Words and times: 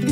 This 0.00 0.06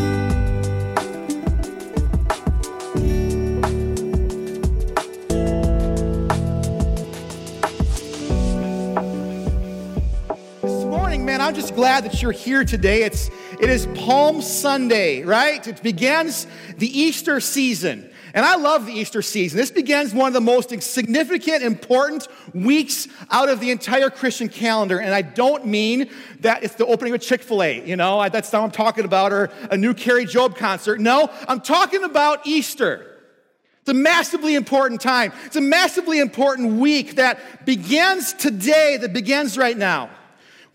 morning, 10.85 11.25
man, 11.25 11.41
I'm 11.41 11.55
just 11.55 11.77
glad 11.77 12.05
that 12.05 12.21
you're 12.21 12.33
here 12.33 12.65
today. 12.65 13.05
It's 13.05 13.31
it 13.61 13.71
is 13.71 13.87
Palm 13.95 14.43
Sunday, 14.43 15.23
right? 15.23 15.65
It 15.65 15.81
begins 15.85 16.49
the 16.79 16.99
Easter 16.99 17.39
season. 17.39 18.11
And 18.37 18.45
I 18.45 18.57
love 18.57 18.85
the 18.85 18.93
Easter 18.93 19.23
season. 19.23 19.57
This 19.57 19.71
begins 19.71 20.13
one 20.13 20.29
of 20.29 20.35
the 20.35 20.43
most 20.43 20.69
significant, 20.83 21.63
important 21.63 22.29
weeks 22.53 23.09
out 23.31 23.49
of 23.49 23.61
the 23.61 23.71
entire 23.71 24.11
Christian 24.11 24.51
calendar. 24.51 24.99
And 24.99 25.15
I 25.15 25.23
don't 25.23 25.65
mean 25.65 26.11
that 26.41 26.63
it's 26.63 26.75
the 26.75 26.85
opening 26.85 27.15
of 27.15 27.23
Chick 27.23 27.43
fil 27.43 27.63
A, 27.63 27.83
you 27.83 27.97
know, 27.97 28.29
that's 28.29 28.53
not 28.53 28.61
what 28.61 28.67
I'm 28.67 28.73
talking 28.73 29.07
about, 29.07 29.33
or 29.33 29.51
a 29.71 29.77
new 29.79 29.95
Kari 29.95 30.27
Jobe 30.27 30.55
concert. 30.55 31.01
No, 31.01 31.31
I'm 31.49 31.63
talking 31.63 32.05
about 32.05 32.47
Easter. 32.47 33.17
It's 33.81 33.89
a 33.89 33.95
massively 33.95 34.55
important 34.55 35.01
time. 35.01 35.33
It's 35.47 35.57
a 35.57 35.63
massively 35.63 36.19
important 36.19 36.75
week 36.75 37.15
that 37.15 37.65
begins 37.65 38.35
today, 38.35 38.99
that 39.01 39.15
begins 39.15 39.57
right 39.57 39.79
now. 39.79 40.11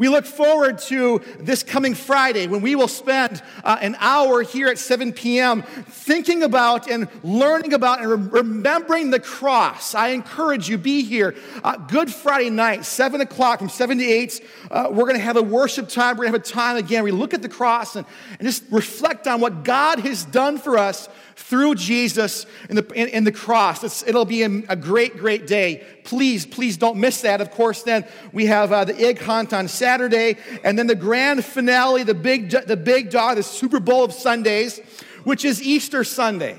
We 0.01 0.09
look 0.09 0.25
forward 0.25 0.79
to 0.79 1.21
this 1.39 1.61
coming 1.61 1.93
Friday 1.93 2.47
when 2.47 2.61
we 2.61 2.75
will 2.75 2.87
spend 2.87 3.43
uh, 3.63 3.77
an 3.81 3.95
hour 3.99 4.41
here 4.41 4.67
at 4.67 4.79
7 4.79 5.13
p.m. 5.13 5.61
thinking 5.61 6.41
about 6.41 6.89
and 6.89 7.07
learning 7.21 7.75
about 7.75 8.01
and 8.01 8.09
re- 8.09 8.41
remembering 8.41 9.11
the 9.11 9.19
cross. 9.19 9.93
I 9.93 10.07
encourage 10.07 10.67
you, 10.67 10.79
be 10.79 11.03
here. 11.03 11.35
Uh, 11.63 11.77
Good 11.77 12.11
Friday 12.11 12.49
night, 12.49 12.83
7 12.83 13.21
o'clock, 13.21 13.59
from 13.59 13.69
7 13.69 13.99
to 13.99 14.03
8. 14.03 14.47
Uh, 14.71 14.87
we're 14.89 15.03
going 15.03 15.17
to 15.17 15.19
have 15.19 15.37
a 15.37 15.43
worship 15.43 15.87
time. 15.87 16.17
We're 16.17 16.23
going 16.23 16.33
to 16.33 16.39
have 16.39 16.47
a 16.47 16.51
time 16.51 16.77
again. 16.77 17.03
We 17.03 17.11
look 17.11 17.35
at 17.35 17.43
the 17.43 17.49
cross 17.49 17.95
and, 17.95 18.07
and 18.39 18.47
just 18.47 18.63
reflect 18.71 19.27
on 19.27 19.39
what 19.39 19.63
God 19.63 19.99
has 19.99 20.25
done 20.25 20.57
for 20.57 20.79
us 20.79 21.09
through 21.35 21.75
Jesus 21.75 22.45
in 22.69 22.75
the, 22.75 22.93
in, 22.93 23.23
the 23.23 23.31
cross. 23.31 23.83
It's, 23.83 24.03
it'll 24.07 24.25
be 24.25 24.43
a, 24.43 24.49
a, 24.69 24.75
great, 24.75 25.17
great 25.17 25.47
day. 25.47 25.85
Please, 26.03 26.45
please 26.45 26.77
don't 26.77 26.97
miss 26.97 27.21
that. 27.21 27.41
Of 27.41 27.51
course, 27.51 27.83
then 27.83 28.05
we 28.31 28.45
have 28.47 28.71
uh, 28.71 28.85
the 28.85 28.99
egg 28.99 29.19
hunt 29.19 29.53
on 29.53 29.67
Saturday, 29.67 30.37
and 30.63 30.77
then 30.77 30.87
the 30.87 30.95
grand 30.95 31.43
finale, 31.43 32.03
the 32.03 32.13
big, 32.13 32.49
the 32.49 32.77
big 32.77 33.09
dog, 33.09 33.37
the 33.37 33.43
Super 33.43 33.79
Bowl 33.79 34.03
of 34.03 34.13
Sundays, 34.13 34.79
which 35.23 35.45
is 35.45 35.61
Easter 35.61 36.03
Sunday. 36.03 36.57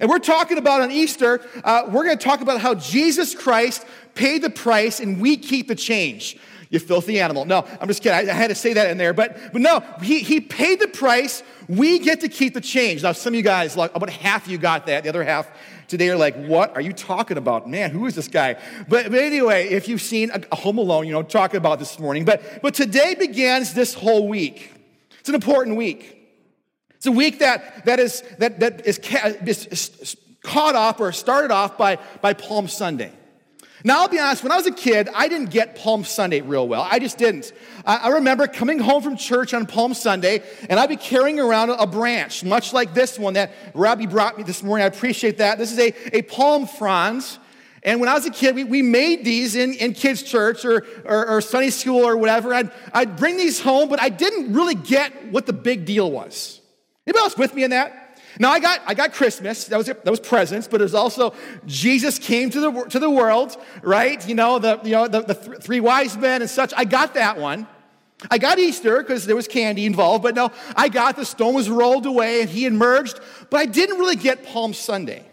And 0.00 0.08
we're 0.08 0.18
talking 0.18 0.58
about 0.58 0.80
on 0.80 0.90
Easter, 0.90 1.40
uh, 1.64 1.82
we're 1.88 2.04
going 2.04 2.16
to 2.16 2.24
talk 2.24 2.40
about 2.40 2.60
how 2.60 2.74
Jesus 2.74 3.34
Christ 3.34 3.84
paid 4.14 4.42
the 4.42 4.50
price 4.50 5.00
and 5.00 5.20
we 5.20 5.36
keep 5.36 5.68
the 5.68 5.74
change 5.74 6.38
you 6.72 6.78
filthy 6.78 7.20
animal. 7.20 7.44
No, 7.44 7.66
I'm 7.80 7.86
just 7.86 8.02
kidding. 8.02 8.28
I, 8.28 8.32
I, 8.32 8.34
had 8.34 8.48
to 8.48 8.54
say 8.54 8.72
that 8.72 8.90
in 8.90 8.96
there. 8.96 9.12
But, 9.12 9.52
but 9.52 9.60
no, 9.60 9.84
he, 10.00 10.20
he 10.20 10.40
paid 10.40 10.80
the 10.80 10.88
price. 10.88 11.42
We 11.68 11.98
get 11.98 12.22
to 12.22 12.28
keep 12.28 12.54
the 12.54 12.62
change. 12.62 13.02
Now, 13.02 13.12
some 13.12 13.34
of 13.34 13.36
you 13.36 13.42
guys, 13.42 13.76
like 13.76 13.94
about 13.94 14.08
half 14.08 14.46
of 14.46 14.50
you 14.50 14.56
got 14.56 14.86
that. 14.86 15.02
The 15.02 15.10
other 15.10 15.22
half 15.22 15.48
today 15.86 16.08
are 16.08 16.16
like, 16.16 16.34
what 16.34 16.74
are 16.74 16.80
you 16.80 16.94
talking 16.94 17.36
about? 17.36 17.68
Man, 17.68 17.90
who 17.90 18.06
is 18.06 18.14
this 18.14 18.26
guy? 18.26 18.54
But, 18.88 19.10
but 19.10 19.20
anyway, 19.20 19.68
if 19.68 19.86
you've 19.86 20.00
seen 20.00 20.30
a, 20.30 20.40
a 20.50 20.56
Home 20.56 20.78
Alone, 20.78 21.06
you 21.06 21.12
know, 21.12 21.22
talking 21.22 21.58
about 21.58 21.78
this 21.78 21.98
morning. 21.98 22.24
But, 22.24 22.62
but 22.62 22.72
today 22.72 23.14
begins 23.16 23.74
this 23.74 23.92
whole 23.92 24.26
week. 24.26 24.72
It's 25.20 25.28
an 25.28 25.34
important 25.34 25.76
week. 25.76 26.18
It's 26.94 27.06
a 27.06 27.12
week 27.12 27.40
that, 27.40 27.84
that, 27.84 28.00
is, 28.00 28.22
that, 28.38 28.60
that 28.60 28.86
is, 28.86 28.98
is, 28.98 29.66
is 29.66 30.16
caught 30.42 30.74
off 30.74 31.00
or 31.00 31.12
started 31.12 31.50
off 31.50 31.76
by, 31.76 31.98
by 32.22 32.32
Palm 32.32 32.66
Sunday. 32.66 33.12
Now, 33.84 34.02
I'll 34.02 34.08
be 34.08 34.18
honest, 34.18 34.42
when 34.42 34.52
I 34.52 34.56
was 34.56 34.66
a 34.66 34.72
kid, 34.72 35.08
I 35.14 35.28
didn't 35.28 35.50
get 35.50 35.74
Palm 35.74 36.04
Sunday 36.04 36.40
real 36.40 36.68
well. 36.68 36.86
I 36.88 36.98
just 36.98 37.18
didn't. 37.18 37.52
I 37.84 38.10
remember 38.10 38.46
coming 38.46 38.78
home 38.78 39.02
from 39.02 39.16
church 39.16 39.54
on 39.54 39.66
Palm 39.66 39.92
Sunday, 39.94 40.42
and 40.70 40.78
I'd 40.78 40.88
be 40.88 40.96
carrying 40.96 41.40
around 41.40 41.70
a 41.70 41.86
branch, 41.86 42.44
much 42.44 42.72
like 42.72 42.94
this 42.94 43.18
one 43.18 43.34
that 43.34 43.52
Robbie 43.74 44.06
brought 44.06 44.38
me 44.38 44.44
this 44.44 44.62
morning. 44.62 44.84
I 44.84 44.86
appreciate 44.86 45.38
that. 45.38 45.58
This 45.58 45.72
is 45.72 45.78
a, 45.78 46.16
a 46.16 46.22
palm 46.22 46.66
fronds. 46.66 47.40
And 47.82 47.98
when 47.98 48.08
I 48.08 48.14
was 48.14 48.24
a 48.26 48.30
kid, 48.30 48.54
we, 48.54 48.62
we 48.62 48.82
made 48.82 49.24
these 49.24 49.56
in, 49.56 49.74
in 49.74 49.94
kids' 49.94 50.22
church 50.22 50.64
or, 50.64 50.86
or, 51.04 51.26
or 51.26 51.40
Sunday 51.40 51.70
school 51.70 52.06
or 52.06 52.16
whatever. 52.16 52.54
I'd, 52.54 52.70
I'd 52.92 53.16
bring 53.16 53.36
these 53.36 53.60
home, 53.60 53.88
but 53.88 54.00
I 54.00 54.08
didn't 54.08 54.52
really 54.52 54.76
get 54.76 55.32
what 55.32 55.46
the 55.46 55.52
big 55.52 55.84
deal 55.84 56.08
was. 56.08 56.60
Anybody 57.04 57.22
else 57.24 57.36
with 57.36 57.52
me 57.54 57.64
in 57.64 57.70
that? 57.70 58.01
Now 58.42 58.50
I 58.50 58.58
got 58.58 58.80
I 58.86 58.94
got 58.94 59.12
Christmas. 59.12 59.66
That 59.66 59.76
was 59.76 59.86
that 59.86 60.04
was 60.04 60.18
presents, 60.18 60.66
but 60.66 60.80
it 60.80 60.84
was 60.84 60.96
also 60.96 61.32
Jesus 61.64 62.18
came 62.18 62.50
to 62.50 62.58
the 62.58 62.84
to 62.90 62.98
the 62.98 63.08
world, 63.08 63.56
right? 63.82 64.28
You 64.28 64.34
know 64.34 64.58
the 64.58 64.80
you 64.82 64.90
know 64.90 65.06
the, 65.06 65.20
the 65.20 65.34
th- 65.34 65.58
three 65.62 65.78
wise 65.78 66.16
men 66.16 66.42
and 66.42 66.50
such. 66.50 66.74
I 66.76 66.84
got 66.84 67.14
that 67.14 67.38
one. 67.38 67.68
I 68.32 68.38
got 68.38 68.58
Easter 68.58 69.00
because 69.00 69.26
there 69.26 69.36
was 69.36 69.46
candy 69.46 69.86
involved, 69.86 70.24
but 70.24 70.34
no, 70.34 70.50
I 70.74 70.88
got 70.88 71.14
the 71.14 71.24
stone 71.24 71.54
was 71.54 71.70
rolled 71.70 72.04
away 72.04 72.40
and 72.40 72.50
he 72.50 72.66
emerged. 72.66 73.20
But 73.48 73.58
I 73.58 73.66
didn't 73.66 74.00
really 74.00 74.16
get 74.16 74.44
Palm 74.44 74.74
Sunday. 74.74 75.24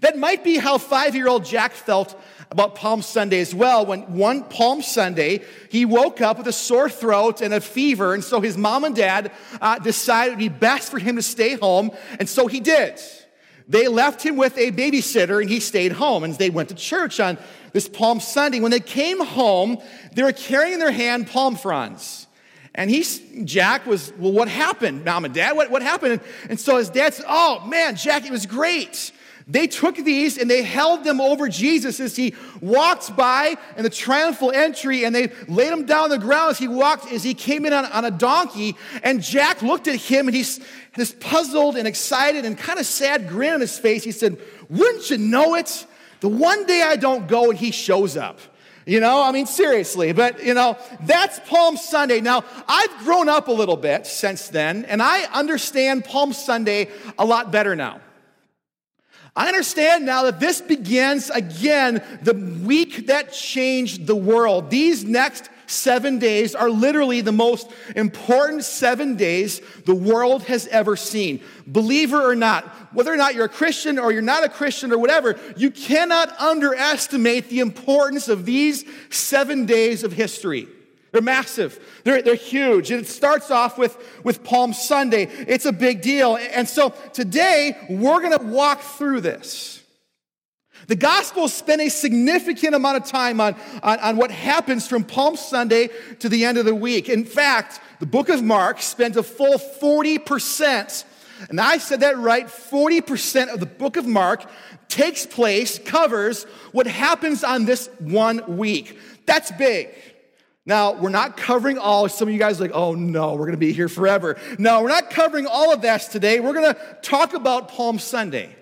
That 0.00 0.16
might 0.16 0.42
be 0.42 0.56
how 0.56 0.78
five 0.78 1.14
year 1.14 1.28
old 1.28 1.44
Jack 1.44 1.72
felt 1.72 2.18
about 2.50 2.74
Palm 2.74 3.02
Sunday 3.02 3.40
as 3.40 3.54
well. 3.54 3.84
When 3.84 4.02
one 4.14 4.42
Palm 4.44 4.82
Sunday, 4.82 5.42
he 5.70 5.84
woke 5.84 6.20
up 6.20 6.38
with 6.38 6.46
a 6.46 6.52
sore 6.52 6.88
throat 6.88 7.40
and 7.40 7.52
a 7.52 7.60
fever, 7.60 8.14
and 8.14 8.24
so 8.24 8.40
his 8.40 8.56
mom 8.56 8.84
and 8.84 8.96
dad 8.96 9.32
uh, 9.60 9.78
decided 9.78 10.28
it 10.28 10.36
would 10.36 10.38
be 10.38 10.48
best 10.48 10.90
for 10.90 10.98
him 10.98 11.16
to 11.16 11.22
stay 11.22 11.54
home, 11.54 11.90
and 12.18 12.28
so 12.28 12.46
he 12.46 12.60
did. 12.60 12.98
They 13.68 13.86
left 13.86 14.24
him 14.24 14.36
with 14.36 14.56
a 14.56 14.72
babysitter, 14.72 15.42
and 15.42 15.50
he 15.50 15.60
stayed 15.60 15.92
home, 15.92 16.24
and 16.24 16.34
they 16.34 16.48
went 16.48 16.70
to 16.70 16.74
church 16.74 17.20
on 17.20 17.36
this 17.72 17.86
Palm 17.86 18.18
Sunday. 18.18 18.60
When 18.60 18.70
they 18.70 18.80
came 18.80 19.22
home, 19.24 19.76
they 20.14 20.22
were 20.22 20.32
carrying 20.32 20.74
in 20.74 20.80
their 20.80 20.90
hand 20.90 21.26
palm 21.26 21.54
fronds. 21.54 22.26
And 22.74 22.88
he, 22.88 23.04
Jack 23.44 23.86
was, 23.86 24.12
well, 24.18 24.32
what 24.32 24.48
happened, 24.48 25.04
mom 25.04 25.24
and 25.24 25.34
dad? 25.34 25.56
What, 25.56 25.70
what 25.70 25.82
happened? 25.82 26.20
And 26.48 26.58
so 26.58 26.78
his 26.78 26.88
dad 26.88 27.12
said, 27.12 27.26
oh, 27.28 27.66
man, 27.66 27.96
Jack, 27.96 28.24
it 28.24 28.30
was 28.30 28.46
great. 28.46 29.12
They 29.50 29.66
took 29.66 29.96
these 29.96 30.36
and 30.36 30.50
they 30.50 30.62
held 30.62 31.04
them 31.04 31.22
over 31.22 31.48
Jesus 31.48 32.00
as 32.00 32.14
he 32.14 32.34
walked 32.60 33.16
by 33.16 33.56
in 33.78 33.82
the 33.82 33.90
triumphal 33.90 34.52
entry 34.52 35.04
and 35.04 35.14
they 35.14 35.32
laid 35.48 35.72
him 35.72 35.86
down 35.86 36.04
on 36.04 36.10
the 36.10 36.18
ground 36.18 36.50
as 36.50 36.58
he 36.58 36.68
walked, 36.68 37.10
as 37.10 37.24
he 37.24 37.32
came 37.32 37.64
in 37.64 37.72
on, 37.72 37.86
on 37.86 38.04
a 38.04 38.10
donkey. 38.10 38.76
And 39.02 39.22
Jack 39.22 39.62
looked 39.62 39.88
at 39.88 39.96
him 39.96 40.28
and 40.28 40.36
he's 40.36 40.60
this 40.96 41.14
puzzled 41.18 41.76
and 41.76 41.88
excited 41.88 42.44
and 42.44 42.58
kind 42.58 42.78
of 42.78 42.84
sad 42.84 43.26
grin 43.26 43.54
on 43.54 43.60
his 43.62 43.78
face. 43.78 44.04
He 44.04 44.12
said, 44.12 44.38
Wouldn't 44.68 45.08
you 45.08 45.16
know 45.16 45.54
it? 45.54 45.86
The 46.20 46.28
one 46.28 46.66
day 46.66 46.82
I 46.82 46.96
don't 46.96 47.26
go 47.26 47.48
and 47.48 47.58
he 47.58 47.70
shows 47.70 48.18
up. 48.18 48.40
You 48.84 49.00
know, 49.00 49.22
I 49.22 49.32
mean, 49.32 49.46
seriously, 49.46 50.12
but 50.12 50.42
you 50.44 50.54
know, 50.54 50.76
that's 51.02 51.40
Palm 51.40 51.76
Sunday. 51.76 52.20
Now, 52.20 52.44
I've 52.66 52.98
grown 52.98 53.28
up 53.28 53.48
a 53.48 53.52
little 53.52 53.76
bit 53.76 54.06
since 54.06 54.48
then, 54.48 54.86
and 54.86 55.02
I 55.02 55.24
understand 55.24 56.06
Palm 56.06 56.32
Sunday 56.32 56.88
a 57.18 57.24
lot 57.24 57.52
better 57.52 57.76
now. 57.76 58.00
I 59.38 59.46
understand 59.46 60.04
now 60.04 60.24
that 60.24 60.40
this 60.40 60.60
begins 60.60 61.30
again 61.30 62.02
the 62.22 62.34
week 62.34 63.06
that 63.06 63.32
changed 63.32 64.04
the 64.04 64.16
world. 64.16 64.68
These 64.68 65.04
next 65.04 65.48
seven 65.68 66.18
days 66.18 66.56
are 66.56 66.68
literally 66.68 67.20
the 67.20 67.30
most 67.30 67.70
important 67.94 68.64
seven 68.64 69.14
days 69.14 69.60
the 69.86 69.94
world 69.94 70.42
has 70.46 70.66
ever 70.66 70.96
seen. 70.96 71.40
Believer 71.68 72.20
or 72.20 72.34
not, 72.34 72.64
whether 72.92 73.14
or 73.14 73.16
not 73.16 73.36
you're 73.36 73.44
a 73.44 73.48
Christian 73.48 73.96
or 73.96 74.10
you're 74.10 74.22
not 74.22 74.42
a 74.42 74.48
Christian 74.48 74.92
or 74.92 74.98
whatever, 74.98 75.38
you 75.56 75.70
cannot 75.70 76.36
underestimate 76.40 77.48
the 77.48 77.60
importance 77.60 78.26
of 78.26 78.44
these 78.44 78.84
seven 79.08 79.66
days 79.66 80.02
of 80.02 80.12
history. 80.12 80.66
They're 81.12 81.22
massive. 81.22 81.78
They're, 82.04 82.22
they're 82.22 82.34
huge. 82.34 82.90
And 82.90 83.00
it 83.00 83.08
starts 83.08 83.50
off 83.50 83.78
with, 83.78 83.96
with 84.24 84.44
Palm 84.44 84.72
Sunday. 84.72 85.24
It's 85.24 85.64
a 85.64 85.72
big 85.72 86.02
deal. 86.02 86.36
And 86.36 86.68
so 86.68 86.90
today, 87.12 87.76
we're 87.88 88.20
going 88.20 88.38
to 88.38 88.44
walk 88.44 88.80
through 88.80 89.22
this. 89.22 89.82
The 90.86 90.96
Gospels 90.96 91.52
spend 91.52 91.82
a 91.82 91.90
significant 91.90 92.74
amount 92.74 92.96
of 92.98 93.04
time 93.04 93.40
on, 93.40 93.56
on, 93.82 93.98
on 93.98 94.16
what 94.16 94.30
happens 94.30 94.86
from 94.86 95.04
Palm 95.04 95.36
Sunday 95.36 95.90
to 96.20 96.28
the 96.28 96.44
end 96.44 96.56
of 96.56 96.64
the 96.64 96.74
week. 96.74 97.08
In 97.08 97.24
fact, 97.24 97.80
the 98.00 98.06
book 98.06 98.28
of 98.28 98.42
Mark 98.42 98.80
spends 98.80 99.16
a 99.16 99.22
full 99.22 99.58
40%, 99.58 101.04
and 101.50 101.60
I 101.60 101.78
said 101.78 102.00
that 102.00 102.16
right 102.16 102.46
40% 102.46 103.52
of 103.52 103.60
the 103.60 103.66
book 103.66 103.96
of 103.96 104.06
Mark 104.06 104.48
takes 104.88 105.26
place, 105.26 105.78
covers 105.78 106.44
what 106.72 106.86
happens 106.86 107.44
on 107.44 107.66
this 107.66 107.90
one 107.98 108.56
week. 108.56 108.98
That's 109.26 109.52
big. 109.52 109.90
Now, 110.68 110.92
we're 110.92 111.08
not 111.08 111.38
covering 111.38 111.78
all. 111.78 112.10
Some 112.10 112.28
of 112.28 112.34
you 112.34 112.38
guys 112.38 112.60
like, 112.60 112.72
oh 112.74 112.94
no, 112.94 113.32
we're 113.32 113.46
going 113.46 113.52
to 113.52 113.56
be 113.56 113.72
here 113.72 113.88
forever. 113.88 114.36
No, 114.58 114.82
we're 114.82 114.90
not 114.90 115.08
covering 115.08 115.46
all 115.46 115.72
of 115.72 115.80
that 115.80 116.02
today. 116.02 116.40
We're 116.40 116.52
going 116.52 116.74
to 116.74 116.78
talk 117.00 117.32
about 117.32 117.68
Palm 117.68 117.98
Sunday. 117.98 118.54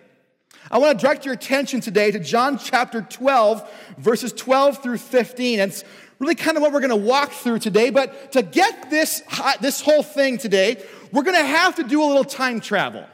I 0.71 0.79
want 0.79 0.97
to 0.97 1.05
direct 1.05 1.25
your 1.25 1.35
attention 1.35 1.81
today 1.81 2.13
to 2.13 2.21
John 2.21 2.59
chapter 2.59 3.03
12, 3.03 3.69
verses 3.99 4.33
12 4.33 4.85
through 4.85 4.99
15. 4.99 5.59
And 5.59 5.73
it's 5.73 5.83
really 6.21 6.37
kind 6.37 6.57
of 6.57 6.63
what 6.63 6.73
we're 6.73 6.79
going 6.79 6.91
to 6.91 6.97
walk 6.97 7.33
through 7.33 7.59
today. 7.59 7.91
But 7.91 8.31
to 8.33 8.43
get 8.43 8.89
this, 8.89 9.25
this 9.61 9.81
whole 9.81 10.05
thing 10.05 10.39
today, 10.39 10.81
we're 11.11 11.25
going 11.25 11.37
to 11.37 11.45
have 11.45 11.75
to 11.75 11.83
do 11.83 12.05
a 12.05 12.07
little 12.07 12.23
time 12.23 12.61
travel. 12.61 13.05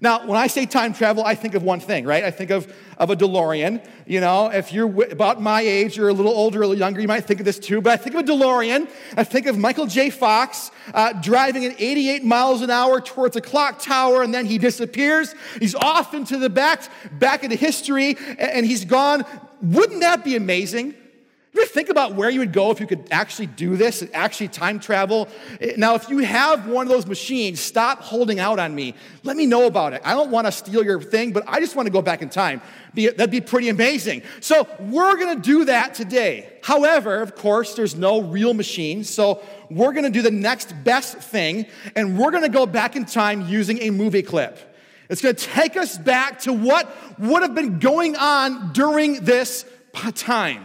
Now, 0.00 0.26
when 0.26 0.36
I 0.38 0.46
say 0.46 0.66
time 0.66 0.92
travel, 0.92 1.24
I 1.24 1.34
think 1.34 1.54
of 1.54 1.62
one 1.62 1.80
thing, 1.80 2.04
right? 2.04 2.22
I 2.22 2.30
think 2.30 2.50
of, 2.50 2.72
of 2.98 3.10
a 3.10 3.16
DeLorean. 3.16 3.84
You 4.06 4.20
know, 4.20 4.46
if 4.46 4.72
you're 4.72 4.88
w- 4.88 5.10
about 5.10 5.42
my 5.42 5.60
age 5.60 5.98
or 5.98 6.08
a 6.08 6.12
little 6.12 6.32
older 6.32 6.60
or 6.60 6.62
a 6.62 6.66
little 6.68 6.78
younger, 6.78 7.00
you 7.00 7.08
might 7.08 7.24
think 7.24 7.40
of 7.40 7.46
this 7.46 7.58
too. 7.58 7.80
But 7.80 7.92
I 7.92 7.96
think 7.96 8.14
of 8.14 8.20
a 8.20 8.32
DeLorean. 8.32 8.88
I 9.16 9.24
think 9.24 9.46
of 9.46 9.58
Michael 9.58 9.86
J. 9.86 10.10
Fox 10.10 10.70
uh, 10.94 11.14
driving 11.14 11.64
at 11.64 11.80
88 11.80 12.24
miles 12.24 12.62
an 12.62 12.70
hour 12.70 13.00
towards 13.00 13.36
a 13.36 13.40
clock 13.40 13.80
tower, 13.80 14.22
and 14.22 14.32
then 14.32 14.46
he 14.46 14.58
disappears. 14.58 15.34
He's 15.58 15.74
off 15.74 16.14
into 16.14 16.38
the 16.38 16.50
back, 16.50 16.82
back 17.12 17.42
into 17.42 17.56
history, 17.56 18.16
and, 18.18 18.40
and 18.40 18.66
he's 18.66 18.84
gone. 18.84 19.24
Wouldn't 19.60 20.00
that 20.00 20.24
be 20.24 20.36
amazing? 20.36 20.94
You 21.54 21.62
ever 21.62 21.70
think 21.70 21.88
about 21.88 22.14
where 22.14 22.28
you 22.28 22.40
would 22.40 22.52
go 22.52 22.70
if 22.70 22.78
you 22.78 22.86
could 22.86 23.08
actually 23.10 23.46
do 23.46 23.78
this, 23.78 24.04
actually 24.12 24.48
time 24.48 24.78
travel? 24.78 25.28
Now, 25.78 25.94
if 25.94 26.10
you 26.10 26.18
have 26.18 26.66
one 26.68 26.86
of 26.86 26.92
those 26.92 27.06
machines, 27.06 27.58
stop 27.58 28.02
holding 28.02 28.38
out 28.38 28.58
on 28.58 28.74
me. 28.74 28.94
Let 29.22 29.34
me 29.36 29.46
know 29.46 29.66
about 29.66 29.94
it. 29.94 30.02
I 30.04 30.12
don't 30.12 30.30
want 30.30 30.46
to 30.46 30.52
steal 30.52 30.84
your 30.84 31.00
thing, 31.00 31.32
but 31.32 31.44
I 31.46 31.58
just 31.58 31.74
want 31.74 31.86
to 31.86 31.92
go 31.92 32.02
back 32.02 32.20
in 32.20 32.28
time. 32.28 32.60
That'd 32.94 33.30
be 33.30 33.40
pretty 33.40 33.70
amazing. 33.70 34.22
So, 34.40 34.68
we're 34.78 35.16
going 35.16 35.36
to 35.36 35.42
do 35.42 35.64
that 35.64 35.94
today. 35.94 36.52
However, 36.62 37.22
of 37.22 37.34
course, 37.34 37.74
there's 37.74 37.94
no 37.94 38.20
real 38.20 38.52
machine. 38.52 39.02
So, 39.02 39.42
we're 39.70 39.92
going 39.92 40.04
to 40.04 40.10
do 40.10 40.20
the 40.20 40.30
next 40.30 40.74
best 40.84 41.16
thing, 41.16 41.64
and 41.96 42.18
we're 42.18 42.30
going 42.30 42.42
to 42.42 42.50
go 42.50 42.66
back 42.66 42.94
in 42.94 43.06
time 43.06 43.46
using 43.48 43.80
a 43.82 43.90
movie 43.90 44.22
clip. 44.22 44.58
It's 45.08 45.22
going 45.22 45.34
to 45.34 45.44
take 45.46 45.78
us 45.78 45.96
back 45.96 46.40
to 46.40 46.52
what 46.52 46.94
would 47.18 47.40
have 47.40 47.54
been 47.54 47.78
going 47.78 48.16
on 48.16 48.74
during 48.74 49.24
this 49.24 49.64
time. 50.14 50.62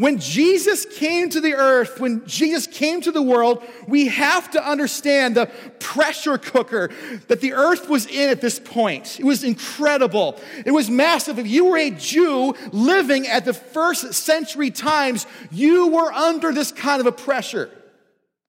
When 0.00 0.18
Jesus 0.18 0.86
came 0.86 1.28
to 1.28 1.42
the 1.42 1.52
earth, 1.52 2.00
when 2.00 2.24
Jesus 2.26 2.66
came 2.66 3.02
to 3.02 3.12
the 3.12 3.20
world, 3.20 3.62
we 3.86 4.06
have 4.06 4.50
to 4.52 4.66
understand 4.66 5.34
the 5.34 5.50
pressure 5.78 6.38
cooker 6.38 6.88
that 7.28 7.42
the 7.42 7.52
earth 7.52 7.86
was 7.86 8.06
in 8.06 8.30
at 8.30 8.40
this 8.40 8.58
point. 8.58 9.20
It 9.20 9.26
was 9.26 9.44
incredible. 9.44 10.40
It 10.64 10.70
was 10.70 10.88
massive. 10.88 11.38
If 11.38 11.46
you 11.46 11.66
were 11.66 11.76
a 11.76 11.90
Jew 11.90 12.54
living 12.72 13.26
at 13.26 13.44
the 13.44 13.52
first 13.52 14.14
century 14.14 14.70
times, 14.70 15.26
you 15.50 15.88
were 15.88 16.10
under 16.10 16.50
this 16.50 16.72
kind 16.72 17.00
of 17.00 17.06
a 17.06 17.12
pressure. 17.12 17.68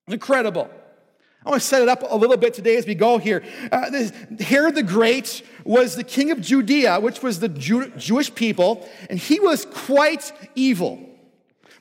Incredible. 0.08 0.70
I 1.46 1.50
want 1.50 1.62
to 1.62 1.68
set 1.68 1.82
it 1.82 1.90
up 1.90 2.02
a 2.10 2.16
little 2.16 2.38
bit 2.38 2.54
today 2.54 2.78
as 2.78 2.88
we 2.88 2.96
go 2.96 3.18
here. 3.18 3.44
Uh, 3.74 3.90
this, 3.90 4.14
Herod 4.40 4.76
the 4.76 4.84
Great 4.84 5.46
was 5.66 5.98
the 5.98 6.06
king 6.06 6.32
of 6.32 6.40
Judea, 6.40 7.02
which 7.02 7.22
was 7.22 7.42
the 7.42 7.50
Jew, 7.50 7.90
Jewish 7.98 8.34
people, 8.34 8.88
and 9.10 9.20
he 9.20 9.42
was 9.42 9.66
quite 9.66 10.32
evil. 10.56 11.10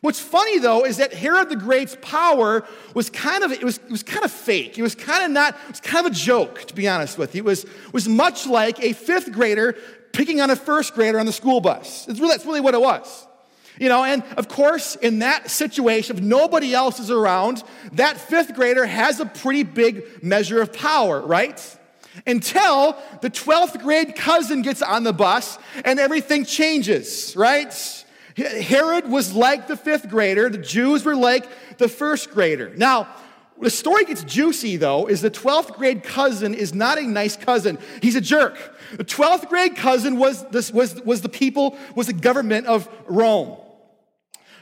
What's 0.00 0.20
funny 0.20 0.58
though 0.58 0.84
is 0.84 0.96
that 0.96 1.12
Herod 1.12 1.50
the 1.50 1.56
Great's 1.56 1.96
power 2.00 2.64
was 2.94 3.10
kind 3.10 3.44
of 3.44 3.52
it 3.52 3.62
was, 3.62 3.78
it 3.78 3.90
was 3.90 4.02
kind 4.02 4.24
of 4.24 4.32
fake. 4.32 4.78
It 4.78 4.82
was 4.82 4.94
kind 4.94 5.24
of 5.24 5.30
not, 5.30 5.54
it 5.64 5.70
was 5.70 5.80
kind 5.80 6.06
of 6.06 6.12
a 6.12 6.14
joke, 6.14 6.64
to 6.66 6.74
be 6.74 6.88
honest 6.88 7.18
with 7.18 7.34
you. 7.34 7.42
It 7.42 7.44
was, 7.44 7.66
was 7.92 8.08
much 8.08 8.46
like 8.46 8.82
a 8.82 8.94
fifth 8.94 9.30
grader 9.32 9.76
picking 10.12 10.40
on 10.40 10.50
a 10.50 10.56
first 10.56 10.94
grader 10.94 11.20
on 11.20 11.26
the 11.26 11.32
school 11.32 11.60
bus. 11.60 12.08
It's 12.08 12.18
really, 12.18 12.32
that's 12.32 12.46
really 12.46 12.62
what 12.62 12.74
it 12.74 12.80
was. 12.80 13.26
You 13.78 13.88
know, 13.88 14.04
and 14.04 14.22
of 14.36 14.48
course, 14.48 14.96
in 14.96 15.20
that 15.20 15.50
situation, 15.50 16.16
if 16.16 16.22
nobody 16.22 16.74
else 16.74 16.98
is 16.98 17.10
around, 17.10 17.62
that 17.92 18.18
fifth 18.18 18.54
grader 18.54 18.84
has 18.84 19.20
a 19.20 19.26
pretty 19.26 19.62
big 19.62 20.22
measure 20.22 20.60
of 20.60 20.72
power, 20.72 21.20
right? 21.20 21.78
Until 22.26 22.96
the 23.22 23.30
12th 23.30 23.80
grade 23.80 24.16
cousin 24.16 24.62
gets 24.62 24.82
on 24.82 25.04
the 25.04 25.12
bus 25.12 25.58
and 25.84 25.98
everything 25.98 26.44
changes, 26.44 27.34
right? 27.36 27.99
Herod 28.40 29.08
was 29.08 29.32
like 29.32 29.66
the 29.66 29.76
fifth 29.76 30.08
grader, 30.08 30.48
the 30.48 30.58
Jews 30.58 31.04
were 31.04 31.16
like 31.16 31.78
the 31.78 31.88
first 31.88 32.30
grader. 32.30 32.72
Now, 32.76 33.08
the 33.60 33.70
story 33.70 34.04
gets 34.04 34.24
juicy 34.24 34.76
though, 34.76 35.06
is 35.06 35.20
the 35.20 35.30
12th 35.30 35.76
grade 35.76 36.02
cousin 36.02 36.54
is 36.54 36.74
not 36.74 36.98
a 36.98 37.02
nice 37.02 37.36
cousin. 37.36 37.78
He's 38.00 38.16
a 38.16 38.20
jerk. 38.20 38.56
The 38.96 39.04
12th 39.04 39.48
grade 39.48 39.76
cousin 39.76 40.16
was, 40.16 40.46
this, 40.48 40.72
was, 40.72 41.00
was 41.02 41.20
the 41.20 41.28
people, 41.28 41.76
was 41.94 42.06
the 42.06 42.12
government 42.12 42.66
of 42.66 42.88
Rome. 43.06 43.58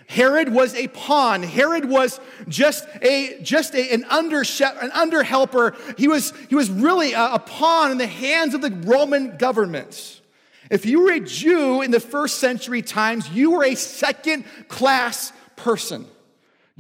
Herod 0.09 0.49
was 0.49 0.75
a 0.75 0.89
pawn. 0.89 1.43
Herod 1.43 1.85
was 1.85 2.19
just 2.49 2.89
a 3.03 3.39
just 3.43 3.75
a, 3.75 3.93
an 3.93 4.05
under 4.05 4.41
an 4.41 4.91
under 4.95 5.23
helper. 5.23 5.77
He 5.99 6.09
was 6.09 6.33
he 6.49 6.55
was 6.55 6.71
really 6.71 7.13
a, 7.13 7.35
a 7.35 7.39
pawn 7.39 7.91
in 7.91 7.99
the 7.99 8.07
hands 8.07 8.55
of 8.55 8.63
the 8.63 8.71
Roman 8.71 9.37
government. 9.37 10.18
If 10.71 10.87
you 10.87 11.03
were 11.03 11.13
a 11.13 11.21
Jew 11.21 11.83
in 11.83 11.91
the 11.91 12.01
first 12.01 12.39
century 12.39 12.83
times, 12.83 13.29
you 13.31 13.53
were 13.53 13.65
a 13.65 13.75
second 13.75 14.45
class 14.69 15.33
person. 15.57 16.07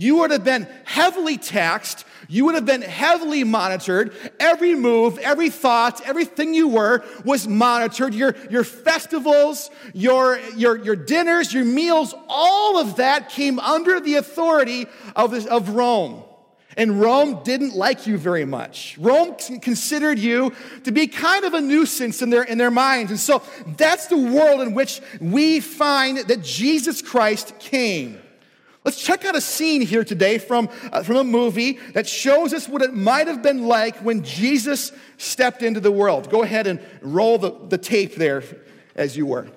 You 0.00 0.18
would 0.18 0.30
have 0.30 0.44
been 0.44 0.68
heavily 0.84 1.38
taxed. 1.38 2.04
You 2.28 2.44
would 2.44 2.54
have 2.54 2.64
been 2.64 2.82
heavily 2.82 3.42
monitored. 3.42 4.14
Every 4.38 4.76
move, 4.76 5.18
every 5.18 5.50
thought, 5.50 6.06
everything 6.06 6.54
you 6.54 6.68
were 6.68 7.02
was 7.24 7.48
monitored. 7.48 8.14
Your, 8.14 8.36
your 8.48 8.62
festivals, 8.62 9.72
your, 9.94 10.38
your, 10.56 10.76
your 10.76 10.94
dinners, 10.94 11.52
your 11.52 11.64
meals, 11.64 12.14
all 12.28 12.78
of 12.78 12.96
that 12.96 13.30
came 13.30 13.58
under 13.58 13.98
the 13.98 14.14
authority 14.14 14.86
of, 15.16 15.34
of 15.48 15.70
Rome. 15.70 16.22
And 16.78 17.00
Rome 17.00 17.42
didn't 17.42 17.74
like 17.74 18.06
you 18.06 18.16
very 18.16 18.44
much. 18.44 18.96
Rome 18.98 19.34
considered 19.60 20.16
you 20.16 20.52
to 20.84 20.92
be 20.92 21.08
kind 21.08 21.44
of 21.44 21.52
a 21.52 21.60
nuisance 21.60 22.22
in 22.22 22.30
their, 22.30 22.44
in 22.44 22.56
their 22.56 22.70
minds. 22.70 23.10
And 23.10 23.18
so 23.18 23.42
that's 23.76 24.06
the 24.06 24.16
world 24.16 24.60
in 24.60 24.74
which 24.74 25.00
we 25.20 25.58
find 25.58 26.18
that 26.18 26.40
Jesus 26.40 27.02
Christ 27.02 27.58
came. 27.58 28.20
Let's 28.84 29.02
check 29.02 29.24
out 29.24 29.34
a 29.34 29.40
scene 29.40 29.82
here 29.82 30.04
today 30.04 30.38
from, 30.38 30.68
uh, 30.92 31.02
from 31.02 31.16
a 31.16 31.24
movie 31.24 31.80
that 31.94 32.06
shows 32.06 32.54
us 32.54 32.68
what 32.68 32.80
it 32.80 32.94
might 32.94 33.26
have 33.26 33.42
been 33.42 33.66
like 33.66 33.96
when 33.96 34.22
Jesus 34.22 34.92
stepped 35.16 35.64
into 35.64 35.80
the 35.80 35.90
world. 35.90 36.30
Go 36.30 36.44
ahead 36.44 36.68
and 36.68 36.80
roll 37.02 37.38
the, 37.38 37.50
the 37.68 37.76
tape 37.76 38.14
there 38.14 38.44
as 38.94 39.16
you 39.16 39.26
were. 39.26 39.48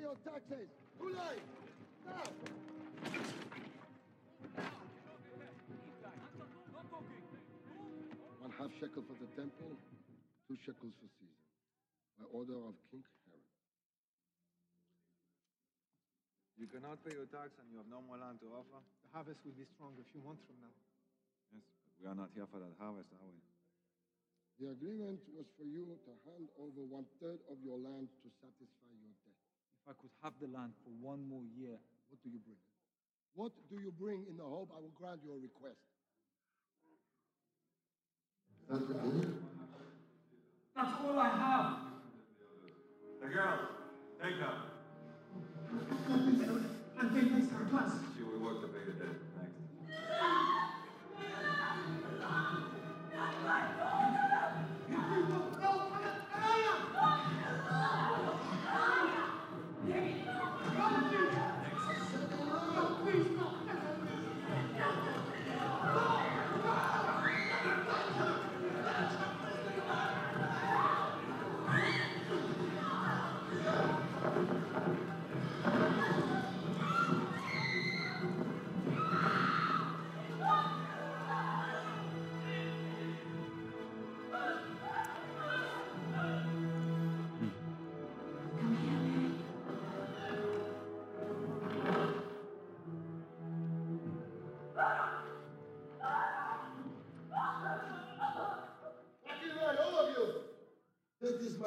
Taxes. 0.00 0.68
Ulay! 0.96 1.36
Now! 2.08 2.24
One 8.40 8.52
half 8.56 8.72
shekel 8.80 9.04
for 9.04 9.16
the 9.20 9.28
temple, 9.36 9.76
two 10.48 10.56
shekels 10.64 10.96
for 10.96 11.08
Caesar, 11.20 11.44
by 12.16 12.24
order 12.32 12.56
of 12.64 12.72
King 12.88 13.04
Herod. 13.28 13.44
You 16.56 16.66
cannot 16.72 17.04
pay 17.04 17.12
your 17.12 17.28
tax 17.28 17.52
and 17.60 17.68
you 17.68 17.76
have 17.76 17.88
no 17.92 18.00
more 18.00 18.16
land 18.16 18.40
to 18.40 18.48
offer? 18.56 18.80
The 19.04 19.08
harvest 19.12 19.44
will 19.44 19.56
be 19.56 19.68
strong 19.76 20.00
a 20.00 20.06
few 20.12 20.24
months 20.24 20.44
from 20.48 20.64
now. 20.64 20.72
Yes, 21.52 21.64
but 21.84 21.92
we 22.00 22.04
are 22.08 22.16
not 22.16 22.32
here 22.32 22.48
for 22.48 22.56
that 22.60 22.72
harvest, 22.80 23.12
are 23.20 23.28
we? 23.28 23.40
The 24.60 24.72
agreement 24.72 25.20
was 25.36 25.48
for 25.56 25.64
you 25.64 25.88
to 26.08 26.12
hand 26.28 26.48
over 26.56 26.84
one 26.88 27.08
third 27.20 27.40
of 27.48 27.60
your 27.64 27.80
land 27.80 28.12
to 28.24 28.28
satisfy 28.40 28.92
your 28.92 29.12
debt. 29.24 29.29
If 29.80 29.88
I 29.88 29.92
could 30.00 30.10
have 30.22 30.32
the 30.40 30.46
land 30.46 30.72
for 30.84 30.90
one 31.00 31.26
more 31.28 31.42
year, 31.56 31.78
what 32.08 32.22
do 32.22 32.28
you 32.28 32.38
bring? 32.44 32.58
What 33.34 33.52
do 33.70 33.76
you 33.80 33.92
bring 33.92 34.26
in 34.28 34.36
the 34.36 34.44
hope 34.44 34.70
I 34.76 34.80
will 34.80 34.92
grant 34.94 35.20
your 35.24 35.38
request? 35.38 35.80
That's 40.76 40.94
all 41.04 41.18
I 41.18 41.28
have. 41.28 41.76
The 43.20 43.28
girl, 43.28 43.58
take 44.22 44.34
her. 44.34 44.54
And 46.98 47.14
take 47.14 47.32
next 47.32 47.50
her 47.52 47.64
class. 47.70 47.92
She 48.16 48.22
will 48.22 48.38
work 48.40 48.60
to 48.62 48.68
pay 48.68 48.84
the 48.86 48.92
debt 48.92 49.08
next. 49.08 49.29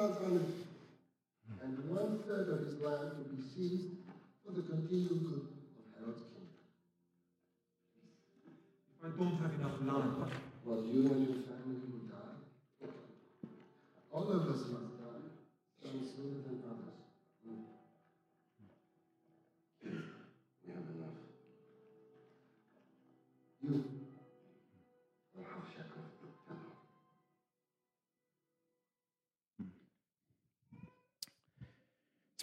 Enemy, 0.04 0.36
and 0.36 0.53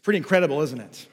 It's 0.02 0.06
pretty 0.06 0.18
incredible, 0.18 0.62
isn't 0.62 0.82
it? 0.82 1.08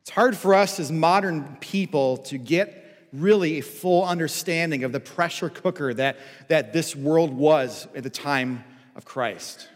It's 0.00 0.10
hard 0.10 0.36
for 0.36 0.52
us 0.52 0.80
as 0.80 0.90
modern 0.90 1.56
people 1.60 2.16
to 2.24 2.38
get 2.38 3.06
really 3.12 3.58
a 3.58 3.60
full 3.60 4.04
understanding 4.04 4.82
of 4.82 4.90
the 4.90 4.98
pressure 4.98 5.48
cooker 5.48 5.94
that, 5.94 6.16
that 6.48 6.72
this 6.72 6.96
world 6.96 7.32
was 7.32 7.86
at 7.94 8.02
the 8.02 8.10
time 8.10 8.64
of 8.96 9.04
Christ. 9.04 9.68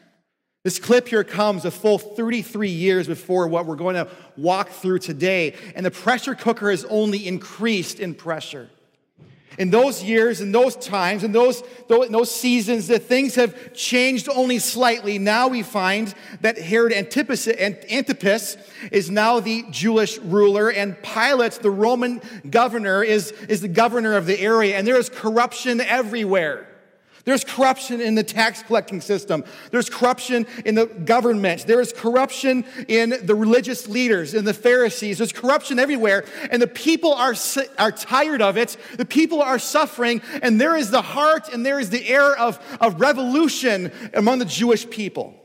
This 0.64 0.80
clip 0.80 1.06
here 1.06 1.22
comes 1.22 1.64
a 1.64 1.70
full 1.70 2.00
33 2.00 2.68
years 2.68 3.06
before 3.06 3.46
what 3.46 3.66
we're 3.66 3.76
going 3.76 3.94
to 3.94 4.08
walk 4.36 4.70
through 4.70 4.98
today, 4.98 5.54
and 5.76 5.86
the 5.86 5.92
pressure 5.92 6.34
cooker 6.34 6.72
has 6.72 6.84
only 6.86 7.28
increased 7.28 8.00
in 8.00 8.14
pressure. 8.14 8.68
In 9.58 9.70
those 9.70 10.02
years, 10.02 10.40
in 10.40 10.52
those 10.52 10.76
times, 10.76 11.24
in 11.24 11.32
those, 11.32 11.62
in 11.88 12.12
those 12.12 12.30
seasons, 12.30 12.86
that 12.86 13.02
things 13.02 13.34
have 13.34 13.74
changed 13.74 14.28
only 14.28 14.58
slightly. 14.58 15.18
Now 15.18 15.48
we 15.48 15.62
find 15.62 16.14
that 16.40 16.56
Herod 16.56 16.92
Antipas, 16.92 17.48
Antipas 17.48 18.56
is 18.92 19.10
now 19.10 19.40
the 19.40 19.64
Jewish 19.70 20.18
ruler, 20.18 20.70
and 20.70 20.96
Pilate, 21.02 21.52
the 21.52 21.70
Roman 21.70 22.22
governor, 22.48 23.02
is, 23.02 23.32
is 23.32 23.60
the 23.60 23.68
governor 23.68 24.16
of 24.16 24.26
the 24.26 24.40
area, 24.40 24.76
and 24.76 24.86
there 24.86 24.98
is 24.98 25.08
corruption 25.08 25.80
everywhere. 25.80 26.69
There's 27.24 27.44
corruption 27.44 28.00
in 28.00 28.14
the 28.14 28.22
tax 28.22 28.62
collecting 28.62 29.00
system. 29.00 29.44
There's 29.70 29.90
corruption 29.90 30.46
in 30.64 30.74
the 30.74 30.86
government. 30.86 31.66
There 31.66 31.80
is 31.80 31.92
corruption 31.92 32.64
in 32.88 33.14
the 33.24 33.34
religious 33.34 33.88
leaders, 33.88 34.34
in 34.34 34.44
the 34.44 34.54
Pharisees. 34.54 35.18
There's 35.18 35.32
corruption 35.32 35.78
everywhere. 35.78 36.24
And 36.50 36.60
the 36.60 36.66
people 36.66 37.12
are, 37.12 37.34
are 37.78 37.92
tired 37.92 38.42
of 38.42 38.56
it. 38.56 38.76
The 38.96 39.04
people 39.04 39.42
are 39.42 39.58
suffering. 39.58 40.22
And 40.42 40.60
there 40.60 40.76
is 40.76 40.90
the 40.90 41.02
heart 41.02 41.52
and 41.52 41.64
there 41.64 41.78
is 41.78 41.90
the 41.90 42.06
air 42.08 42.36
of, 42.36 42.58
of 42.80 43.00
revolution 43.00 43.92
among 44.14 44.38
the 44.38 44.44
Jewish 44.44 44.88
people. 44.88 45.39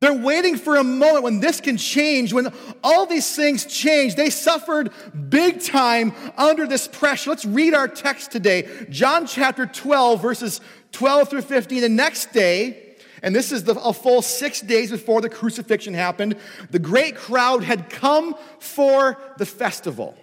They're 0.00 0.14
waiting 0.14 0.56
for 0.56 0.76
a 0.76 0.84
moment 0.84 1.24
when 1.24 1.40
this 1.40 1.60
can 1.60 1.76
change, 1.76 2.32
when 2.32 2.50
all 2.82 3.04
these 3.04 3.36
things 3.36 3.66
change. 3.66 4.14
They 4.14 4.30
suffered 4.30 4.92
big 5.28 5.62
time 5.62 6.14
under 6.38 6.66
this 6.66 6.88
pressure. 6.88 7.28
Let's 7.28 7.44
read 7.44 7.74
our 7.74 7.86
text 7.86 8.32
today. 8.32 8.86
John 8.88 9.26
chapter 9.26 9.66
12, 9.66 10.22
verses 10.22 10.62
12 10.92 11.28
through 11.28 11.42
15. 11.42 11.82
The 11.82 11.88
next 11.90 12.32
day, 12.32 12.96
and 13.22 13.36
this 13.36 13.52
is 13.52 13.64
the, 13.64 13.78
a 13.78 13.92
full 13.92 14.22
six 14.22 14.62
days 14.62 14.90
before 14.90 15.20
the 15.20 15.28
crucifixion 15.28 15.92
happened, 15.92 16.36
the 16.70 16.78
great 16.78 17.14
crowd 17.14 17.62
had 17.62 17.90
come 17.90 18.34
for 18.58 19.18
the 19.36 19.44
festival. 19.44 20.16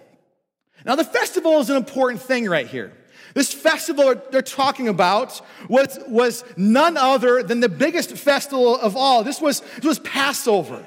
Now, 0.84 0.96
the 0.96 1.04
festival 1.04 1.60
is 1.60 1.70
an 1.70 1.76
important 1.76 2.20
thing 2.20 2.48
right 2.48 2.66
here. 2.66 2.92
This 3.38 3.52
festival 3.54 4.20
they're 4.32 4.42
talking 4.42 4.88
about 4.88 5.40
was, 5.68 5.96
was 6.08 6.42
none 6.56 6.96
other 6.96 7.40
than 7.44 7.60
the 7.60 7.68
biggest 7.68 8.16
festival 8.16 8.76
of 8.76 8.96
all. 8.96 9.22
This 9.22 9.40
was, 9.40 9.60
this 9.76 9.84
was 9.84 10.00
Passover. 10.00 10.84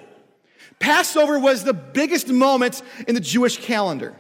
Passover 0.78 1.40
was 1.40 1.64
the 1.64 1.72
biggest 1.72 2.28
moment 2.28 2.82
in 3.08 3.16
the 3.16 3.22
Jewish 3.22 3.56
calendar. 3.56 4.18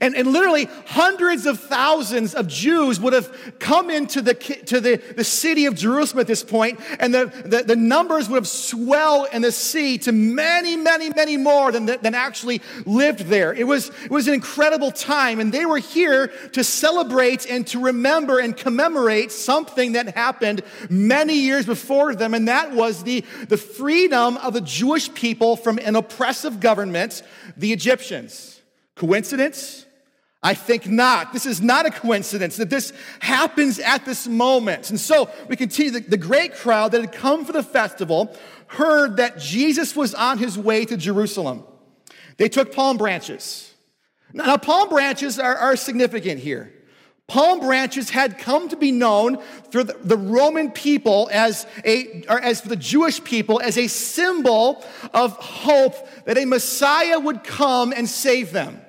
And, 0.00 0.16
and 0.16 0.32
literally 0.32 0.66
hundreds 0.86 1.44
of 1.44 1.60
thousands 1.60 2.34
of 2.34 2.48
Jews 2.48 2.98
would 2.98 3.12
have 3.12 3.58
come 3.58 3.90
into 3.90 4.22
the, 4.22 4.32
to 4.32 4.80
the, 4.80 4.96
the 4.96 5.24
city 5.24 5.66
of 5.66 5.74
Jerusalem 5.74 6.20
at 6.20 6.26
this 6.26 6.42
point, 6.42 6.80
and 6.98 7.12
the, 7.12 7.26
the, 7.44 7.64
the 7.64 7.76
numbers 7.76 8.28
would 8.28 8.36
have 8.36 8.48
swelled 8.48 9.28
in 9.32 9.42
the 9.42 9.52
sea 9.52 9.98
to 9.98 10.12
many, 10.12 10.76
many, 10.76 11.10
many 11.10 11.36
more 11.36 11.70
than, 11.70 11.84
than 11.84 12.14
actually 12.14 12.62
lived 12.86 13.26
there. 13.26 13.52
It 13.52 13.66
was, 13.66 13.90
it 14.02 14.10
was 14.10 14.26
an 14.26 14.32
incredible 14.32 14.90
time, 14.90 15.38
and 15.38 15.52
they 15.52 15.66
were 15.66 15.78
here 15.78 16.28
to 16.52 16.64
celebrate 16.64 17.46
and 17.46 17.66
to 17.68 17.78
remember 17.78 18.38
and 18.38 18.56
commemorate 18.56 19.32
something 19.32 19.92
that 19.92 20.16
happened 20.16 20.62
many 20.88 21.34
years 21.34 21.66
before 21.66 22.14
them, 22.14 22.32
and 22.32 22.48
that 22.48 22.72
was 22.72 23.02
the, 23.04 23.22
the 23.48 23.58
freedom 23.58 24.38
of 24.38 24.54
the 24.54 24.62
Jewish 24.62 25.12
people 25.12 25.56
from 25.56 25.78
an 25.78 25.94
oppressive 25.94 26.58
government, 26.58 27.22
the 27.56 27.72
Egyptians. 27.72 28.62
Coincidence? 28.96 29.86
I 30.44 30.52
think 30.52 30.86
not. 30.86 31.32
This 31.32 31.46
is 31.46 31.62
not 31.62 31.86
a 31.86 31.90
coincidence 31.90 32.58
that 32.58 32.68
this 32.68 32.92
happens 33.20 33.78
at 33.78 34.04
this 34.04 34.26
moment. 34.26 34.90
And 34.90 35.00
so 35.00 35.30
we 35.48 35.56
continue. 35.56 35.90
The, 35.92 36.00
the, 36.00 36.18
great 36.18 36.54
crowd 36.54 36.92
that 36.92 37.00
had 37.00 37.12
come 37.12 37.46
for 37.46 37.52
the 37.52 37.62
festival 37.62 38.36
heard 38.66 39.16
that 39.16 39.38
Jesus 39.38 39.96
was 39.96 40.14
on 40.14 40.36
his 40.36 40.58
way 40.58 40.84
to 40.84 40.98
Jerusalem. 40.98 41.64
They 42.36 42.50
took 42.50 42.74
palm 42.74 42.98
branches. 42.98 43.72
Now, 44.34 44.58
palm 44.58 44.90
branches 44.90 45.38
are, 45.38 45.56
are 45.56 45.76
significant 45.76 46.40
here. 46.40 46.74
Palm 47.26 47.60
branches 47.60 48.10
had 48.10 48.36
come 48.36 48.68
to 48.68 48.76
be 48.76 48.92
known 48.92 49.38
through 49.70 49.84
the, 49.84 49.96
the 50.02 50.18
Roman 50.18 50.70
people 50.72 51.30
as 51.32 51.66
a, 51.86 52.22
or 52.28 52.38
as 52.38 52.60
for 52.60 52.68
the 52.68 52.76
Jewish 52.76 53.24
people, 53.24 53.62
as 53.62 53.78
a 53.78 53.86
symbol 53.86 54.84
of 55.14 55.32
hope 55.38 55.94
that 56.26 56.36
a 56.36 56.44
Messiah 56.44 57.18
would 57.18 57.44
come 57.44 57.94
and 57.94 58.06
save 58.06 58.52
them. 58.52 58.83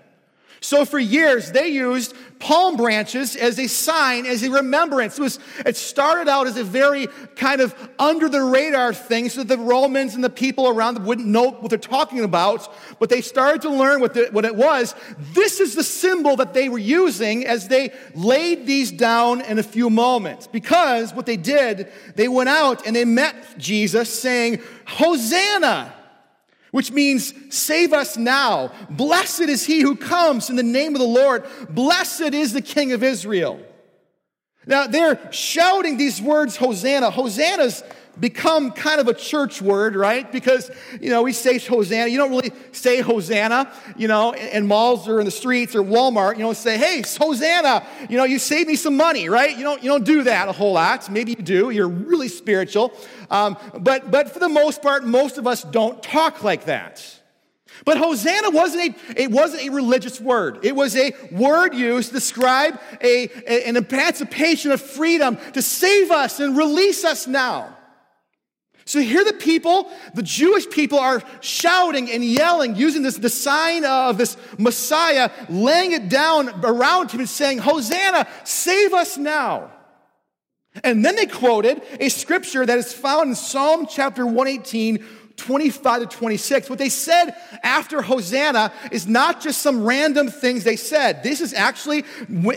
So 0.65 0.83
for 0.83 0.97
years, 0.97 1.51
they 1.51 1.67
used 1.67 2.15
palm 2.39 2.75
branches 2.75 3.35
as 3.35 3.59
a 3.59 3.67
sign, 3.67 4.25
as 4.25 4.41
a 4.41 4.49
remembrance. 4.49 5.19
It, 5.19 5.21
was, 5.21 5.39
it 5.63 5.77
started 5.77 6.27
out 6.27 6.47
as 6.47 6.57
a 6.57 6.63
very 6.63 7.05
kind 7.35 7.61
of 7.61 7.75
under 7.99 8.27
the 8.27 8.41
radar 8.41 8.91
thing 8.91 9.29
so 9.29 9.43
that 9.43 9.47
the 9.47 9.61
Romans 9.61 10.15
and 10.15 10.23
the 10.23 10.29
people 10.29 10.67
around 10.67 10.95
them 10.95 11.05
wouldn't 11.05 11.27
know 11.27 11.51
what 11.51 11.69
they're 11.69 11.77
talking 11.77 12.23
about, 12.23 12.67
but 12.97 13.09
they 13.09 13.21
started 13.21 13.61
to 13.61 13.69
learn 13.69 14.01
what, 14.01 14.15
the, 14.15 14.29
what 14.31 14.43
it 14.43 14.55
was. 14.55 14.95
This 15.33 15.59
is 15.59 15.75
the 15.75 15.83
symbol 15.83 16.35
that 16.37 16.55
they 16.55 16.67
were 16.67 16.79
using 16.79 17.45
as 17.45 17.67
they 17.67 17.93
laid 18.15 18.65
these 18.65 18.91
down 18.91 19.41
in 19.41 19.59
a 19.59 19.63
few 19.63 19.91
moments. 19.91 20.47
Because 20.47 21.13
what 21.13 21.27
they 21.27 21.37
did, 21.37 21.91
they 22.15 22.27
went 22.27 22.49
out 22.49 22.87
and 22.87 22.95
they 22.95 23.05
met 23.05 23.35
Jesus 23.59 24.11
saying, 24.11 24.63
Hosanna! 24.87 25.94
Which 26.75 26.91
means 26.91 27.33
save 27.55 27.93
us 27.93 28.17
now. 28.17 28.69
Blessed 28.89 29.43
is 29.43 29.65
he 29.65 29.79
who 29.79 29.95
comes 29.95 30.49
in 30.49 30.57
the 30.57 30.61
name 30.61 30.93
of 30.93 30.99
the 30.99 31.07
Lord. 31.07 31.45
Blessed 31.69 32.33
is 32.33 32.51
the 32.51 32.61
King 32.61 32.91
of 32.91 33.01
Israel. 33.01 33.61
Now 34.65 34.85
they're 34.85 35.31
shouting 35.31 35.95
these 35.95 36.21
words, 36.21 36.57
Hosanna. 36.57 37.11
Hosanna's 37.11 37.81
become 38.19 38.71
kind 38.71 38.99
of 38.99 39.07
a 39.07 39.13
church 39.13 39.61
word, 39.61 39.95
right? 39.95 40.31
Because, 40.31 40.71
you 41.01 41.09
know, 41.09 41.23
we 41.23 41.33
say 41.33 41.57
Hosanna. 41.57 42.07
You 42.07 42.17
don't 42.17 42.29
really 42.29 42.51
say 42.71 43.01
Hosanna, 43.01 43.71
you 43.97 44.07
know, 44.07 44.33
in 44.33 44.67
malls 44.67 45.07
or 45.07 45.19
in 45.19 45.25
the 45.25 45.31
streets 45.31 45.75
or 45.75 45.81
Walmart. 45.81 46.37
You 46.37 46.43
don't 46.43 46.57
say, 46.57 46.77
hey, 46.77 47.03
Hosanna, 47.17 47.85
you 48.09 48.17
know, 48.17 48.23
you 48.23 48.39
save 48.39 48.67
me 48.67 48.75
some 48.75 48.97
money, 48.97 49.29
right? 49.29 49.55
You 49.55 49.63
don't, 49.63 49.83
you 49.83 49.89
don't 49.89 50.05
do 50.05 50.23
that 50.23 50.47
a 50.47 50.51
whole 50.51 50.73
lot. 50.73 51.09
Maybe 51.09 51.31
you 51.31 51.37
do. 51.37 51.69
You're 51.69 51.87
really 51.87 52.27
spiritual. 52.27 52.93
Um, 53.29 53.57
but, 53.77 54.11
but 54.11 54.31
for 54.31 54.39
the 54.39 54.49
most 54.49 54.81
part, 54.81 55.05
most 55.05 55.37
of 55.37 55.47
us 55.47 55.63
don't 55.63 56.01
talk 56.01 56.43
like 56.43 56.65
that. 56.65 57.03
But 57.83 57.97
Hosanna 57.97 58.51
wasn't 58.51 58.95
a, 58.95 59.21
it 59.21 59.31
wasn't 59.31 59.63
a 59.63 59.69
religious 59.69 60.21
word. 60.21 60.59
It 60.63 60.75
was 60.75 60.95
a 60.95 61.13
word 61.31 61.73
used 61.73 62.09
to 62.09 62.13
describe 62.13 62.79
a, 63.01 63.29
a, 63.45 63.67
an 63.67 63.75
emancipation 63.75 64.71
of 64.71 64.79
freedom 64.79 65.37
to 65.53 65.61
save 65.61 66.09
us 66.09 66.39
and 66.39 66.55
release 66.55 67.03
us 67.03 67.27
now. 67.27 67.74
So 68.87 68.99
here 68.99 69.23
the 69.23 69.33
people, 69.33 69.89
the 70.13 70.21
Jewish 70.21 70.69
people 70.69 70.99
are 70.99 71.23
shouting 71.41 72.11
and 72.11 72.23
yelling, 72.23 72.75
using 72.75 73.01
this 73.01 73.17
the 73.17 73.29
sign 73.29 73.83
of 73.83 74.19
this 74.19 74.37
Messiah, 74.59 75.31
laying 75.49 75.91
it 75.91 76.07
down 76.07 76.49
around 76.63 77.09
him 77.11 77.21
and 77.21 77.29
saying, 77.29 77.57
Hosanna, 77.57 78.27
save 78.43 78.93
us 78.93 79.17
now. 79.17 79.71
And 80.83 81.03
then 81.03 81.15
they 81.15 81.25
quoted 81.25 81.81
a 81.99 82.09
scripture 82.09 82.63
that 82.65 82.77
is 82.77 82.93
found 82.93 83.29
in 83.29 83.35
Psalm 83.35 83.87
chapter 83.89 84.23
118, 84.25 85.03
25 85.37 86.01
to 86.01 86.17
26. 86.17 86.69
What 86.69 86.77
they 86.77 86.89
said 86.89 87.35
after 87.63 88.01
Hosanna 88.03 88.71
is 88.91 89.07
not 89.07 89.41
just 89.41 89.61
some 89.61 89.83
random 89.83 90.29
things 90.29 90.63
they 90.63 90.75
said. 90.75 91.23
This 91.23 91.41
is 91.41 91.53
actually, 91.53 92.03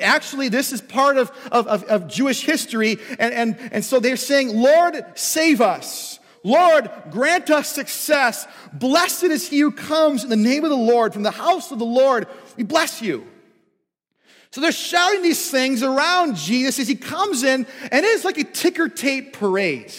actually, 0.02 0.48
this 0.48 0.72
is 0.72 0.80
part 0.80 1.16
of, 1.16 1.30
of, 1.50 1.84
of, 1.84 2.08
Jewish 2.08 2.42
history. 2.42 2.98
And, 3.18 3.32
and, 3.34 3.58
and 3.72 3.84
so 3.84 3.98
they're 3.98 4.16
saying, 4.16 4.54
Lord, 4.54 5.04
save 5.14 5.60
us. 5.60 6.17
Lord, 6.44 6.90
grant 7.10 7.50
us 7.50 7.68
success. 7.68 8.46
Blessed 8.72 9.24
is 9.24 9.48
he 9.48 9.60
who 9.60 9.72
comes 9.72 10.24
in 10.24 10.30
the 10.30 10.36
name 10.36 10.64
of 10.64 10.70
the 10.70 10.76
Lord 10.76 11.12
from 11.12 11.22
the 11.22 11.30
house 11.30 11.70
of 11.72 11.78
the 11.78 11.84
Lord. 11.84 12.26
We 12.56 12.64
bless 12.64 13.02
you. 13.02 13.26
So 14.50 14.60
they're 14.60 14.72
shouting 14.72 15.22
these 15.22 15.50
things 15.50 15.82
around 15.82 16.36
Jesus 16.36 16.78
as 16.78 16.88
he 16.88 16.94
comes 16.94 17.42
in, 17.42 17.66
and 17.92 18.04
it 18.04 18.08
is 18.08 18.24
like 18.24 18.38
a 18.38 18.44
ticker 18.44 18.88
tape 18.88 19.34
parade. 19.34 19.92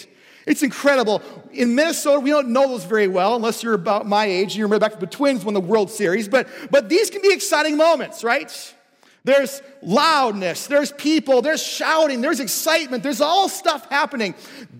It's 0.46 0.62
incredible. 0.62 1.22
In 1.52 1.74
Minnesota, 1.74 2.18
we 2.18 2.30
don't 2.30 2.48
know 2.48 2.66
those 2.66 2.84
very 2.84 3.06
well 3.06 3.36
unless 3.36 3.62
you're 3.62 3.74
about 3.74 4.06
my 4.06 4.24
age. 4.24 4.52
and 4.52 4.56
You 4.56 4.64
remember 4.64 4.84
back 4.84 4.94
to 4.94 4.98
the 4.98 5.06
Twins 5.06 5.44
won 5.44 5.54
the 5.54 5.60
World 5.60 5.90
Series. 5.90 6.28
But, 6.28 6.48
but 6.70 6.88
these 6.88 7.10
can 7.10 7.22
be 7.22 7.32
exciting 7.32 7.76
moments, 7.76 8.24
right? 8.24 8.74
There's 9.24 9.60
loudness, 9.82 10.66
there's 10.66 10.92
people, 10.92 11.42
there's 11.42 11.62
shouting, 11.62 12.20
there's 12.20 12.40
excitement, 12.40 13.02
there's 13.02 13.20
all 13.20 13.48
stuff 13.48 13.88
happening. 13.90 14.34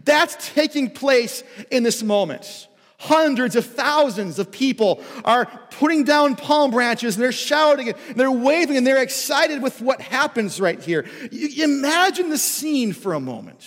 That's 0.04 0.52
taking 0.54 0.90
place 0.90 1.42
in 1.70 1.82
this 1.82 2.02
moment. 2.02 2.68
Hundreds 2.98 3.56
of 3.56 3.64
thousands 3.64 4.38
of 4.38 4.50
people 4.50 5.02
are 5.24 5.46
putting 5.70 6.04
down 6.04 6.36
palm 6.36 6.70
branches 6.70 7.16
and 7.16 7.22
they're 7.22 7.32
shouting 7.32 7.88
and 7.88 7.96
they're 8.14 8.30
waving 8.30 8.76
and 8.76 8.86
they're 8.86 9.02
excited 9.02 9.62
with 9.62 9.80
what 9.80 10.00
happens 10.02 10.60
right 10.60 10.82
here. 10.82 11.06
You 11.30 11.64
imagine 11.64 12.28
the 12.28 12.38
scene 12.38 12.92
for 12.92 13.14
a 13.14 13.20
moment. 13.20 13.66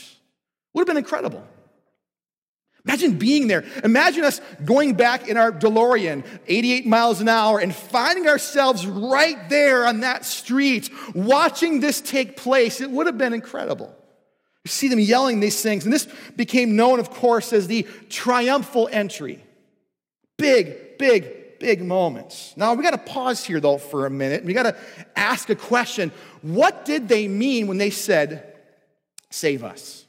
Would 0.73 0.81
have 0.81 0.87
been 0.87 0.97
incredible. 0.97 1.43
Imagine 2.85 3.17
being 3.17 3.47
there. 3.47 3.63
Imagine 3.83 4.25
us 4.25 4.41
going 4.65 4.95
back 4.95 5.29
in 5.29 5.37
our 5.37 5.51
DeLorean, 5.53 6.25
88 6.47 6.85
miles 6.85 7.21
an 7.21 7.29
hour, 7.29 7.59
and 7.59 7.73
finding 7.73 8.27
ourselves 8.27 8.85
right 8.85 9.49
there 9.49 9.85
on 9.85 10.01
that 10.01 10.25
street, 10.25 10.89
watching 11.15 11.79
this 11.79 12.01
take 12.01 12.35
place. 12.35 12.81
It 12.81 12.91
would 12.91 13.05
have 13.05 13.17
been 13.17 13.33
incredible. 13.33 13.95
You 14.65 14.69
see 14.69 14.89
them 14.89 14.99
yelling 14.99 15.39
these 15.39 15.61
things. 15.61 15.85
And 15.85 15.93
this 15.93 16.07
became 16.35 16.75
known, 16.75 16.99
of 16.99 17.09
course, 17.09 17.53
as 17.53 17.67
the 17.67 17.83
triumphal 18.09 18.89
entry. 18.91 19.43
Big, 20.37 20.97
big, 20.97 21.59
big 21.59 21.81
moments. 21.81 22.53
Now, 22.57 22.73
we 22.73 22.83
got 22.83 22.91
to 22.91 22.97
pause 23.13 23.45
here, 23.45 23.61
though, 23.61 23.77
for 23.77 24.05
a 24.05 24.09
minute. 24.09 24.43
We 24.43 24.53
got 24.53 24.63
to 24.63 24.75
ask 25.15 25.49
a 25.49 25.55
question. 25.55 26.11
What 26.41 26.83
did 26.83 27.07
they 27.07 27.29
mean 27.29 27.67
when 27.67 27.77
they 27.77 27.89
said, 27.89 28.49
Save 29.29 29.63
us? 29.63 30.02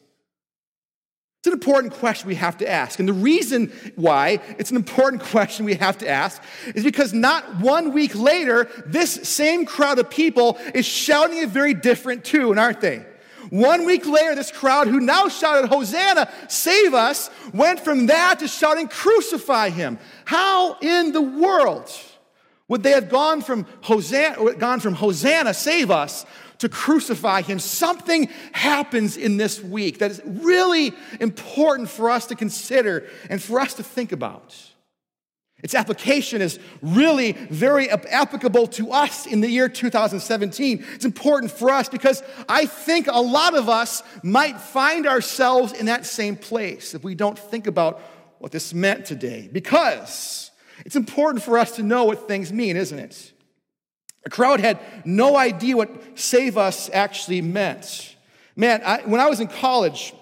It's 1.44 1.48
an 1.48 1.60
important 1.60 1.92
question 1.92 2.28
we 2.28 2.36
have 2.36 2.56
to 2.56 2.66
ask. 2.70 2.98
And 2.98 3.06
the 3.06 3.12
reason 3.12 3.70
why 3.96 4.40
it's 4.58 4.70
an 4.70 4.76
important 4.76 5.22
question 5.30 5.66
we 5.66 5.74
have 5.74 5.98
to 5.98 6.08
ask 6.08 6.42
is 6.74 6.82
because 6.82 7.12
not 7.12 7.60
one 7.60 7.92
week 7.92 8.14
later, 8.14 8.66
this 8.86 9.12
same 9.28 9.66
crowd 9.66 9.98
of 9.98 10.08
people 10.08 10.56
is 10.74 10.86
shouting 10.86 11.44
a 11.44 11.46
very 11.46 11.74
different 11.74 12.24
tune, 12.24 12.58
aren't 12.58 12.80
they? 12.80 13.04
One 13.50 13.84
week 13.84 14.06
later, 14.06 14.34
this 14.34 14.50
crowd 14.50 14.86
who 14.86 15.00
now 15.00 15.28
shouted, 15.28 15.68
Hosanna, 15.68 16.32
save 16.48 16.94
us, 16.94 17.28
went 17.52 17.78
from 17.78 18.06
that 18.06 18.38
to 18.38 18.48
shouting, 18.48 18.88
Crucify 18.88 19.68
him. 19.68 19.98
How 20.24 20.78
in 20.80 21.12
the 21.12 21.20
world 21.20 21.90
would 22.68 22.82
they 22.82 22.92
have 22.92 23.10
gone 23.10 23.42
from 23.42 23.66
Hosanna, 23.82 24.54
gone 24.54 24.80
from 24.80 24.94
Hosanna, 24.94 25.52
save 25.52 25.90
us, 25.90 26.24
to 26.64 26.68
crucify 26.68 27.42
him? 27.42 27.58
Something 27.58 28.28
happens 28.52 29.16
in 29.16 29.36
this 29.36 29.62
week 29.62 29.98
that 29.98 30.10
is 30.10 30.20
really 30.24 30.92
important 31.20 31.88
for 31.88 32.10
us 32.10 32.26
to 32.26 32.34
consider 32.34 33.06
and 33.30 33.42
for 33.42 33.60
us 33.60 33.74
to 33.74 33.82
think 33.82 34.12
about. 34.12 34.54
Its 35.62 35.74
application 35.74 36.42
is 36.42 36.58
really 36.82 37.32
very 37.32 37.88
applicable 37.88 38.66
to 38.66 38.92
us 38.92 39.26
in 39.26 39.40
the 39.40 39.48
year 39.48 39.68
2017. 39.68 40.84
It's 40.94 41.06
important 41.06 41.50
for 41.52 41.70
us 41.70 41.88
because 41.88 42.22
I 42.48 42.66
think 42.66 43.06
a 43.06 43.20
lot 43.20 43.56
of 43.56 43.68
us 43.68 44.02
might 44.22 44.60
find 44.60 45.06
ourselves 45.06 45.72
in 45.72 45.86
that 45.86 46.04
same 46.04 46.36
place 46.36 46.94
if 46.94 47.02
we 47.02 47.14
don't 47.14 47.38
think 47.38 47.66
about 47.66 48.00
what 48.40 48.52
this 48.52 48.74
meant 48.74 49.06
today. 49.06 49.48
Because 49.50 50.50
it's 50.84 50.96
important 50.96 51.42
for 51.42 51.56
us 51.56 51.76
to 51.76 51.82
know 51.82 52.04
what 52.04 52.28
things 52.28 52.52
mean, 52.52 52.76
isn't 52.76 52.98
it? 52.98 53.32
The 54.24 54.30
crowd 54.30 54.60
had 54.60 54.80
no 55.04 55.36
idea 55.36 55.76
what 55.76 56.18
save 56.18 56.56
us 56.56 56.90
actually 56.92 57.42
meant. 57.42 58.16
Man, 58.56 58.82
I, 58.84 59.02
when 59.02 59.20
I 59.20 59.28
was 59.28 59.40
in 59.40 59.48
college, 59.48 60.14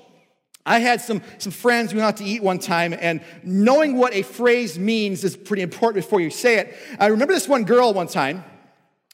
I 0.64 0.78
had 0.78 1.00
some, 1.00 1.22
some 1.38 1.52
friends 1.52 1.92
we 1.92 2.00
went 2.00 2.08
out 2.08 2.16
to 2.18 2.24
eat 2.24 2.42
one 2.42 2.58
time, 2.58 2.94
and 2.98 3.20
knowing 3.42 3.96
what 3.96 4.14
a 4.14 4.22
phrase 4.22 4.78
means 4.78 5.24
is 5.24 5.36
pretty 5.36 5.62
important 5.62 6.04
before 6.04 6.20
you 6.20 6.30
say 6.30 6.58
it. 6.58 6.76
I 6.98 7.06
remember 7.08 7.34
this 7.34 7.48
one 7.48 7.64
girl 7.64 7.92
one 7.92 8.06
time. 8.06 8.44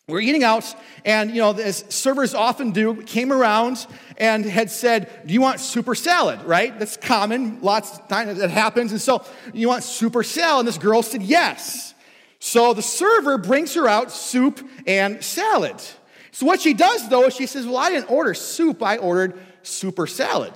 We 0.09 0.15
were 0.15 0.21
eating 0.21 0.43
out, 0.43 0.75
and 1.05 1.31
you 1.31 1.37
know, 1.37 1.53
as 1.53 1.85
servers 1.91 2.35
often 2.35 2.71
do, 2.71 3.03
came 3.03 3.31
around 3.31 3.87
and 4.17 4.45
had 4.45 4.71
said, 4.71 5.11
Do 5.27 5.35
you 5.35 5.43
want 5.43 5.61
super 5.61 5.95
salad? 5.95 6.43
Right? 6.45 6.79
That's 6.79 6.97
common, 6.97 7.61
lots 7.61 7.99
of 7.99 8.09
times 8.09 8.39
that 8.39 8.51
happens. 8.51 8.93
And 8.93 9.01
so, 9.01 9.23
you 9.53 9.69
want 9.69 9.85
super 9.85 10.23
salad? 10.23 10.61
And 10.61 10.69
this 10.69 10.79
girl 10.79 11.03
said, 11.03 11.23
Yes. 11.23 11.93
So 12.39 12.73
the 12.73 12.83
server 12.83 13.39
brings 13.39 13.75
her 13.75 13.89
out 13.89 14.13
soup 14.13 14.67
and 14.87 15.23
salad. 15.23 15.77
So 16.31 16.47
what 16.47 16.61
she 16.61 16.75
does 16.75 17.09
though 17.09 17.27
is 17.27 17.35
she 17.35 17.47
says, 17.47 17.67
Well, 17.67 17.79
I 17.79 17.91
didn't 17.91 18.11
order 18.11 18.35
soup, 18.35 18.83
I 18.83 18.97
ordered 18.97 19.41
super 19.63 20.07
salad. 20.07 20.53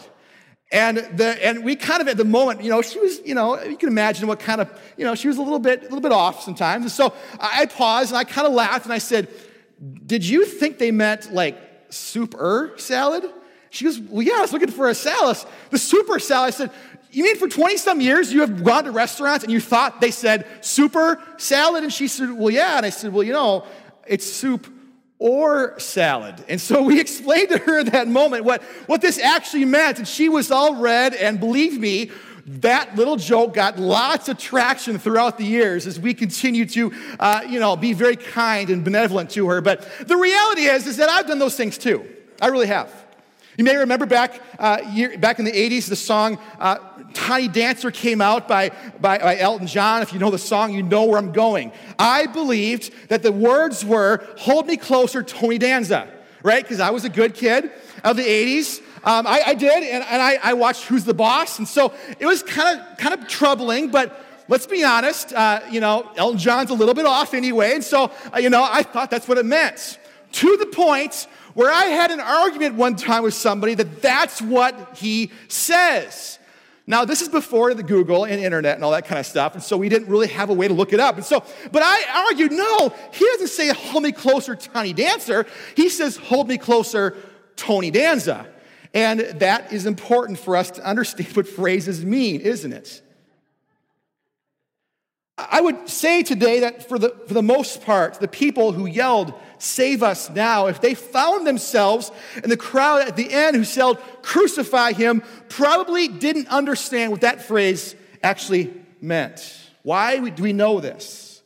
And, 0.71 0.97
the, 0.97 1.47
and 1.47 1.64
we 1.64 1.77
kind 1.77 2.01
of 2.01 2.09
at 2.09 2.16
the 2.16 2.25
moment, 2.25 2.62
you 2.62 2.71
know, 2.71 2.81
she 2.81 2.99
was, 2.99 3.21
you 3.27 3.35
know, 3.35 3.62
you 3.62 3.77
can 3.77 3.90
imagine 3.90 4.27
what 4.27 4.40
kind 4.40 4.59
of, 4.59 4.81
you 4.97 5.05
know, 5.05 5.14
she 5.14 5.29
was 5.29 5.37
a 5.37 5.42
little 5.42 5.59
bit, 5.59 5.81
a 5.81 5.83
little 5.83 6.01
bit 6.01 6.12
off 6.12 6.42
sometimes. 6.42 6.85
And 6.85 6.90
so 6.90 7.12
I 7.38 7.66
paused 7.66 8.11
and 8.11 8.16
I 8.16 8.25
kind 8.25 8.47
of 8.47 8.55
laughed 8.55 8.87
and 8.87 8.92
I 8.92 8.99
said, 8.99 9.29
Did 10.07 10.27
you 10.27 10.47
think 10.47 10.79
they 10.79 10.90
meant 10.90 11.31
like 11.33 11.59
soup-er 11.90 12.73
salad? 12.79 13.25
She 13.68 13.85
goes, 13.85 14.01
Well, 14.01 14.23
yeah, 14.23 14.37
I 14.37 14.40
was 14.40 14.55
looking 14.55 14.71
for 14.71 14.88
a 14.88 14.95
salad. 14.95 15.37
The 15.68 15.79
super 15.79 16.18
salad. 16.18 16.49
I 16.49 16.51
said, 16.57 16.71
You 17.12 17.25
mean 17.25 17.37
for 17.37 17.46
20 17.46 17.77
some 17.77 18.01
years 18.01 18.33
you 18.33 18.40
have 18.40 18.64
gone 18.64 18.85
to 18.85 18.90
restaurants 18.90 19.44
and 19.44 19.53
you 19.53 19.61
thought 19.61 20.01
they 20.01 20.11
said 20.11 20.46
super 20.62 21.22
salad? 21.37 21.85
And 21.85 21.92
she 21.92 22.09
said, 22.09 22.33
Well, 22.33 22.51
yeah. 22.51 22.79
And 22.79 22.87
I 22.87 22.90
said, 22.90 23.12
Well, 23.12 23.22
you 23.22 23.35
know, 23.35 23.66
it's 24.07 24.27
soup 24.27 24.66
or 25.18 25.79
salad. 25.79 26.42
And 26.48 26.59
so 26.61 26.83
we 26.83 26.98
explained 27.07 27.51
to 27.51 27.59
her 27.59 27.85
that 27.85 28.09
moment 28.09 28.44
what, 28.44 28.62
what 28.87 29.03
this 29.03 29.18
actually 29.18 29.66
meant. 29.66 29.98
And 29.98 30.09
she 30.09 30.31
was 30.31 30.51
all 30.51 30.77
red. 30.77 31.14
And 31.14 31.38
believe 31.38 31.79
me, 31.79 32.11
that 32.46 32.96
little 32.96 33.16
joke 33.16 33.55
got 33.55 33.79
lots 33.79 34.29
of 34.29 34.38
traction 34.38 34.98
throughout 34.98 35.38
the 35.38 35.44
years 35.44 35.87
as 35.87 36.01
we 36.01 36.14
continue 36.14 36.66
to, 36.66 36.92
uh, 37.20 37.42
you 37.48 37.61
know, 37.61 37.77
be 37.77 37.92
very 37.92 38.16
kind 38.16 38.70
and 38.70 38.83
benevolent 38.83 39.31
to 39.31 39.48
her. 39.48 39.61
But 39.61 39.87
the 40.09 40.16
reality 40.16 40.62
is, 40.62 40.87
is 40.87 40.96
that 40.96 41.09
I've 41.09 41.29
done 41.29 41.38
those 41.38 41.57
things 41.57 41.79
too. 41.79 42.05
I 42.40 42.48
really 42.48 42.66
have. 42.66 42.92
You 43.58 43.64
may 43.64 43.76
remember 43.76 44.06
back, 44.06 44.40
uh, 44.58 44.78
year, 44.92 45.18
back 45.18 45.38
in 45.38 45.44
the 45.44 45.52
80s, 45.52 45.88
the 45.88 45.96
song 45.96 46.38
uh, 46.58 46.78
Tiny 47.12 47.48
Dancer 47.48 47.90
came 47.90 48.22
out 48.22 48.48
by, 48.48 48.70
by, 48.98 49.18
by, 49.18 49.38
Elton 49.38 49.66
John. 49.66 50.00
If 50.00 50.14
you 50.14 50.18
know 50.18 50.30
the 50.30 50.38
song, 50.38 50.72
you 50.72 50.82
know 50.82 51.04
where 51.04 51.18
I'm 51.18 51.32
going. 51.32 51.72
I 51.98 52.26
believed 52.26 53.08
that 53.08 53.22
the 53.22 53.30
words 53.30 53.84
were, 53.84 54.26
Hold 54.38 54.66
Me 54.66 54.78
Closer, 54.78 55.22
Tony 55.22 55.58
Danza, 55.58 56.10
right? 56.42 56.62
Because 56.64 56.80
I 56.80 56.90
was 56.90 57.04
a 57.04 57.10
good 57.10 57.34
kid 57.34 57.70
of 58.02 58.16
the 58.16 58.22
80s. 58.22 58.78
Um, 59.04 59.26
I, 59.26 59.42
I, 59.48 59.54
did, 59.54 59.82
and, 59.82 60.02
and 60.02 60.22
I, 60.22 60.38
I, 60.42 60.54
watched 60.54 60.84
Who's 60.84 61.04
the 61.04 61.12
Boss, 61.12 61.58
and 61.58 61.68
so 61.68 61.92
it 62.18 62.24
was 62.24 62.42
kind 62.42 62.80
of 62.80 62.98
kind 62.98 63.20
of 63.20 63.26
troubling, 63.26 63.90
but 63.90 64.24
let's 64.48 64.66
be 64.66 64.84
honest, 64.84 65.32
uh, 65.32 65.60
you 65.70 65.80
know, 65.80 66.08
Elton 66.16 66.38
John's 66.38 66.70
a 66.70 66.74
little 66.74 66.94
bit 66.94 67.04
off 67.04 67.34
anyway, 67.34 67.74
and 67.74 67.82
so, 67.82 68.12
uh, 68.32 68.38
you 68.38 68.48
know, 68.48 68.62
I 68.62 68.84
thought 68.84 69.10
that's 69.10 69.26
what 69.26 69.38
it 69.38 69.44
meant. 69.44 69.98
To 70.32 70.56
the 70.56 70.66
point 70.66 71.26
where 71.54 71.70
I 71.70 71.84
had 71.86 72.10
an 72.10 72.20
argument 72.20 72.74
one 72.76 72.96
time 72.96 73.22
with 73.22 73.34
somebody 73.34 73.74
that 73.74 74.02
that's 74.02 74.40
what 74.40 74.96
he 74.96 75.30
says. 75.48 76.38
Now, 76.86 77.04
this 77.04 77.22
is 77.22 77.28
before 77.28 77.74
the 77.74 77.82
Google 77.82 78.24
and 78.24 78.42
internet 78.42 78.74
and 78.74 78.84
all 78.84 78.90
that 78.90 79.06
kind 79.06 79.20
of 79.20 79.26
stuff, 79.26 79.54
and 79.54 79.62
so 79.62 79.76
we 79.76 79.88
didn't 79.88 80.08
really 80.08 80.28
have 80.28 80.50
a 80.50 80.54
way 80.54 80.66
to 80.66 80.74
look 80.74 80.92
it 80.92 80.98
up. 80.98 81.16
And 81.16 81.24
so, 81.24 81.44
but 81.70 81.82
I 81.84 82.26
argued, 82.26 82.52
no, 82.52 82.92
he 83.12 83.24
doesn't 83.24 83.48
say, 83.48 83.68
hold 83.68 84.02
me 84.02 84.12
closer, 84.12 84.56
Tony 84.56 84.92
Dancer. 84.92 85.46
He 85.76 85.88
says, 85.88 86.16
hold 86.16 86.48
me 86.48 86.58
closer, 86.58 87.16
Tony 87.56 87.90
Danza. 87.90 88.46
And 88.94 89.20
that 89.20 89.72
is 89.72 89.86
important 89.86 90.38
for 90.38 90.56
us 90.56 90.70
to 90.72 90.84
understand 90.84 91.34
what 91.36 91.46
phrases 91.46 92.04
mean, 92.04 92.40
isn't 92.40 92.72
it? 92.72 93.01
I 95.50 95.61
would 95.61 95.88
say 95.88 96.22
today 96.22 96.61
that 96.61 96.88
for 96.88 96.98
the, 96.98 97.11
for 97.26 97.35
the 97.35 97.42
most 97.42 97.83
part, 97.83 98.14
the 98.20 98.28
people 98.28 98.72
who 98.72 98.87
yelled, 98.87 99.35
Save 99.59 100.02
us 100.02 100.28
now, 100.28 100.66
if 100.66 100.81
they 100.81 100.94
found 100.94 101.46
themselves 101.46 102.11
in 102.42 102.50
the 102.50 102.57
crowd 102.57 103.07
at 103.07 103.16
the 103.16 103.33
end 103.33 103.57
who 103.57 103.64
said, 103.64 103.94
Crucify 104.22 104.92
him, 104.92 105.22
probably 105.48 106.09
didn't 106.09 106.48
understand 106.48 107.12
what 107.12 107.20
that 107.20 107.42
phrase 107.42 107.94
actually 108.22 108.74
meant. 109.00 109.70
Why 109.83 110.18
do 110.31 110.42
we 110.42 110.52
know 110.52 110.81
this? 110.81 111.42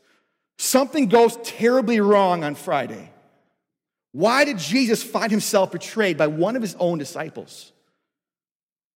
Something 0.58 1.08
goes 1.08 1.36
terribly 1.44 2.00
wrong 2.00 2.42
on 2.42 2.54
Friday. 2.54 3.10
Why 4.12 4.44
did 4.46 4.58
Jesus 4.58 5.02
find 5.02 5.30
himself 5.30 5.72
betrayed 5.72 6.16
by 6.16 6.26
one 6.26 6.56
of 6.56 6.62
his 6.62 6.74
own 6.76 6.96
disciples? 6.98 7.72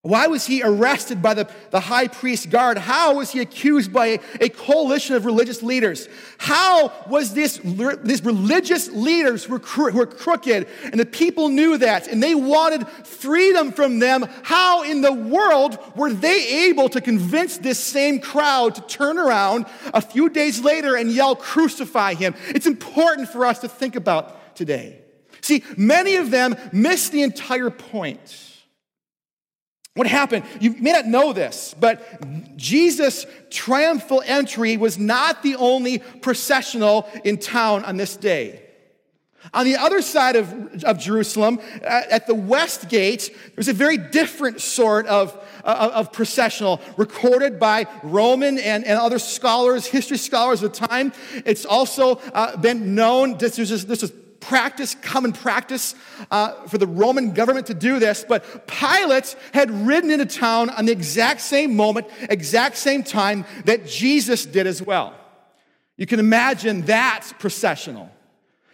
Why 0.02 0.28
was 0.28 0.46
he 0.46 0.62
arrested 0.62 1.20
by 1.20 1.34
the, 1.34 1.50
the 1.72 1.80
high 1.80 2.08
priest 2.08 2.48
guard? 2.48 2.78
How 2.78 3.16
was 3.16 3.32
he 3.32 3.40
accused 3.40 3.92
by 3.92 4.06
a, 4.06 4.18
a 4.40 4.48
coalition 4.48 5.14
of 5.14 5.26
religious 5.26 5.62
leaders? 5.62 6.08
How 6.38 6.90
was 7.06 7.34
this, 7.34 7.58
these 7.58 8.24
religious 8.24 8.88
leaders 8.88 9.44
who 9.44 9.58
were, 9.58 9.90
who 9.90 9.98
were 9.98 10.06
crooked 10.06 10.66
and 10.84 10.98
the 10.98 11.04
people 11.04 11.50
knew 11.50 11.76
that 11.76 12.08
and 12.08 12.22
they 12.22 12.34
wanted 12.34 12.88
freedom 12.88 13.72
from 13.72 13.98
them? 13.98 14.26
How 14.42 14.84
in 14.84 15.02
the 15.02 15.12
world 15.12 15.78
were 15.94 16.14
they 16.14 16.68
able 16.70 16.88
to 16.88 17.02
convince 17.02 17.58
this 17.58 17.78
same 17.78 18.20
crowd 18.20 18.76
to 18.76 18.80
turn 18.82 19.18
around 19.18 19.66
a 19.92 20.00
few 20.00 20.30
days 20.30 20.62
later 20.62 20.96
and 20.96 21.12
yell, 21.12 21.36
crucify 21.36 22.14
him? 22.14 22.34
It's 22.48 22.66
important 22.66 23.28
for 23.28 23.44
us 23.44 23.58
to 23.58 23.68
think 23.68 23.96
about 23.96 24.56
today. 24.56 25.02
See, 25.42 25.62
many 25.76 26.16
of 26.16 26.30
them 26.30 26.56
miss 26.72 27.10
the 27.10 27.20
entire 27.20 27.68
point. 27.68 28.49
What 29.94 30.06
happened? 30.06 30.44
You 30.60 30.76
may 30.78 30.92
not 30.92 31.06
know 31.06 31.32
this, 31.32 31.74
but 31.78 32.56
Jesus' 32.56 33.26
triumphal 33.50 34.22
entry 34.24 34.76
was 34.76 34.98
not 34.98 35.42
the 35.42 35.56
only 35.56 35.98
processional 35.98 37.08
in 37.24 37.38
town 37.38 37.84
on 37.84 37.96
this 37.96 38.16
day. 38.16 38.62
On 39.54 39.64
the 39.64 39.76
other 39.76 40.02
side 40.02 40.36
of, 40.36 40.84
of 40.84 40.98
Jerusalem, 40.98 41.60
at 41.82 42.26
the 42.26 42.34
west 42.34 42.88
gate, 42.88 43.34
there's 43.54 43.68
a 43.68 43.72
very 43.72 43.96
different 43.96 44.60
sort 44.60 45.06
of, 45.06 45.36
uh, 45.64 45.90
of 45.94 46.12
processional 46.12 46.80
recorded 46.98 47.58
by 47.58 47.86
Roman 48.02 48.58
and, 48.58 48.84
and 48.84 48.98
other 48.98 49.18
scholars, 49.18 49.86
history 49.86 50.18
scholars 50.18 50.62
of 50.62 50.72
the 50.72 50.86
time. 50.86 51.12
It's 51.46 51.64
also 51.64 52.16
uh, 52.34 52.58
been 52.58 52.94
known, 52.94 53.38
this 53.38 53.58
is, 53.58 53.86
this 53.86 54.02
is 54.02 54.12
practice, 54.40 54.96
common 55.02 55.32
practice 55.32 55.94
uh, 56.30 56.66
for 56.66 56.78
the 56.78 56.86
Roman 56.86 57.32
government 57.32 57.66
to 57.68 57.74
do 57.74 57.98
this, 57.98 58.24
but 58.26 58.66
Pilate 58.66 59.36
had 59.52 59.70
ridden 59.70 60.10
into 60.10 60.26
town 60.26 60.70
on 60.70 60.86
the 60.86 60.92
exact 60.92 61.40
same 61.40 61.76
moment, 61.76 62.08
exact 62.28 62.76
same 62.76 63.02
time 63.02 63.44
that 63.66 63.86
Jesus 63.86 64.46
did 64.46 64.66
as 64.66 64.82
well. 64.82 65.14
You 65.96 66.06
can 66.06 66.18
imagine 66.18 66.82
that 66.82 67.28
processional. 67.38 68.10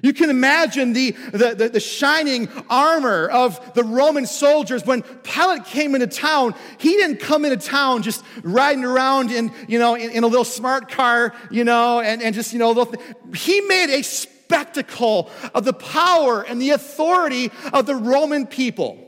You 0.02 0.12
can 0.12 0.30
imagine 0.30 0.92
the, 0.92 1.12
the, 1.32 1.54
the, 1.54 1.68
the, 1.70 1.80
shining 1.80 2.48
armor 2.68 3.28
of 3.28 3.74
the 3.74 3.82
Roman 3.82 4.26
soldiers. 4.26 4.84
When 4.84 5.02
Pilate 5.02 5.64
came 5.64 5.94
into 5.94 6.06
town, 6.06 6.54
he 6.78 6.90
didn't 6.90 7.18
come 7.18 7.46
into 7.46 7.56
town 7.56 8.02
just 8.02 8.22
riding 8.42 8.84
around 8.84 9.32
in, 9.32 9.50
you 9.66 9.78
know, 9.78 9.94
in, 9.94 10.10
in 10.10 10.22
a 10.22 10.26
little 10.26 10.44
smart 10.44 10.90
car, 10.90 11.34
you 11.50 11.64
know, 11.64 12.00
and, 12.00 12.22
and 12.22 12.34
just, 12.34 12.52
you 12.52 12.58
know, 12.58 12.92
he 13.34 13.62
made 13.62 13.98
a 13.98 14.02
spectacle 14.46 15.28
of 15.54 15.64
the 15.64 15.72
power 15.72 16.42
and 16.42 16.62
the 16.62 16.70
authority 16.70 17.50
of 17.72 17.84
the 17.86 17.96
Roman 17.96 18.46
people. 18.46 19.02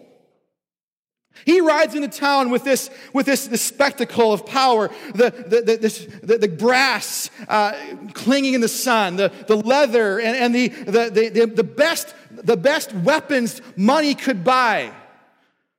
He 1.46 1.61
rides 1.61 1.94
into 1.94 2.09
town 2.09 2.51
with 2.51 2.64
this, 2.64 2.90
with 3.12 3.24
this, 3.24 3.46
this 3.46 3.62
spectacle 3.62 4.33
of 4.33 4.44
power, 4.44 4.90
the, 5.14 5.31
the, 5.31 5.62
the, 5.62 5.77
this, 5.77 6.05
the, 6.24 6.38
the 6.38 6.48
brass 6.48 7.31
uh, 7.46 7.72
clinging 8.14 8.55
in 8.55 8.61
the 8.61 8.68
sun, 8.68 9.14
the, 9.14 9.31
the 9.46 9.57
leather, 9.57 10.18
and, 10.18 10.37
and 10.37 10.55
the, 10.55 10.68
the, 10.68 11.31
the, 11.33 11.46
the, 11.46 11.64
best, 11.64 12.14
the 12.33 12.57
best 12.57 12.92
weapons 12.92 13.62
money 13.77 14.16
could 14.16 14.42
buy. 14.42 14.92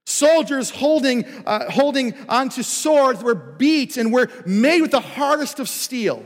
Soldiers 0.05 0.69
holding, 0.69 1.25
uh, 1.45 1.69
holding 1.69 2.15
onto 2.29 2.63
swords 2.63 3.21
were 3.21 3.35
beat 3.35 3.97
and 3.97 4.13
were 4.13 4.29
made 4.45 4.81
with 4.81 4.91
the 4.91 5.01
hardest 5.01 5.59
of 5.59 5.67
steel. 5.67 6.25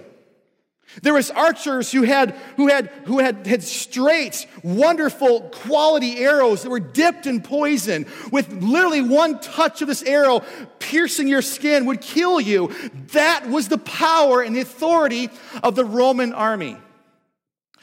There 1.02 1.14
was 1.14 1.32
archers 1.32 1.92
who 1.92 2.04
had, 2.04 2.32
who 2.56 2.68
had, 2.68 2.88
who 3.06 3.20
had, 3.20 3.48
had 3.48 3.64
straight, 3.64 4.46
wonderful 4.64 5.42
quality 5.42 6.18
arrows 6.18 6.64
that 6.64 6.70
were 6.70 6.80
dipped 6.80 7.26
in 7.26 7.42
poison. 7.42 8.06
With 8.32 8.52
literally 8.62 9.02
one 9.02 9.40
touch 9.40 9.82
of 9.82 9.88
this 9.88 10.04
arrow 10.04 10.44
piercing 10.80 11.28
your 11.28 11.42
skin 11.42 11.86
would 11.86 12.02
kill 12.02 12.40
you. 12.40 12.74
That 13.14 13.50
was 13.50 13.70
the 13.70 13.78
power 13.78 14.42
and 14.42 14.56
the 14.56 14.62
authority 14.62 15.30
of 15.64 15.76
the 15.76 15.86
Roman 15.86 16.34
army. 16.34 16.78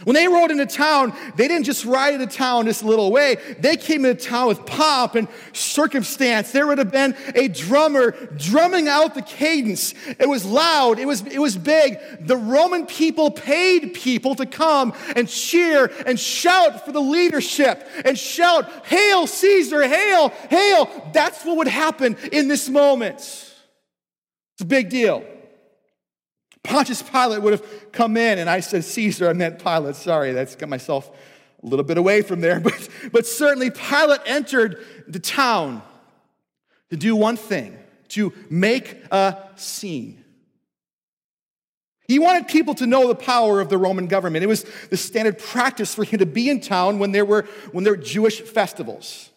When 0.05 0.15
they 0.15 0.29
rode 0.29 0.51
into 0.51 0.65
town, 0.65 1.13
they 1.37 1.47
didn't 1.47 1.67
just 1.67 1.85
ride 1.85 2.15
into 2.15 2.27
town 2.27 2.65
this 2.65 2.83
little 2.83 3.13
way. 3.13 3.37
They 3.59 3.77
came 3.77 4.07
into 4.07 4.23
town 4.23 4.49
with 4.49 4.65
pomp 4.65 5.15
and 5.15 5.29
circumstance. 5.53 6.53
There 6.53 6.67
would 6.67 6.79
have 6.79 6.91
been 6.91 7.15
a 7.35 7.49
drummer 7.49 8.13
drumming 8.37 8.89
out 8.89 9.15
the 9.15 9.23
cadence. 9.23 9.95
It 10.19 10.29
was 10.29 10.45
loud, 10.45 10.99
it 10.99 11.07
was, 11.07 11.21
it 11.27 11.39
was 11.39 11.57
big. 11.57 11.99
The 12.21 12.37
Roman 12.37 12.87
people 12.87 13.31
paid 13.31 13.93
people 13.93 14.35
to 14.37 14.47
come 14.47 14.95
and 15.17 15.29
cheer 15.29 15.91
and 16.07 16.19
shout 16.19 16.87
for 16.87 16.93
the 16.93 17.01
leadership 17.01 17.87
and 18.05 18.19
shout, 18.19 18.87
Hail 18.87 19.27
Caesar, 19.27 19.87
hail, 19.87 20.31
hail. 20.49 21.11
That's 21.13 21.45
what 21.45 21.59
would 21.59 21.69
happen 21.69 22.17
in 22.33 22.49
this 22.49 22.71
moment. 22.71 23.17
It's 23.19 24.63
a 24.63 24.65
big 24.65 24.89
deal. 24.89 25.25
Pontius 26.63 27.03
Pilate 27.03 27.43
would 27.43 27.53
have 27.53 27.93
come 27.93 28.17
in, 28.17 28.39
and 28.39 28.49
I 28.49 28.61
said 28.61 28.85
Caesar, 28.85 29.29
I 29.29 29.33
meant 29.33 29.63
Pilate. 29.63 29.97
Sorry, 29.97 30.33
that's 30.33 30.57
got 30.57 30.69
myself 30.69 31.11
a 31.63 31.67
little 31.67 31.85
bit 31.85 31.99
away 31.99 32.23
from 32.23 32.41
there. 32.41 32.61
But, 32.65 32.89
but 33.13 33.27
certainly, 33.27 33.71
Pilate 33.71 34.21
entered 34.27 34.85
the 35.09 35.19
town 35.19 35.83
to 36.91 36.97
do 36.97 37.17
one 37.17 37.37
thing 37.37 37.79
to 38.09 38.33
make 38.51 39.03
a 39.11 39.49
scene. 39.57 40.25
He 42.07 42.19
wanted 42.19 42.49
people 42.49 42.75
to 42.75 42.87
know 42.87 43.07
the 43.07 43.15
power 43.15 43.61
of 43.61 43.69
the 43.69 43.79
Roman 43.79 44.09
government. 44.09 44.43
It 44.43 44.49
was 44.49 44.67
the 44.91 44.97
standard 44.97 45.39
practice 45.39 45.95
for 45.95 46.03
him 46.03 46.19
to 46.19 46.27
be 46.27 46.51
in 46.51 46.61
town 46.61 46.99
when 46.99 47.13
there 47.13 47.25
were, 47.25 47.43
when 47.71 47.85
there 47.85 47.93
were 47.93 48.03
Jewish 48.03 48.41
festivals. 48.41 49.30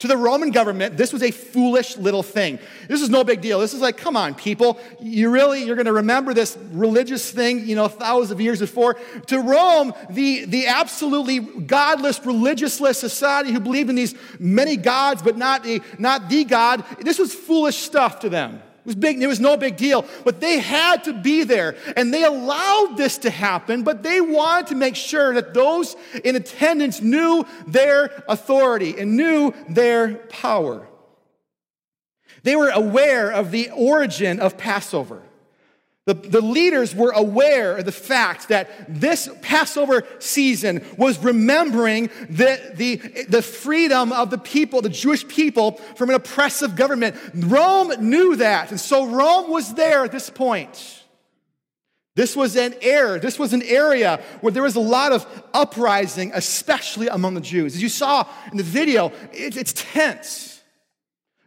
To 0.00 0.06
the 0.06 0.16
Roman 0.16 0.52
government, 0.52 0.96
this 0.96 1.12
was 1.12 1.24
a 1.24 1.32
foolish 1.32 1.96
little 1.96 2.22
thing. 2.22 2.60
This 2.86 3.02
is 3.02 3.10
no 3.10 3.24
big 3.24 3.40
deal. 3.40 3.58
This 3.58 3.74
is 3.74 3.80
like, 3.80 3.96
come 3.96 4.16
on, 4.16 4.36
people. 4.36 4.78
You 5.00 5.28
really, 5.28 5.64
you're 5.64 5.74
going 5.74 5.86
to 5.86 5.92
remember 5.92 6.32
this 6.32 6.56
religious 6.70 7.28
thing, 7.32 7.66
you 7.66 7.74
know, 7.74 7.88
thousands 7.88 8.30
of 8.30 8.40
years 8.40 8.60
before. 8.60 8.94
To 9.26 9.40
Rome, 9.40 9.92
the, 10.08 10.44
the 10.44 10.68
absolutely 10.68 11.40
godless, 11.40 12.20
religiousless 12.20 12.94
society 12.94 13.50
who 13.50 13.58
believed 13.58 13.90
in 13.90 13.96
these 13.96 14.14
many 14.38 14.76
gods, 14.76 15.20
but 15.20 15.36
not, 15.36 15.64
the, 15.64 15.82
not 15.98 16.28
the 16.28 16.44
God, 16.44 16.84
this 17.00 17.18
was 17.18 17.34
foolish 17.34 17.76
stuff 17.76 18.20
to 18.20 18.28
them 18.28 18.62
was 18.84 18.94
big, 18.94 19.22
it 19.22 19.26
was 19.26 19.40
no 19.40 19.56
big 19.56 19.76
deal. 19.76 20.04
But 20.24 20.40
they 20.40 20.58
had 20.58 21.04
to 21.04 21.12
be 21.12 21.44
there. 21.44 21.76
And 21.96 22.12
they 22.12 22.24
allowed 22.24 22.94
this 22.96 23.18
to 23.18 23.30
happen, 23.30 23.82
but 23.82 24.02
they 24.02 24.20
wanted 24.20 24.68
to 24.68 24.74
make 24.74 24.96
sure 24.96 25.34
that 25.34 25.54
those 25.54 25.96
in 26.24 26.36
attendance 26.36 27.00
knew 27.00 27.44
their 27.66 28.24
authority 28.28 28.98
and 28.98 29.16
knew 29.16 29.52
their 29.68 30.14
power. 30.28 30.88
They 32.42 32.56
were 32.56 32.70
aware 32.70 33.30
of 33.30 33.50
the 33.50 33.70
origin 33.70 34.40
of 34.40 34.56
Passover. 34.56 35.22
The, 36.08 36.14
the 36.14 36.40
leaders 36.40 36.94
were 36.94 37.10
aware 37.10 37.76
of 37.76 37.84
the 37.84 37.92
fact 37.92 38.48
that 38.48 38.70
this 38.88 39.28
Passover 39.42 40.04
season 40.20 40.82
was 40.96 41.18
remembering 41.18 42.08
the, 42.30 42.72
the, 42.74 42.96
the 43.28 43.42
freedom 43.42 44.14
of 44.14 44.30
the 44.30 44.38
people, 44.38 44.80
the 44.80 44.88
Jewish 44.88 45.28
people, 45.28 45.72
from 45.96 46.08
an 46.08 46.14
oppressive 46.14 46.76
government. 46.76 47.14
Rome 47.34 47.92
knew 48.00 48.36
that. 48.36 48.70
And 48.70 48.80
so 48.80 49.06
Rome 49.06 49.50
was 49.50 49.74
there 49.74 50.02
at 50.02 50.10
this 50.10 50.30
point. 50.30 51.04
This 52.14 52.34
was 52.34 52.56
an 52.56 52.74
era, 52.80 53.20
this 53.20 53.38
was 53.38 53.52
an 53.52 53.62
area 53.62 54.22
where 54.40 54.50
there 54.50 54.62
was 54.62 54.76
a 54.76 54.80
lot 54.80 55.12
of 55.12 55.26
uprising, 55.52 56.32
especially 56.32 57.08
among 57.08 57.34
the 57.34 57.42
Jews. 57.42 57.74
As 57.74 57.82
you 57.82 57.90
saw 57.90 58.26
in 58.50 58.56
the 58.56 58.62
video, 58.62 59.12
it, 59.30 59.58
it's 59.58 59.74
tense. 59.74 60.47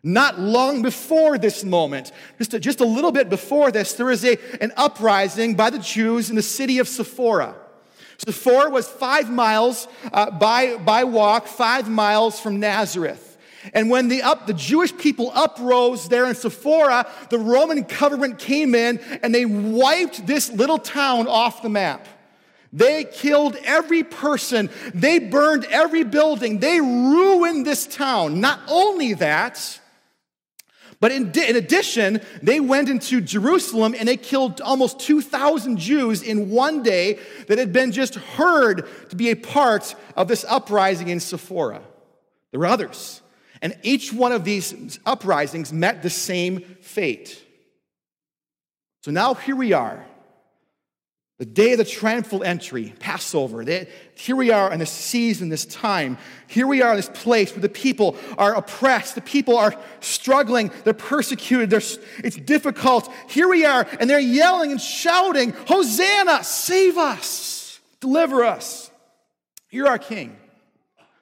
Not 0.04 0.40
long 0.40 0.82
before 0.82 1.38
this 1.38 1.64
moment, 1.64 2.12
just 2.40 2.54
a, 2.56 2.60
just 2.60 2.80
a 2.80 2.86
little 2.86 3.12
bit 3.12 3.30
before 3.30 3.72
this, 3.72 3.94
there 3.94 4.08
was 4.08 4.26
a, 4.26 4.38
an 4.60 4.72
uprising 4.76 5.56
by 5.56 5.70
the 5.70 5.78
Jews 5.78 6.30
in 6.30 6.36
the 6.36 6.42
city 6.42 6.80
of 6.80 6.88
Sephora. 6.88 7.56
Sephora 8.18 8.70
was 8.70 8.88
five 8.88 9.30
miles 9.30 9.88
uh, 10.12 10.32
by, 10.32 10.78
by 10.78 11.04
walk, 11.04 11.48
five 11.48 11.90
miles 11.90 12.40
from 12.40 12.60
Nazareth. 12.60 13.38
And 13.74 13.92
when 13.92 14.08
the, 14.08 14.24
up, 14.24 14.48
the 14.48 14.54
Jewish 14.54 14.96
people 14.98 15.32
uprose 15.36 16.10
there 16.10 16.26
in 16.26 16.34
Sephora, 16.34 17.08
the 17.30 17.38
Roman 17.38 17.84
government 17.84 18.40
came 18.40 18.74
in 18.74 19.00
and 19.22 19.34
they 19.34 19.46
wiped 19.46 20.26
this 20.26 20.52
little 20.52 20.80
town 20.80 21.28
off 21.28 21.62
the 21.62 21.70
map. 21.70 22.08
They 22.74 23.04
killed 23.04 23.56
every 23.64 24.04
person. 24.04 24.70
They 24.94 25.20
burned 25.20 25.66
every 25.66 26.04
building. 26.04 26.60
They 26.60 26.80
ruined 26.80 27.68
this 27.68 27.86
town. 27.86 28.40
Not 28.40 28.62
only 28.68 29.14
that, 29.16 29.80
but 31.02 31.12
in, 31.12 31.32
in, 31.32 31.56
addition, 31.56 32.22
they 32.44 32.60
went 32.60 32.88
into 32.88 33.22
Jerusalem 33.22 33.96
and 33.98 34.08
they 34.08 34.18
killed 34.18 34.62
almost 34.62 35.00
2,000 35.00 35.78
Jews 35.78 36.22
in 36.22 36.52
one 36.52 36.84
day 36.84 37.18
that 37.48 37.58
had 37.58 37.74
been 37.74 37.92
just 37.92 38.16
heard 38.16 38.88
to 39.10 39.16
be 39.16 39.32
a 39.32 39.36
part 39.36 39.96
of 40.16 40.28
this 40.28 40.46
uprising 40.48 41.08
in 41.08 41.20
Sephora. 41.20 41.82
There 42.52 42.60
were 42.60 42.68
others. 42.68 43.22
And 43.64 43.76
each 43.82 44.14
one 44.14 44.32
of 44.32 44.44
these 44.44 45.00
uprisings 45.04 45.74
met 45.74 46.04
the 46.04 46.10
same 46.10 46.62
fate. 46.82 47.44
So 49.02 49.10
now 49.10 49.34
here 49.34 49.56
we 49.56 49.74
are 49.74 50.06
the 51.41 51.45
day 51.45 51.71
of 51.71 51.80
the 51.80 51.84
triumphal 51.84 52.43
entry, 52.43 52.93
Passover. 52.99 53.65
They, 53.65 53.88
here 54.13 54.36
we 54.36 54.51
are 54.51 54.71
in 54.71 54.77
this 54.77 54.91
season, 54.91 55.49
this 55.49 55.65
time. 55.65 56.19
Here 56.45 56.67
we 56.67 56.84
are 56.84 56.91
in 56.91 56.97
this 56.97 57.10
place 57.10 57.51
where 57.51 57.63
the 57.63 57.67
people 57.67 58.15
are 58.38 58.54
oppressed, 58.54 59.15
the 59.15 59.21
people 59.21 59.58
are 59.58 59.73
struggling, 60.01 60.69
they're 60.84 60.93
persecuted, 60.93 61.71
they're, 61.71 61.82
it's 62.23 62.36
difficult. 62.36 63.12
Here 63.27 63.47
we 63.47 63.65
are, 63.65 63.88
and 63.99 64.08
they're 64.08 64.19
yelling 64.19 64.69
and 64.71 64.80
shouting, 64.80 65.54
Hosanna, 65.67 66.43
save 66.43 66.99
us, 66.99 67.80
deliver 68.01 68.45
us. 68.45 68.91
You're 69.71 69.88
our 69.88 69.97
king. 69.97 70.38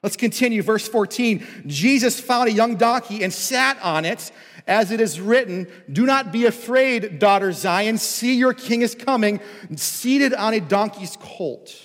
Let's 0.03 0.17
continue. 0.17 0.62
Verse 0.62 0.86
14 0.86 1.63
Jesus 1.65 2.19
found 2.19 2.49
a 2.49 2.51
young 2.51 2.75
donkey 2.75 3.23
and 3.23 3.32
sat 3.32 3.82
on 3.82 4.03
it 4.03 4.34
as 4.67 4.91
it 4.91 5.02
is 5.02 5.19
written, 5.19 5.67
Do 5.91 6.06
not 6.06 6.32
be 6.32 6.45
afraid, 6.45 7.19
daughter 7.19 7.52
Zion. 7.52 7.98
See, 7.98 8.36
your 8.36 8.54
king 8.54 8.82
is 8.82 8.95
coming, 8.95 9.39
seated 9.76 10.34
on 10.34 10.54
a 10.54 10.60
donkey's 10.60 11.17
colt. 11.19 11.76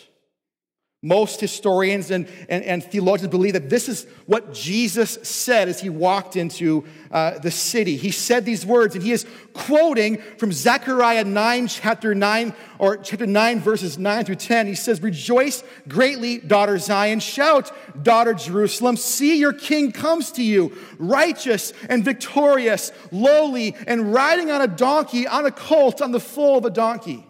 Most 1.04 1.38
historians 1.38 2.10
and, 2.10 2.26
and, 2.48 2.64
and 2.64 2.82
theologians 2.82 3.30
believe 3.30 3.52
that 3.52 3.68
this 3.68 3.90
is 3.90 4.06
what 4.24 4.54
Jesus 4.54 5.18
said 5.22 5.68
as 5.68 5.78
he 5.78 5.90
walked 5.90 6.34
into 6.34 6.82
uh, 7.12 7.38
the 7.40 7.50
city. 7.50 7.98
He 7.98 8.10
said 8.10 8.46
these 8.46 8.64
words, 8.64 8.94
and 8.94 9.04
he 9.04 9.12
is 9.12 9.26
quoting 9.52 10.16
from 10.38 10.50
Zechariah 10.50 11.24
9, 11.24 11.68
chapter 11.68 12.14
9, 12.14 12.54
or 12.78 12.96
chapter 12.96 13.26
9, 13.26 13.60
verses 13.60 13.98
9 13.98 14.24
through 14.24 14.36
10. 14.36 14.66
He 14.66 14.74
says, 14.74 15.02
Rejoice 15.02 15.62
greatly, 15.88 16.38
daughter 16.38 16.78
Zion. 16.78 17.20
Shout, 17.20 17.70
daughter 18.02 18.32
Jerusalem. 18.32 18.96
See, 18.96 19.38
your 19.38 19.52
king 19.52 19.92
comes 19.92 20.32
to 20.32 20.42
you, 20.42 20.74
righteous 20.98 21.74
and 21.90 22.02
victorious, 22.02 22.92
lowly, 23.12 23.76
and 23.86 24.14
riding 24.14 24.50
on 24.50 24.62
a 24.62 24.68
donkey, 24.68 25.26
on 25.26 25.44
a 25.44 25.50
colt, 25.50 26.00
on 26.00 26.12
the 26.12 26.20
foal 26.20 26.56
of 26.56 26.64
a 26.64 26.70
donkey. 26.70 27.26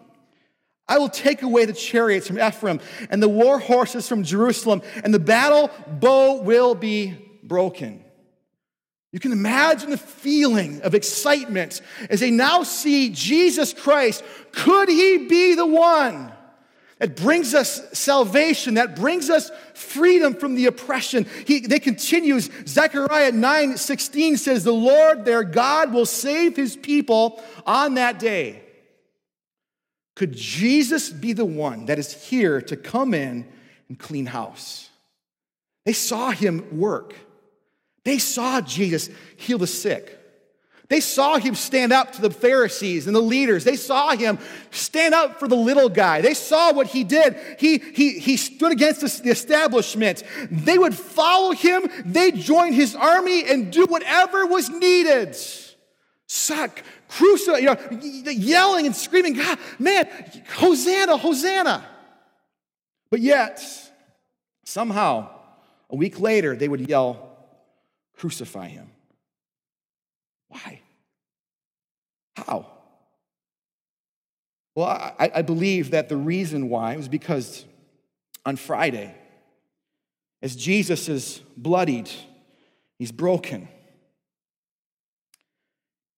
I 0.87 0.99
will 0.99 1.09
take 1.09 1.41
away 1.41 1.65
the 1.65 1.73
chariots 1.73 2.27
from 2.27 2.39
Ephraim 2.39 2.79
and 3.09 3.21
the 3.21 3.29
war 3.29 3.57
horses 3.59 4.07
from 4.07 4.23
Jerusalem, 4.23 4.81
and 5.03 5.13
the 5.13 5.19
battle 5.19 5.71
bow 5.87 6.41
will 6.41 6.75
be 6.75 7.39
broken. 7.43 8.03
You 9.15 9.19
can 9.19 9.31
imagine 9.31 9.91
the 9.91 9.97
feeling 9.97 10.81
of 10.81 10.93
excitement 10.93 11.81
as 12.09 12.19
they 12.19 12.31
now 12.31 12.63
see 12.63 13.09
Jesus 13.11 13.73
Christ. 13.73 14.25
Could 14.51 14.89
he 14.89 15.19
be 15.29 15.55
the 15.55 15.65
one 15.65 16.33
that 16.99 17.15
brings 17.15 17.55
us 17.55 17.97
salvation, 17.97 18.73
that 18.73 18.97
brings 18.97 19.29
us 19.29 19.51
freedom 19.73 20.33
from 20.33 20.55
the 20.55 20.65
oppression? 20.65 21.25
He, 21.47 21.61
they 21.61 21.79
continues, 21.79 22.49
Zechariah 22.67 23.31
9 23.31 23.77
16 23.77 24.35
says, 24.35 24.65
The 24.65 24.73
Lord 24.73 25.23
their 25.23 25.43
God 25.43 25.93
will 25.93 26.05
save 26.05 26.57
his 26.57 26.75
people 26.75 27.41
on 27.65 27.93
that 27.93 28.19
day. 28.19 28.64
Could 30.15 30.33
Jesus 30.33 31.09
be 31.09 31.33
the 31.33 31.45
one 31.45 31.85
that 31.87 31.99
is 31.99 32.13
here 32.29 32.61
to 32.61 32.77
come 32.77 33.13
in 33.13 33.45
and 33.89 33.99
clean 33.99 34.25
house? 34.25 34.89
They 35.85 35.93
saw 35.93 36.31
him 36.31 36.79
work. 36.79 37.13
They 38.05 38.17
saw 38.17 38.61
Jesus 38.61 39.09
heal 39.35 39.57
the 39.57 39.67
sick. 39.67 40.19
They 40.87 40.99
saw 40.99 41.37
him 41.37 41.55
stand 41.55 41.91
up 41.91 42.13
to 42.13 42.21
the 42.21 42.29
Pharisees 42.29 43.07
and 43.07 43.15
the 43.15 43.21
leaders. 43.21 43.63
They 43.63 43.75
saw 43.75 44.11
him 44.15 44.37
stand 44.69 45.15
up 45.15 45.39
for 45.39 45.47
the 45.47 45.55
little 45.55 45.89
guy. 45.89 46.21
They 46.21 46.35
saw 46.35 46.73
what 46.73 46.87
he 46.87 47.03
did. 47.03 47.35
He, 47.59 47.79
he, 47.79 48.19
he 48.19 48.37
stood 48.37 48.71
against 48.71 49.01
the 49.23 49.31
establishment. 49.31 50.23
They 50.51 50.77
would 50.77 50.95
follow 50.95 51.51
him, 51.53 51.89
they'd 52.05 52.35
join 52.35 52.73
his 52.73 52.95
army 52.95 53.45
and 53.49 53.71
do 53.71 53.85
whatever 53.85 54.45
was 54.45 54.69
needed. 54.69 55.35
Suck, 56.27 56.81
crucify, 57.07 57.57
you 57.59 57.65
know, 57.65 58.31
yelling 58.31 58.85
and 58.85 58.95
screaming, 58.95 59.33
God, 59.33 59.59
man, 59.77 60.09
Hosanna, 60.55 61.17
Hosanna. 61.17 61.85
But 63.11 63.19
yet, 63.19 63.63
somehow, 64.63 65.29
a 65.89 65.95
week 65.95 66.19
later, 66.19 66.55
they 66.55 66.67
would 66.67 66.89
yell, 66.89 67.25
Crucify 68.17 68.69
him. 68.69 68.89
Why? 70.47 70.81
How? 72.35 72.71
Well, 74.73 74.87
I, 74.87 75.31
I 75.35 75.41
believe 75.41 75.91
that 75.91 76.09
the 76.09 76.17
reason 76.17 76.69
why 76.69 76.95
was 76.95 77.07
because 77.07 77.65
on 78.45 78.55
Friday, 78.55 79.15
as 80.41 80.55
Jesus 80.55 81.09
is 81.09 81.41
bloodied, 81.57 82.09
he's 82.97 83.11
broken 83.11 83.67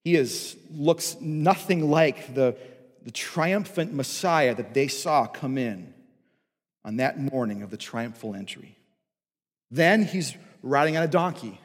he 0.04 0.16
is, 0.16 0.56
looks 0.72 1.18
nothing 1.20 1.90
like 1.90 2.34
the, 2.34 2.56
the 3.04 3.12
triumphant 3.12 3.94
Messiah 3.94 4.56
that 4.56 4.74
they 4.74 4.88
saw 4.88 5.26
come 5.28 5.58
in 5.58 5.94
on 6.86 6.98
that 6.98 7.20
morning 7.20 7.64
of 7.64 7.70
the 7.70 7.78
triumphal 7.78 8.34
entry. 8.34 8.78
Then 9.70 10.04
he's 10.04 10.36
riding 10.64 10.96
on 10.98 11.04
a 11.04 11.08
donkey. 11.08 11.60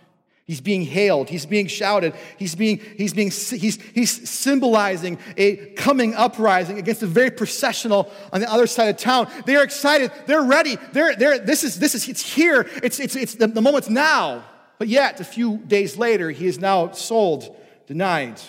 He's 0.45 0.61
being 0.61 0.83
hailed. 0.83 1.29
He's 1.29 1.47
being 1.47 1.69
shouted. 1.69 2.15
He's 2.37 2.57
being, 2.57 2.81
he's 2.97 3.15
being, 3.15 3.31
he's, 3.31 3.81
he's 3.81 4.29
symbolizing 4.29 5.19
a 5.37 5.57
coming 5.75 6.15
uprising 6.15 6.79
against 6.79 7.03
a 7.03 7.07
very 7.07 7.31
processional 7.31 8.13
on 8.33 8.41
the 8.41 8.51
other 8.51 8.67
side 8.67 8.89
of 8.89 8.97
town. 8.97 9.31
They're 9.47 9.63
excited. 9.63 10.11
They're 10.27 10.43
ready. 10.43 10.77
They're, 10.93 11.15
they're, 11.15 11.39
this 11.39 11.63
is, 11.63 11.79
this 11.79 11.95
is, 11.95 12.09
it's 12.09 12.35
here. 12.35 12.69
It's, 12.83 12.99
it's, 12.99 13.15
it's 13.15 13.37
the, 13.37 13.47
the 13.47 13.63
moment's 13.63 13.89
now. 13.89 14.45
But 14.79 14.89
yet, 14.89 15.21
a 15.21 15.25
few 15.25 15.59
days 15.59 15.97
later, 15.97 16.31
he 16.31 16.49
is 16.49 16.59
now 16.59 16.91
sold 16.91 17.57
denied, 17.93 18.41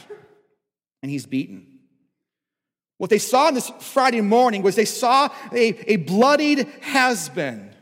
and 1.02 1.12
he's 1.12 1.26
beaten. 1.26 1.68
What 2.98 3.10
they 3.10 3.20
saw 3.20 3.48
on 3.48 3.56
this 3.56 3.70
Friday 3.82 4.22
morning 4.22 4.62
was 4.62 4.78
they 4.78 4.86
saw 4.86 5.28
a, 5.52 5.92
a 5.92 5.98
bloodied 5.98 6.66
has 6.80 7.28
been. 7.28 7.76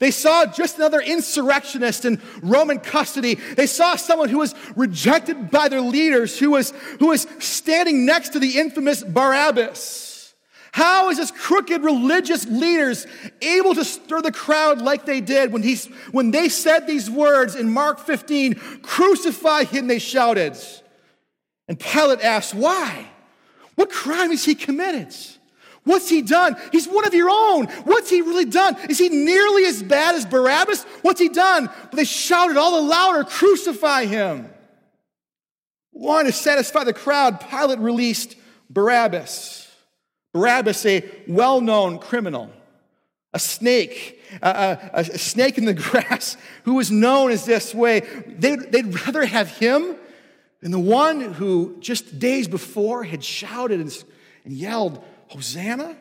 They 0.00 0.10
saw 0.10 0.46
just 0.46 0.78
another 0.78 1.02
insurrectionist 1.02 2.06
in 2.06 2.22
Roman 2.42 2.80
custody. 2.80 3.34
They 3.34 3.66
saw 3.66 3.96
someone 3.96 4.30
who 4.30 4.38
was 4.38 4.54
rejected 4.76 5.50
by 5.50 5.68
their 5.68 5.82
leaders, 5.82 6.38
who 6.38 6.52
was, 6.52 6.70
who 6.98 7.08
was 7.08 7.26
standing 7.38 8.06
next 8.06 8.30
to 8.30 8.38
the 8.38 8.58
infamous 8.58 9.04
Barabbas. 9.04 10.34
How 10.72 11.10
is 11.10 11.18
this 11.18 11.30
crooked 11.30 11.84
religious 11.84 12.46
leaders 12.46 13.06
able 13.42 13.74
to 13.74 13.84
stir 13.84 14.22
the 14.22 14.32
crowd 14.32 14.80
like 14.80 15.04
they 15.04 15.20
did 15.20 15.52
when, 15.52 15.62
he, 15.62 15.76
when 16.12 16.30
they 16.30 16.48
said 16.48 16.86
these 16.86 17.10
words 17.10 17.54
in 17.54 17.70
Mark 17.70 18.00
15, 18.00 18.54
crucify 18.80 19.64
him, 19.64 19.86
they 19.86 19.98
shouted. 19.98 20.56
And 21.68 21.78
Pilate 21.78 22.20
asks, 22.20 22.54
Why? 22.54 23.08
What 23.74 23.90
crime 23.90 24.30
has 24.30 24.44
he 24.44 24.54
committed? 24.54 25.14
What's 25.84 26.08
he 26.08 26.22
done? 26.22 26.56
He's 26.72 26.86
one 26.86 27.06
of 27.06 27.12
your 27.12 27.28
own. 27.30 27.66
What's 27.84 28.08
he 28.08 28.22
really 28.22 28.46
done? 28.46 28.76
Is 28.88 28.98
he 28.98 29.10
nearly 29.10 29.66
as 29.66 29.82
bad 29.82 30.14
as 30.14 30.24
Barabbas? 30.24 30.84
What's 31.02 31.20
he 31.20 31.28
done? 31.28 31.66
But 31.66 31.96
they 31.96 32.04
shouted 32.04 32.56
all 32.56 32.80
the 32.80 32.88
louder, 32.88 33.24
Crucify 33.24 34.06
him. 34.06 34.48
Wanting 35.92 36.32
to 36.32 36.36
satisfy 36.36 36.84
the 36.84 36.94
crowd, 36.94 37.38
Pilate 37.50 37.78
released 37.78 38.36
Barabbas. 38.70 39.70
Barabbas, 40.32 40.84
a 40.86 41.04
well 41.28 41.60
known 41.60 41.98
criminal, 41.98 42.50
a 43.32 43.38
snake, 43.38 44.20
a, 44.42 44.48
a, 44.92 45.00
a, 45.00 45.18
snake 45.18 45.58
in 45.58 45.64
the 45.64 45.74
grass 45.90 46.36
who 46.64 46.74
was 46.74 46.90
known 46.90 47.30
as 47.30 47.44
this 47.44 47.74
way. 47.74 48.00
They'd, 48.00 48.72
they'd 48.72 49.06
rather 49.06 49.24
have 49.24 49.48
him 49.48 49.96
and 50.64 50.72
the 50.72 50.80
one 50.80 51.20
who 51.20 51.76
just 51.78 52.18
days 52.18 52.48
before 52.48 53.04
had 53.04 53.22
shouted 53.22 53.80
and, 53.80 54.04
yelled, 54.46 55.04
Hosanna, 55.28 55.96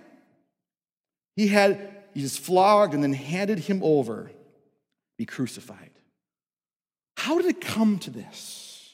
he 1.35 1.49
had, 1.49 2.05
he 2.13 2.21
was 2.21 2.37
flogged 2.37 2.93
and 2.93 3.03
then 3.03 3.13
handed 3.13 3.59
him 3.59 3.81
over 3.83 4.31
be 5.17 5.25
crucified. 5.25 5.91
How 7.17 7.37
did 7.37 7.47
it 7.47 7.61
come 7.61 7.99
to 7.99 8.09
this? 8.09 8.89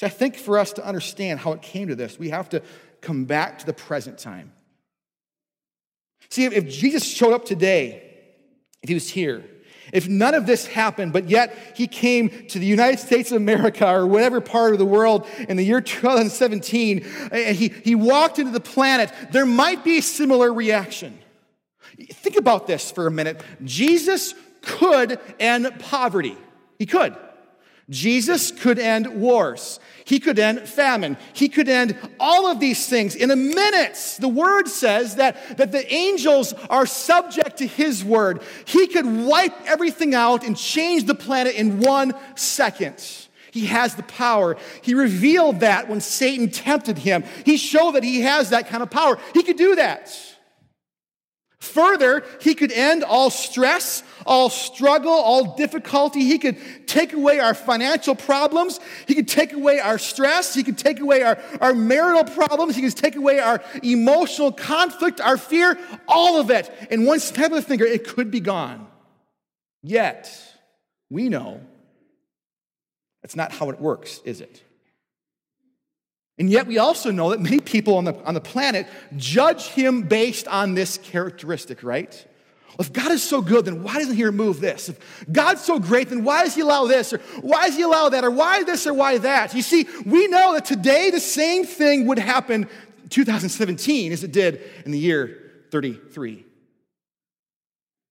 See, 0.00 0.06
I 0.06 0.08
think 0.08 0.36
for 0.36 0.58
us 0.58 0.72
to 0.74 0.84
understand 0.84 1.40
how 1.40 1.52
it 1.52 1.62
came 1.62 1.88
to 1.88 1.94
this, 1.94 2.18
we 2.18 2.30
have 2.30 2.48
to 2.50 2.62
come 3.00 3.24
back 3.24 3.60
to 3.60 3.66
the 3.66 3.72
present 3.72 4.18
time. 4.18 4.52
See, 6.30 6.44
if 6.44 6.68
Jesus 6.68 7.04
showed 7.04 7.32
up 7.32 7.44
today, 7.44 8.12
if 8.82 8.88
he 8.88 8.94
was 8.94 9.08
here, 9.08 9.44
if 9.94 10.08
none 10.08 10.34
of 10.34 10.44
this 10.44 10.66
happened, 10.66 11.12
but 11.12 11.30
yet 11.30 11.56
he 11.76 11.86
came 11.86 12.28
to 12.48 12.58
the 12.58 12.66
United 12.66 12.98
States 12.98 13.30
of 13.30 13.36
America 13.36 13.88
or 13.88 14.06
whatever 14.08 14.40
part 14.40 14.72
of 14.72 14.80
the 14.80 14.84
world 14.84 15.26
in 15.48 15.56
the 15.56 15.62
year 15.62 15.80
2017, 15.80 16.98
and 16.98 17.32
eh, 17.32 17.52
he, 17.52 17.68
he 17.68 17.94
walked 17.94 18.40
into 18.40 18.50
the 18.50 18.60
planet, 18.60 19.12
there 19.30 19.46
might 19.46 19.84
be 19.84 19.98
a 19.98 20.02
similar 20.02 20.52
reaction. 20.52 21.16
Think 22.10 22.36
about 22.36 22.66
this 22.66 22.90
for 22.90 23.06
a 23.06 23.10
minute. 23.10 23.40
Jesus 23.62 24.34
could 24.62 25.20
end 25.38 25.72
poverty. 25.78 26.36
He 26.76 26.86
could. 26.86 27.16
Jesus 27.90 28.50
could 28.50 28.78
end 28.78 29.20
wars. 29.20 29.78
He 30.04 30.20
could 30.20 30.38
end 30.38 30.60
famine. 30.68 31.16
He 31.32 31.48
could 31.48 31.68
end 31.68 31.96
all 32.20 32.46
of 32.46 32.60
these 32.60 32.86
things 32.86 33.14
in 33.14 33.30
a 33.30 33.36
minute. 33.36 34.16
The 34.20 34.28
word 34.28 34.68
says 34.68 35.16
that, 35.16 35.56
that 35.58 35.72
the 35.72 35.92
angels 35.92 36.52
are 36.68 36.86
subject 36.86 37.58
to 37.58 37.66
his 37.66 38.04
word. 38.04 38.42
He 38.66 38.86
could 38.86 39.06
wipe 39.06 39.54
everything 39.66 40.14
out 40.14 40.44
and 40.44 40.56
change 40.56 41.04
the 41.04 41.14
planet 41.14 41.54
in 41.54 41.80
one 41.80 42.14
second. 42.36 43.02
He 43.50 43.66
has 43.66 43.94
the 43.94 44.02
power. 44.02 44.56
He 44.82 44.94
revealed 44.94 45.60
that 45.60 45.88
when 45.88 46.00
Satan 46.00 46.50
tempted 46.50 46.98
him. 46.98 47.24
He 47.44 47.56
showed 47.56 47.92
that 47.92 48.02
he 48.02 48.22
has 48.22 48.50
that 48.50 48.68
kind 48.68 48.82
of 48.82 48.90
power. 48.90 49.18
He 49.32 49.42
could 49.42 49.56
do 49.56 49.76
that. 49.76 50.12
Further, 51.64 52.24
he 52.40 52.54
could 52.54 52.70
end 52.70 53.04
all 53.04 53.30
stress, 53.30 54.02
all 54.26 54.50
struggle, 54.50 55.10
all 55.10 55.56
difficulty. 55.56 56.20
He 56.20 56.38
could 56.38 56.58
take 56.86 57.14
away 57.14 57.40
our 57.40 57.54
financial 57.54 58.14
problems. 58.14 58.80
He 59.06 59.14
could 59.14 59.28
take 59.28 59.52
away 59.52 59.80
our 59.80 59.98
stress. 59.98 60.54
He 60.54 60.62
could 60.62 60.76
take 60.76 61.00
away 61.00 61.22
our, 61.22 61.38
our 61.60 61.74
marital 61.74 62.24
problems. 62.24 62.76
He 62.76 62.82
could 62.82 62.96
take 62.96 63.16
away 63.16 63.38
our 63.40 63.62
emotional 63.82 64.52
conflict, 64.52 65.20
our 65.20 65.38
fear, 65.38 65.78
all 66.06 66.38
of 66.38 66.50
it. 66.50 66.70
In 66.90 67.06
one 67.06 67.18
snap 67.18 67.50
of 67.50 67.56
the 67.56 67.62
finger, 67.62 67.86
it 67.86 68.06
could 68.06 68.30
be 68.30 68.40
gone. 68.40 68.86
Yet, 69.82 70.30
we 71.10 71.28
know 71.28 71.60
that's 73.22 73.36
not 73.36 73.52
how 73.52 73.70
it 73.70 73.80
works, 73.80 74.20
is 74.24 74.40
it? 74.42 74.62
And 76.38 76.50
yet, 76.50 76.66
we 76.66 76.78
also 76.78 77.10
know 77.10 77.30
that 77.30 77.40
many 77.40 77.60
people 77.60 77.96
on 77.96 78.04
the, 78.04 78.14
on 78.24 78.34
the 78.34 78.40
planet 78.40 78.88
judge 79.16 79.66
him 79.68 80.02
based 80.02 80.48
on 80.48 80.74
this 80.74 80.98
characteristic, 80.98 81.82
right? 81.84 82.26
Well, 82.76 82.86
If 82.86 82.92
God 82.92 83.12
is 83.12 83.22
so 83.22 83.40
good, 83.40 83.66
then 83.66 83.84
why 83.84 83.94
doesn't 83.94 84.16
He 84.16 84.24
remove 84.24 84.60
this? 84.60 84.88
If 84.88 85.26
God's 85.30 85.62
so 85.62 85.78
great, 85.78 86.08
then 86.08 86.24
why 86.24 86.42
does 86.42 86.56
He 86.56 86.62
allow 86.62 86.86
this? 86.86 87.12
Or 87.12 87.18
why 87.40 87.66
does 87.66 87.76
He 87.76 87.82
allow 87.82 88.08
that? 88.08 88.24
Or 88.24 88.32
why 88.32 88.64
this 88.64 88.84
or 88.86 88.94
why 88.94 89.18
that? 89.18 89.54
You 89.54 89.62
see, 89.62 89.86
we 90.04 90.26
know 90.26 90.54
that 90.54 90.64
today 90.64 91.10
the 91.10 91.20
same 91.20 91.64
thing 91.64 92.06
would 92.06 92.18
happen 92.18 92.68
2017 93.10 94.10
as 94.10 94.24
it 94.24 94.32
did 94.32 94.60
in 94.84 94.90
the 94.90 94.98
year 94.98 95.52
33. 95.70 96.44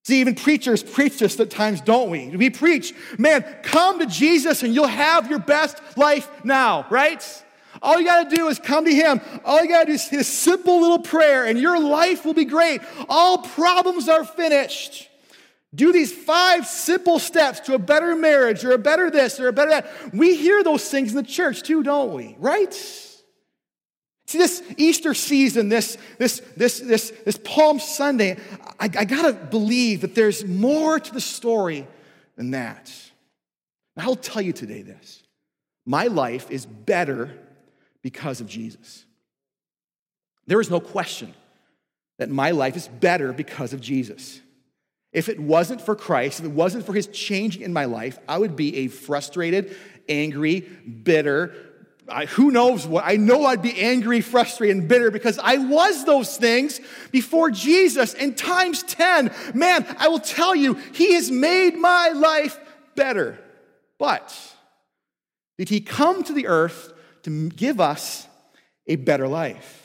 See, 0.05 0.19
even 0.19 0.35
preachers 0.35 0.81
preach 0.81 1.19
this 1.19 1.39
at 1.39 1.49
times, 1.49 1.81
don't 1.81 2.09
we? 2.09 2.29
We 2.29 2.49
preach, 2.49 2.93
man, 3.17 3.43
come 3.63 3.99
to 3.99 4.05
Jesus 4.05 4.63
and 4.63 4.73
you'll 4.73 4.87
have 4.87 5.29
your 5.29 5.39
best 5.39 5.81
life 5.97 6.29
now, 6.45 6.85
right? 6.89 7.21
All 7.83 7.99
you 7.99 8.07
got 8.07 8.29
to 8.29 8.35
do 8.35 8.47
is 8.47 8.59
come 8.59 8.85
to 8.85 8.95
Him. 8.95 9.19
All 9.43 9.61
you 9.61 9.67
got 9.67 9.81
to 9.81 9.85
do 9.87 9.91
is 9.91 10.07
His 10.07 10.27
simple 10.27 10.79
little 10.79 10.99
prayer, 10.99 11.45
and 11.45 11.59
your 11.59 11.79
life 11.79 12.23
will 12.23 12.33
be 12.33 12.45
great. 12.45 12.81
All 13.09 13.39
problems 13.39 14.07
are 14.07 14.23
finished. 14.23 15.09
Do 15.75 15.91
these 15.91 16.13
five 16.13 16.65
simple 16.65 17.19
steps 17.19 17.59
to 17.61 17.73
a 17.73 17.79
better 17.79 18.15
marriage 18.15 18.63
or 18.63 18.71
a 18.71 18.77
better 18.77 19.11
this 19.11 19.39
or 19.39 19.49
a 19.49 19.53
better 19.53 19.71
that. 19.71 20.13
We 20.13 20.35
hear 20.37 20.63
those 20.63 20.87
things 20.87 21.09
in 21.09 21.17
the 21.17 21.23
church 21.23 21.63
too, 21.63 21.83
don't 21.83 22.13
we? 22.13 22.35
Right? 22.39 22.73
See, 22.73 24.37
this 24.37 24.63
Easter 24.77 25.13
season, 25.13 25.69
this, 25.69 25.97
this, 26.19 26.39
this, 26.55 26.79
this, 26.79 27.11
this 27.25 27.39
Palm 27.43 27.79
Sunday, 27.79 28.37
I, 28.79 28.85
I 28.85 29.05
got 29.05 29.23
to 29.23 29.33
believe 29.33 30.01
that 30.01 30.15
there's 30.15 30.45
more 30.45 30.99
to 30.99 31.13
the 31.13 31.21
story 31.21 31.85
than 32.37 32.51
that. 32.51 32.91
And 33.95 34.05
I'll 34.05 34.15
tell 34.15 34.41
you 34.41 34.53
today 34.53 34.83
this 34.83 35.23
my 35.85 36.07
life 36.07 36.49
is 36.49 36.65
better 36.65 37.31
because 38.03 38.41
of 38.41 38.47
Jesus. 38.47 39.05
There 40.45 40.61
is 40.61 40.69
no 40.69 40.79
question 40.79 41.33
that 42.19 42.29
my 42.29 42.51
life 42.51 42.75
is 42.75 42.87
better 42.87 43.33
because 43.33 43.73
of 43.73 43.81
Jesus. 43.81 44.39
If 45.11 45.29
it 45.29 45.39
wasn't 45.39 45.81
for 45.81 45.95
Christ, 45.95 46.39
if 46.39 46.45
it 46.45 46.51
wasn't 46.51 46.85
for 46.85 46.93
his 46.93 47.07
changing 47.07 47.63
in 47.63 47.73
my 47.73 47.85
life, 47.85 48.19
I 48.27 48.37
would 48.37 48.55
be 48.55 48.77
a 48.77 48.87
frustrated, 48.87 49.75
angry, 50.07 50.59
bitter, 50.59 51.53
I, 52.07 52.25
who 52.25 52.51
knows 52.51 52.85
what? 52.85 53.03
I 53.05 53.15
know 53.15 53.45
I'd 53.45 53.61
be 53.61 53.79
angry, 53.79 54.21
frustrated, 54.21 54.77
and 54.77 54.87
bitter 54.87 55.09
because 55.09 55.39
I 55.39 55.57
was 55.57 56.05
those 56.05 56.37
things 56.37 56.81
before 57.11 57.49
Jesus. 57.49 58.13
And 58.13 58.37
times 58.37 58.83
10, 58.83 59.31
man, 59.53 59.85
I 59.97 60.09
will 60.09 60.19
tell 60.19 60.55
you, 60.55 60.73
He 60.93 61.13
has 61.13 61.31
made 61.31 61.75
my 61.75 62.09
life 62.09 62.59
better. 62.95 63.39
But 63.97 64.37
did 65.57 65.69
He 65.69 65.79
come 65.79 66.23
to 66.23 66.33
the 66.33 66.47
earth 66.47 66.93
to 67.23 67.49
give 67.49 67.81
us 67.81 68.27
a 68.87 68.95
better 68.95 69.27
life? 69.27 69.79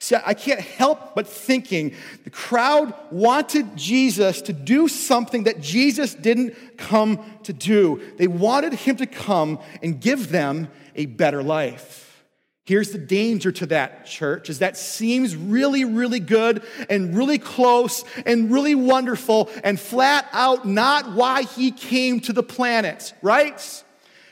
See, 0.00 0.16
I 0.24 0.34
can't 0.34 0.60
help 0.60 1.16
but 1.16 1.26
thinking 1.26 1.94
the 2.22 2.30
crowd 2.30 2.94
wanted 3.10 3.76
Jesus 3.76 4.40
to 4.42 4.52
do 4.52 4.86
something 4.86 5.44
that 5.44 5.60
Jesus 5.60 6.14
didn't 6.14 6.78
come 6.78 7.20
to 7.42 7.52
do. 7.52 8.00
They 8.16 8.28
wanted 8.28 8.74
him 8.74 8.96
to 8.96 9.06
come 9.06 9.58
and 9.82 10.00
give 10.00 10.30
them 10.30 10.68
a 10.94 11.06
better 11.06 11.42
life. 11.42 12.04
Here's 12.64 12.90
the 12.90 12.98
danger 12.98 13.50
to 13.50 13.66
that, 13.66 14.04
church, 14.04 14.50
is 14.50 14.58
that 14.58 14.76
seems 14.76 15.34
really, 15.34 15.84
really 15.84 16.20
good 16.20 16.62
and 16.90 17.16
really 17.16 17.38
close 17.38 18.04
and 18.26 18.52
really 18.52 18.74
wonderful 18.74 19.48
and 19.64 19.80
flat 19.80 20.28
out 20.32 20.66
not 20.66 21.12
why 21.12 21.42
he 21.42 21.70
came 21.70 22.20
to 22.20 22.32
the 22.32 22.42
planet, 22.42 23.14
right? 23.22 23.84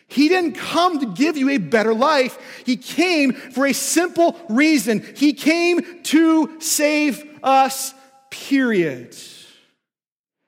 He 0.08 0.28
didn't 0.28 0.54
come 0.54 1.00
to 1.00 1.06
give 1.06 1.36
you 1.36 1.50
a 1.50 1.58
better 1.58 1.94
life. 1.94 2.38
He 2.64 2.76
came 2.76 3.32
for 3.32 3.66
a 3.66 3.72
simple 3.74 4.36
reason. 4.48 5.04
He 5.16 5.32
came 5.32 6.02
to 6.04 6.60
save 6.60 7.24
us, 7.42 7.92
period. 8.30 9.16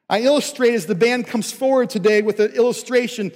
I 0.09 0.21
illustrate 0.21 0.75
as 0.75 0.87
the 0.87 0.95
band 0.95 1.27
comes 1.27 1.53
forward 1.53 1.91
today 1.91 2.23
with 2.23 2.41
an 2.41 2.53
illustration 2.53 3.33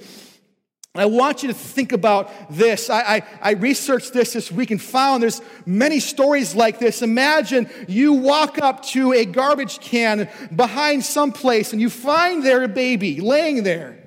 I 0.95 1.07
want 1.07 1.41
you 1.41 1.47
to 1.47 1.55
think 1.55 1.91
about 1.91 2.31
this. 2.51 2.87
I, 2.87 3.01
I, 3.01 3.23
I, 3.41 3.51
researched 3.53 4.13
this 4.13 4.33
this 4.33 4.51
week 4.51 4.69
and 4.69 4.79
found 4.79 5.23
there's 5.23 5.41
many 5.65 5.99
stories 5.99 6.53
like 6.53 6.77
this. 6.77 7.01
Imagine 7.01 7.67
you 7.87 8.13
walk 8.13 8.59
up 8.59 8.83
to 8.89 9.11
a 9.11 9.25
garbage 9.25 9.79
can 9.79 10.29
behind 10.55 11.03
some 11.03 11.31
place 11.31 11.71
and 11.73 11.81
you 11.81 11.89
find 11.89 12.45
there 12.45 12.63
a 12.63 12.67
baby 12.67 13.21
laying 13.21 13.63
there. 13.63 14.02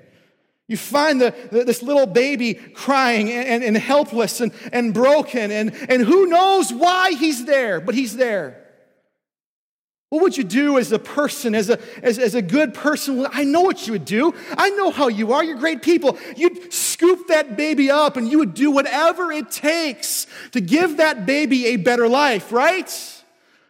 You 0.69 0.77
find 0.77 1.21
the, 1.21 1.35
the, 1.53 1.65
this 1.65 1.83
little 1.83 2.07
baby 2.07 2.55
crying 2.55 3.31
and, 3.31 3.47
and, 3.49 3.65
and 3.65 3.77
helpless 3.77 4.41
and, 4.41 4.53
and 4.73 4.93
broken, 4.93 5.51
and, 5.51 5.73
and 5.89 6.03
who 6.03 6.27
knows 6.27 6.73
why 6.73 7.13
he's 7.13 7.45
there, 7.45 7.81
but 7.81 7.95
he's 7.95 8.17
there. 8.17 8.67
What 10.09 10.23
would 10.23 10.37
you 10.37 10.45
do 10.45 10.79
as 10.79 10.93
a 10.93 11.01
person, 11.01 11.55
as 11.55 11.69
a, 11.69 11.81
as, 12.03 12.19
as 12.19 12.35
a 12.37 12.43
good 12.43 12.75
person? 12.75 13.27
I 13.33 13.43
know 13.43 13.63
what 13.63 13.87
you 13.87 13.93
would 13.93 14.05
do. 14.05 14.35
I 14.57 14.71
know 14.71 14.91
how 14.91 15.09
you 15.09 15.33
are. 15.33 15.43
You're 15.43 15.59
great 15.59 15.83
people. 15.83 16.17
You'd 16.37 16.73
scoop 16.73 17.27
that 17.29 17.57
baby 17.57 17.91
up 17.91 18.17
and 18.17 18.31
you 18.31 18.39
would 18.39 18.55
do 18.55 18.71
whatever 18.71 19.33
it 19.33 19.51
takes 19.51 20.29
to 20.53 20.61
give 20.61 20.99
that 20.99 21.27
baby 21.27 21.67
a 21.67 21.77
better 21.77 22.09
life, 22.09 22.53
right? 22.53 23.23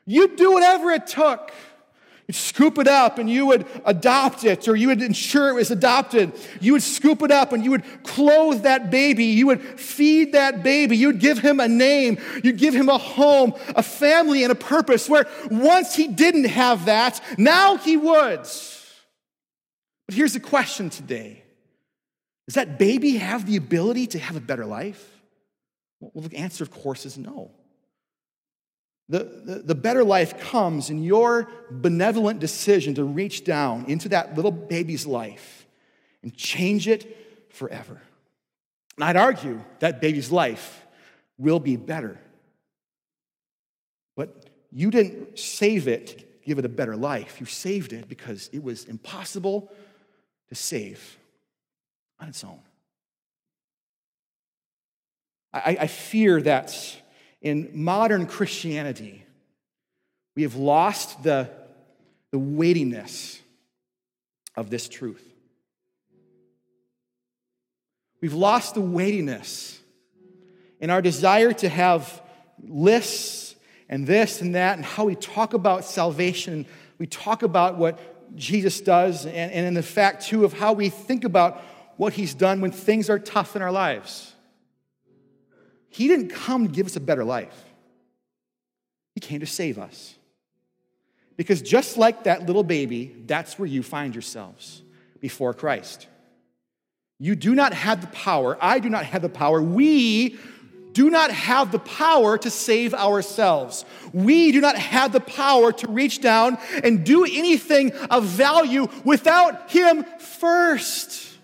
You'd 0.04 0.36
do 0.36 0.52
whatever 0.52 0.90
it 0.90 1.06
took. 1.06 1.52
You'd 2.26 2.34
scoop 2.34 2.78
it 2.78 2.88
up 2.88 3.18
and 3.18 3.30
you 3.30 3.46
would 3.46 3.66
adopt 3.84 4.42
it, 4.42 4.66
or 4.66 4.74
you 4.74 4.88
would 4.88 5.00
ensure 5.00 5.48
it 5.48 5.54
was 5.54 5.70
adopted. 5.70 6.32
You 6.60 6.72
would 6.72 6.82
scoop 6.82 7.22
it 7.22 7.30
up 7.30 7.52
and 7.52 7.64
you 7.64 7.70
would 7.70 7.84
clothe 8.02 8.62
that 8.62 8.90
baby. 8.90 9.26
You 9.26 9.46
would 9.46 9.62
feed 9.78 10.32
that 10.32 10.64
baby. 10.64 10.96
You 10.96 11.08
would 11.08 11.20
give 11.20 11.38
him 11.38 11.60
a 11.60 11.68
name. 11.68 12.18
You'd 12.42 12.58
give 12.58 12.74
him 12.74 12.88
a 12.88 12.98
home, 12.98 13.54
a 13.76 13.82
family, 13.82 14.42
and 14.42 14.50
a 14.50 14.56
purpose 14.56 15.08
where 15.08 15.28
once 15.50 15.94
he 15.94 16.08
didn't 16.08 16.46
have 16.46 16.86
that, 16.86 17.20
now 17.38 17.76
he 17.76 17.96
would. 17.96 18.40
But 20.06 20.14
here's 20.14 20.32
the 20.32 20.40
question 20.40 20.90
today 20.90 21.44
Does 22.48 22.56
that 22.56 22.76
baby 22.76 23.18
have 23.18 23.46
the 23.46 23.56
ability 23.56 24.08
to 24.08 24.18
have 24.18 24.34
a 24.34 24.40
better 24.40 24.66
life? 24.66 25.12
Well, 26.00 26.28
the 26.28 26.36
answer, 26.36 26.64
of 26.64 26.72
course, 26.72 27.06
is 27.06 27.16
no. 27.16 27.52
The, 29.08 29.18
the, 29.18 29.54
the, 29.66 29.74
better 29.76 30.02
life 30.02 30.40
comes 30.40 30.90
in 30.90 31.04
your 31.04 31.48
benevolent 31.70 32.40
decision 32.40 32.94
to 32.96 33.04
reach 33.04 33.44
down 33.44 33.84
into 33.84 34.08
that 34.08 34.34
little 34.34 34.50
baby's 34.50 35.06
life 35.06 35.66
and 36.22 36.36
change 36.36 36.88
it 36.88 37.46
forever. 37.50 38.02
And 38.96 39.04
I'd 39.04 39.16
argue 39.16 39.62
that 39.78 40.00
baby's 40.00 40.32
life 40.32 40.84
will 41.38 41.60
be 41.60 41.76
better. 41.76 42.18
But 44.16 44.50
you 44.72 44.90
didn't 44.90 45.38
save 45.38 45.86
it 45.86 46.06
to 46.06 46.24
give 46.44 46.58
it 46.58 46.64
a 46.64 46.68
better 46.68 46.96
life. 46.96 47.38
You 47.38 47.46
saved 47.46 47.92
it 47.92 48.08
because 48.08 48.50
it 48.52 48.62
was 48.62 48.84
impossible 48.84 49.70
to 50.48 50.54
save 50.56 51.18
on 52.18 52.28
its 52.28 52.42
own. 52.42 52.60
I, 55.52 55.76
I 55.80 55.86
fear 55.86 56.42
that 56.42 56.96
in 57.40 57.70
modern 57.72 58.26
Christianity, 58.26 59.24
we 60.34 60.42
have 60.42 60.56
lost 60.56 61.22
the, 61.22 61.50
the 62.30 62.38
weightiness 62.38 63.40
of 64.56 64.70
this 64.70 64.88
truth. 64.88 65.22
We've 68.20 68.34
lost 68.34 68.74
the 68.74 68.80
weightiness 68.80 69.78
in 70.80 70.90
our 70.90 71.02
desire 71.02 71.52
to 71.52 71.68
have 71.68 72.22
lists 72.62 73.54
and 73.88 74.06
this 74.06 74.40
and 74.40 74.54
that, 74.54 74.76
and 74.76 74.84
how 74.84 75.04
we 75.04 75.14
talk 75.14 75.54
about 75.54 75.84
salvation. 75.84 76.66
We 76.98 77.06
talk 77.06 77.42
about 77.42 77.76
what 77.76 78.36
Jesus 78.36 78.80
does, 78.80 79.26
and, 79.26 79.52
and 79.52 79.66
in 79.66 79.74
the 79.74 79.82
fact, 79.82 80.26
too, 80.26 80.44
of 80.44 80.52
how 80.52 80.72
we 80.72 80.88
think 80.88 81.24
about 81.24 81.62
what 81.96 82.12
he's 82.14 82.34
done 82.34 82.60
when 82.60 82.72
things 82.72 83.08
are 83.08 83.18
tough 83.18 83.56
in 83.56 83.62
our 83.62 83.72
lives. 83.72 84.34
He 85.88 86.08
didn't 86.08 86.28
come 86.28 86.68
to 86.68 86.72
give 86.72 86.86
us 86.86 86.96
a 86.96 87.00
better 87.00 87.24
life, 87.24 87.64
He 89.14 89.20
came 89.20 89.40
to 89.40 89.46
save 89.46 89.78
us. 89.78 90.14
Because 91.36 91.60
just 91.60 91.98
like 91.98 92.24
that 92.24 92.46
little 92.46 92.62
baby, 92.62 93.14
that's 93.26 93.58
where 93.58 93.68
you 93.68 93.82
find 93.82 94.14
yourselves 94.14 94.82
before 95.20 95.52
Christ. 95.52 96.06
You 97.18 97.34
do 97.34 97.54
not 97.54 97.72
have 97.72 98.00
the 98.00 98.06
power. 98.08 98.58
I 98.60 98.78
do 98.78 98.88
not 98.88 99.04
have 99.04 99.22
the 99.22 99.28
power. 99.28 99.60
We 99.62 100.38
do 100.92 101.10
not 101.10 101.30
have 101.30 101.72
the 101.72 101.78
power 101.78 102.38
to 102.38 102.50
save 102.50 102.94
ourselves. 102.94 103.84
We 104.14 104.50
do 104.52 104.62
not 104.62 104.76
have 104.76 105.12
the 105.12 105.20
power 105.20 105.72
to 105.72 105.88
reach 105.88 106.22
down 106.22 106.56
and 106.82 107.04
do 107.04 107.24
anything 107.24 107.92
of 108.10 108.24
value 108.24 108.88
without 109.04 109.70
Him 109.70 110.04
first. 110.18 111.35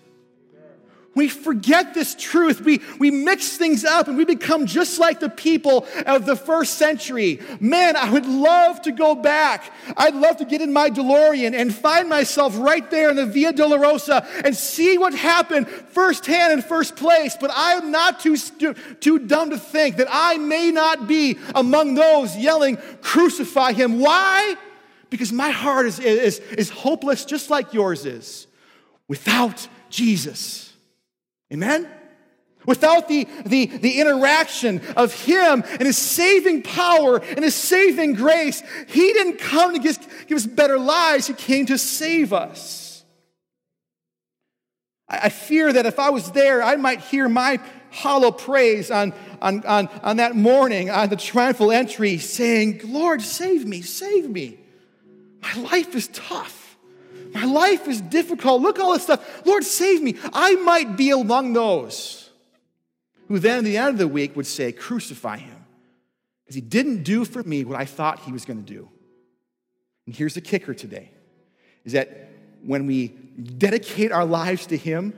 We 1.15 1.29
forget 1.29 1.93
this 1.93 2.15
truth. 2.15 2.61
We, 2.61 2.81
we 2.97 3.11
mix 3.11 3.55
things 3.55 3.85
up 3.85 4.07
and 4.07 4.17
we 4.17 4.25
become 4.25 4.65
just 4.65 4.99
like 4.99 5.19
the 5.19 5.29
people 5.29 5.85
of 6.07 6.25
the 6.25 6.35
first 6.35 6.75
century. 6.75 7.39
Man, 7.59 7.95
I 7.95 8.09
would 8.11 8.25
love 8.25 8.81
to 8.83 8.91
go 8.91 9.13
back. 9.13 9.71
I'd 9.95 10.15
love 10.15 10.37
to 10.37 10.45
get 10.45 10.61
in 10.61 10.73
my 10.73 10.89
DeLorean 10.89 11.53
and 11.53 11.73
find 11.73 12.09
myself 12.09 12.57
right 12.57 12.89
there 12.89 13.11
in 13.11 13.15
the 13.15 13.27
Via 13.27 13.53
Dolorosa 13.53 14.25
and 14.43 14.55
see 14.55 14.97
what 14.97 15.13
happened 15.13 15.67
firsthand 15.67 16.53
in 16.53 16.61
first 16.63 16.95
place. 16.95 17.37
But 17.39 17.51
I 17.51 17.73
am 17.73 17.91
not 17.91 18.19
too, 18.19 18.35
stu- 18.35 18.73
too 18.99 19.19
dumb 19.19 19.51
to 19.51 19.59
think 19.59 19.97
that 19.97 20.07
I 20.09 20.37
may 20.37 20.71
not 20.71 21.07
be 21.07 21.37
among 21.53 21.93
those 21.93 22.35
yelling, 22.35 22.77
Crucify 23.01 23.73
him. 23.73 23.99
Why? 23.99 24.55
Because 25.11 25.31
my 25.31 25.51
heart 25.51 25.85
is, 25.85 25.99
is, 25.99 26.39
is 26.39 26.71
hopeless 26.71 27.23
just 27.23 27.51
like 27.51 27.71
yours 27.71 28.07
is 28.07 28.47
without 29.07 29.67
Jesus. 29.91 30.72
Amen? 31.53 31.87
Without 32.65 33.07
the, 33.07 33.27
the, 33.45 33.65
the 33.65 33.99
interaction 33.99 34.81
of 34.95 35.13
Him 35.13 35.63
and 35.69 35.81
His 35.81 35.97
saving 35.97 36.63
power 36.63 37.17
and 37.17 37.43
His 37.43 37.55
saving 37.55 38.13
grace, 38.13 38.63
He 38.87 39.13
didn't 39.13 39.37
come 39.37 39.73
to 39.73 39.79
give, 39.79 39.99
give 40.27 40.37
us 40.37 40.45
better 40.45 40.79
lives, 40.79 41.27
He 41.27 41.33
came 41.33 41.65
to 41.67 41.77
save 41.77 42.33
us. 42.33 43.03
I, 45.09 45.19
I 45.23 45.29
fear 45.29 45.71
that 45.73 45.85
if 45.85 45.99
I 45.99 46.09
was 46.09 46.31
there, 46.31 46.63
I 46.63 46.77
might 46.77 47.01
hear 47.01 47.27
my 47.27 47.59
hollow 47.91 48.31
praise 48.31 48.89
on, 48.89 49.13
on, 49.41 49.63
on, 49.65 49.87
on 50.01 50.17
that 50.17 50.35
morning 50.35 50.89
on 50.89 51.09
the 51.09 51.15
triumphal 51.15 51.71
entry 51.71 52.17
saying, 52.17 52.81
Lord, 52.85 53.21
save 53.21 53.65
me, 53.65 53.81
save 53.81 54.29
me. 54.29 54.57
My 55.41 55.53
life 55.61 55.93
is 55.95 56.07
tough. 56.07 56.62
My 57.33 57.45
life 57.45 57.87
is 57.87 58.01
difficult. 58.01 58.61
Look 58.61 58.79
all 58.79 58.93
this 58.93 59.03
stuff. 59.03 59.45
Lord, 59.45 59.63
save 59.63 60.01
me. 60.01 60.15
I 60.33 60.55
might 60.55 60.97
be 60.97 61.11
among 61.11 61.53
those 61.53 62.29
who 63.27 63.39
then 63.39 63.59
at 63.59 63.63
the 63.63 63.77
end 63.77 63.89
of 63.89 63.97
the 63.97 64.07
week 64.07 64.35
would 64.35 64.47
say, 64.47 64.71
Crucify 64.71 65.37
him. 65.37 65.65
Because 66.43 66.55
he 66.55 66.61
didn't 66.61 67.03
do 67.03 67.25
for 67.25 67.41
me 67.43 67.63
what 67.63 67.79
I 67.79 67.85
thought 67.85 68.19
he 68.19 68.31
was 68.31 68.45
going 68.45 68.63
to 68.63 68.73
do. 68.73 68.89
And 70.05 70.15
here's 70.15 70.33
the 70.33 70.41
kicker 70.41 70.73
today 70.73 71.11
is 71.85 71.93
that 71.93 72.29
when 72.63 72.85
we 72.85 73.07
dedicate 73.07 74.11
our 74.11 74.25
lives 74.25 74.67
to 74.67 74.77
him, 74.77 75.13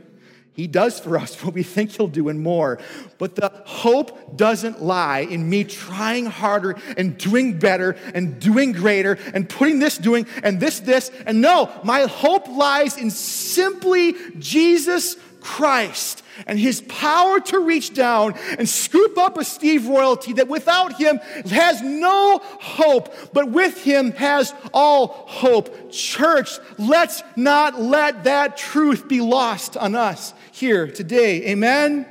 he 0.55 0.67
does 0.67 1.01
for 1.01 1.17
us 1.17 1.35
what 1.43 1.53
we 1.53 1.63
think 1.63 1.91
He'll 1.91 2.07
do 2.07 2.29
and 2.29 2.39
more. 2.39 2.79
But 3.17 3.35
the 3.35 3.51
hope 3.65 4.37
doesn't 4.37 4.81
lie 4.81 5.19
in 5.19 5.49
me 5.49 5.65
trying 5.65 6.25
harder 6.25 6.75
and 6.97 7.17
doing 7.17 7.59
better 7.59 7.97
and 8.13 8.39
doing 8.39 8.71
greater 8.71 9.17
and 9.33 9.47
putting 9.47 9.79
this 9.79 9.97
doing 9.97 10.25
and 10.43 10.59
this, 10.59 10.79
this. 10.79 11.11
And 11.25 11.41
no, 11.41 11.69
my 11.83 12.01
hope 12.01 12.47
lies 12.47 12.97
in 12.97 13.11
simply 13.11 14.15
Jesus 14.39 15.17
Christ 15.45 16.23
and 16.47 16.59
his 16.59 16.81
power 16.81 17.39
to 17.39 17.59
reach 17.59 17.93
down 17.93 18.33
and 18.57 18.67
scoop 18.67 19.15
up 19.15 19.37
a 19.37 19.45
Steve 19.45 19.87
royalty 19.87 20.33
that 20.33 20.47
without 20.47 20.97
him 20.97 21.19
has 21.49 21.83
no 21.83 22.39
hope, 22.43 23.13
but 23.31 23.51
with 23.51 23.83
him 23.83 24.11
has 24.13 24.55
all 24.73 25.07
hope. 25.27 25.91
Church, 25.91 26.57
let's 26.79 27.21
not 27.35 27.79
let 27.79 28.23
that 28.23 28.57
truth 28.57 29.07
be 29.07 29.21
lost 29.21 29.77
on 29.77 29.93
us 29.93 30.33
here 30.51 30.87
today. 30.87 31.45
Amen? 31.51 32.07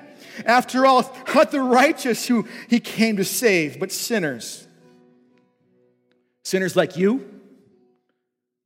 After 0.46 0.86
all, 0.86 1.02
not 1.34 1.50
the 1.50 1.60
righteous 1.60 2.26
who 2.28 2.46
he 2.68 2.78
came 2.78 3.16
to 3.16 3.24
save, 3.24 3.80
but 3.80 3.90
sinners. 3.90 4.66
Sinners 6.44 6.76
like 6.76 6.96
you, 6.96 7.28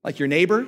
like 0.04 0.18
your 0.18 0.28
neighbor, 0.28 0.66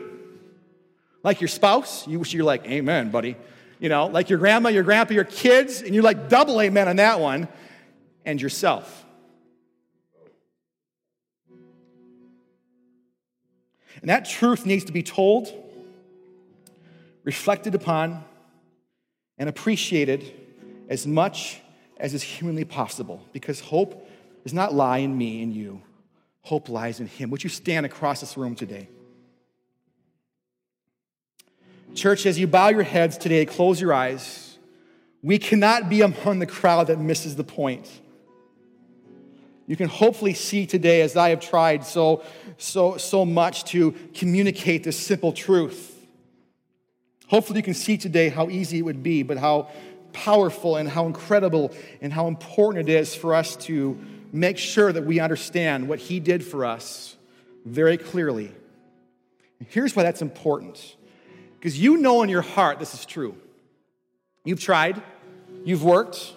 like 1.22 1.42
your 1.42 1.48
spouse. 1.48 2.08
You, 2.08 2.24
you're 2.26 2.44
like, 2.44 2.66
Amen, 2.66 3.10
buddy. 3.10 3.36
You 3.80 3.88
know, 3.88 4.06
like 4.06 4.28
your 4.28 4.38
grandma, 4.38 4.68
your 4.68 4.82
grandpa, 4.82 5.14
your 5.14 5.24
kids, 5.24 5.80
and 5.80 5.94
you're 5.94 6.04
like 6.04 6.28
double 6.28 6.60
amen 6.60 6.86
on 6.86 6.96
that 6.96 7.18
one, 7.18 7.48
and 8.24 8.40
yourself. 8.40 9.06
And 14.00 14.08
that 14.08 14.26
truth 14.26 14.66
needs 14.66 14.84
to 14.84 14.92
be 14.92 15.02
told, 15.02 15.52
reflected 17.24 17.74
upon, 17.74 18.22
and 19.38 19.48
appreciated 19.48 20.32
as 20.88 21.06
much 21.06 21.60
as 21.96 22.14
is 22.14 22.22
humanly 22.22 22.64
possible 22.64 23.22
because 23.32 23.60
hope 23.60 24.08
does 24.42 24.52
not 24.54 24.74
lie 24.74 24.98
in 24.98 25.16
me 25.16 25.42
and 25.42 25.54
you. 25.54 25.82
Hope 26.42 26.68
lies 26.68 27.00
in 27.00 27.06
Him. 27.06 27.30
Would 27.30 27.44
you 27.44 27.50
stand 27.50 27.84
across 27.84 28.20
this 28.20 28.36
room 28.36 28.54
today? 28.54 28.88
Church, 31.94 32.24
as 32.24 32.38
you 32.38 32.46
bow 32.46 32.68
your 32.68 32.82
heads 32.82 33.18
today, 33.18 33.44
close 33.44 33.80
your 33.80 33.92
eyes. 33.92 34.58
We 35.22 35.38
cannot 35.38 35.88
be 35.88 36.02
among 36.02 36.38
the 36.38 36.46
crowd 36.46 36.86
that 36.86 36.98
misses 36.98 37.36
the 37.36 37.44
point. 37.44 37.90
You 39.66 39.76
can 39.76 39.88
hopefully 39.88 40.34
see 40.34 40.66
today, 40.66 41.02
as 41.02 41.16
I 41.16 41.30
have 41.30 41.40
tried 41.40 41.84
so, 41.84 42.24
so, 42.58 42.96
so 42.96 43.24
much 43.24 43.64
to 43.66 43.92
communicate 44.14 44.82
this 44.82 44.98
simple 44.98 45.32
truth. 45.32 45.96
Hopefully, 47.28 47.60
you 47.60 47.62
can 47.62 47.74
see 47.74 47.96
today 47.96 48.28
how 48.28 48.48
easy 48.48 48.78
it 48.78 48.82
would 48.82 49.02
be, 49.02 49.22
but 49.22 49.36
how 49.38 49.68
powerful 50.12 50.76
and 50.76 50.88
how 50.88 51.06
incredible 51.06 51.72
and 52.00 52.12
how 52.12 52.26
important 52.26 52.88
it 52.88 52.92
is 52.92 53.14
for 53.14 53.34
us 53.34 53.54
to 53.56 53.98
make 54.32 54.58
sure 54.58 54.92
that 54.92 55.04
we 55.04 55.20
understand 55.20 55.88
what 55.88 55.98
He 55.98 56.18
did 56.18 56.44
for 56.44 56.64
us 56.64 57.16
very 57.64 57.96
clearly. 57.96 58.52
Here's 59.68 59.94
why 59.94 60.02
that's 60.02 60.22
important 60.22 60.96
because 61.60 61.78
you 61.78 61.98
know 61.98 62.22
in 62.22 62.30
your 62.30 62.40
heart 62.40 62.78
this 62.78 62.94
is 62.94 63.04
true. 63.04 63.36
You've 64.44 64.60
tried, 64.60 65.02
you've 65.66 65.84
worked, 65.84 66.32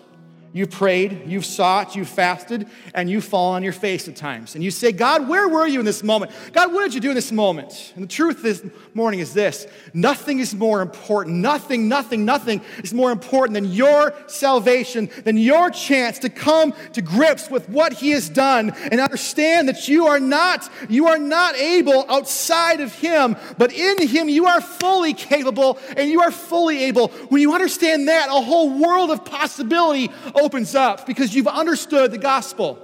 You've 0.56 0.70
prayed, 0.70 1.24
you've 1.26 1.47
sought, 1.47 1.95
you've 1.95 2.08
fasted, 2.08 2.68
and 2.93 3.10
you 3.10 3.22
fall 3.22 3.54
on 3.54 3.64
your 3.64 3.74
face 3.74 4.08
at 4.08 4.16
times. 4.16 4.54
And 4.54 4.64
you 4.64 4.70
say, 4.70 4.91
God, 4.91 5.28
where 5.28 5.47
were 5.47 5.66
you 5.66 5.80
in 5.80 5.86
this 5.86 6.04
moment? 6.04 6.32
God, 6.51 6.72
what 6.72 6.84
did 6.84 6.93
you 6.93 7.01
do 7.01 7.10
in 7.10 7.16
this 7.16 7.32
moment? 7.32 7.91
And 7.95 8.04
the 8.04 8.08
truth 8.08 8.43
this 8.43 8.64
morning 8.93 9.20
is 9.20 9.34
this 9.34 9.66
nothing 9.95 10.38
is 10.38 10.54
more 10.54 10.84
important. 10.84 11.38
Nothing, 11.38 11.88
nothing, 11.88 12.24
nothing 12.24 12.62
is 12.84 12.93
more 12.93 13.12
important 13.12 13.56
than 13.56 13.74
your 13.74 14.14
salvation, 14.28 15.10
than 15.24 15.38
your 15.38 15.72
chance 15.72 16.20
to 16.20 16.30
come 16.30 16.76
to 16.93 17.01
grips 17.01 17.49
with 17.49 17.68
what 17.68 17.93
He 17.93 18.12
has 18.12 18.30
done 18.30 18.76
and 18.91 19.01
understand 19.01 19.68
that 19.70 19.88
you 19.88 20.06
are 20.06 20.20
not, 20.20 20.70
you 20.88 21.08
are 21.08 21.18
not 21.18 21.56
able 21.56 22.06
outside 22.08 22.80
of 22.80 22.93
Him, 22.93 23.38
but 23.58 23.74
in 23.74 24.08
Him 24.08 24.30
you 24.30 24.45
are 24.45 24.62
fully 24.62 25.16
capable 25.16 25.80
and 25.97 26.12
you 26.12 26.22
are 26.22 26.32
fully 26.32 26.84
able. 26.84 27.08
When 27.30 27.41
you 27.41 27.56
understand 27.56 28.08
that, 28.08 28.30
a 28.30 28.39
whole 28.39 28.70
world 28.70 29.10
of 29.10 29.26
possibility 29.26 30.12
opens 30.44 30.76
up 30.76 31.06
because 31.06 31.34
you've 31.34 31.48
understood 31.48 32.12
the 32.12 32.18
gospel. 32.18 32.80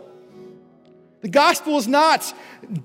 The 1.22 1.30
gospel 1.30 1.78
is 1.78 1.88
not 1.88 2.34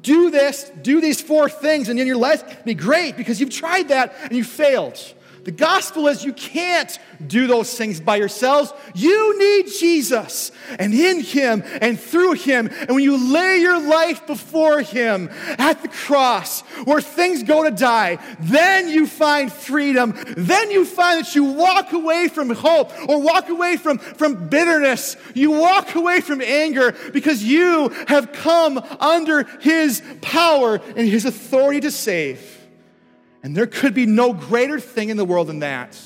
do 0.03 0.31
this, 0.31 0.71
do 0.83 1.01
these 1.01 1.21
four 1.21 1.49
things, 1.49 1.89
and 1.89 1.99
then 1.99 2.07
your 2.07 2.17
life 2.17 2.65
be 2.65 2.75
great 2.75 3.17
because 3.17 3.41
you've 3.41 3.51
tried 3.51 3.89
that 3.89 4.15
and 4.23 4.33
you 4.33 4.45
failed. 4.45 4.99
The 5.45 5.53
gospel 5.53 6.09
is 6.09 6.25
you 6.25 6.33
can't 6.33 6.99
do 7.25 7.47
those 7.47 7.77
things 7.77 8.01
by 8.01 8.17
yourselves. 8.17 8.73
You 8.95 9.39
need 9.39 9.71
Jesus. 9.79 10.53
And 10.79 10.95
in 10.95 11.21
Him 11.21 11.63
and 11.81 12.01
through 12.01 12.33
Him, 12.33 12.71
and 12.81 12.91
when 12.91 13.05
you 13.05 13.33
lay 13.33 13.59
your 13.59 13.81
life 13.81 14.27
before 14.27 14.81
Him 14.81 15.29
at 15.59 15.83
the 15.83 15.89
cross 15.89 16.63
where 16.85 17.01
things 17.01 17.43
go 17.43 17.65
to 17.65 17.71
die, 17.71 18.19
then 18.41 18.89
you 18.89 19.07
find 19.07 19.53
freedom. 19.53 20.15
Then 20.37 20.71
you 20.71 20.85
find 20.85 21.21
that 21.21 21.35
you 21.35 21.45
walk 21.45 21.93
away 21.93 22.29
from 22.29 22.51
hope 22.51 22.93
or 23.09 23.21
walk 23.21 23.51
away 23.51 23.77
from, 23.77 23.99
from 23.99 24.49
bitterness. 24.49 25.17
You 25.35 25.51
walk 25.51 25.95
away 25.95 26.21
from 26.23 26.41
anger 26.41 26.95
because 27.13 27.45
you 27.45 27.91
have 28.09 28.33
come 28.33 28.79
under 28.79 29.45
His 29.61 30.03
power 30.23 30.81
and 30.97 31.07
His 31.07 31.27
authority 31.27 31.81
to 31.81 31.91
save. 31.91 32.54
And 33.45 33.55
there 33.55 33.67
could 33.67 33.93
be 33.93 34.07
no 34.07 34.33
greater 34.33 34.81
thing 34.81 35.11
in 35.11 35.19
the 35.19 35.25
world 35.25 35.49
than 35.49 35.59
that. 35.59 36.01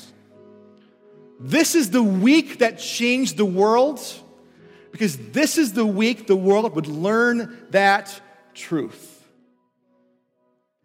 This 1.39 1.73
is 1.73 1.89
the 1.89 2.03
week 2.03 2.59
that 2.59 2.79
changed 2.79 3.37
the 3.37 3.45
world 3.45 4.01
because 4.91 5.17
this 5.31 5.57
is 5.57 5.71
the 5.71 5.85
week 5.85 6.27
the 6.27 6.35
world 6.35 6.75
would 6.75 6.87
learn 6.87 7.65
that 7.69 8.19
truth. 8.53 9.25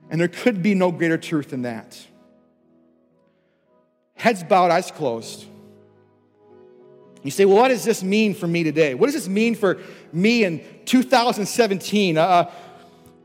And 0.09 0.21
there 0.21 0.29
could 0.29 0.63
be 0.63 0.77
no 0.77 0.93
greater 0.93 1.19
truth 1.19 1.51
than 1.51 1.63
that. 1.63 1.99
Heads 4.15 4.45
bowed, 4.45 4.71
eyes 4.71 4.93
closed. 4.93 5.47
You 7.25 7.33
say, 7.33 7.47
well, 7.47 7.57
what 7.57 7.69
does 7.69 7.83
this 7.83 8.05
mean 8.05 8.33
for 8.33 8.47
me 8.47 8.63
today? 8.63 8.95
What 8.95 9.07
does 9.07 9.15
this 9.15 9.29
mean 9.29 9.57
for 9.57 9.79
me 10.13 10.45
in 10.45 10.63
2017? 10.85 12.17
Uh, 12.17 12.53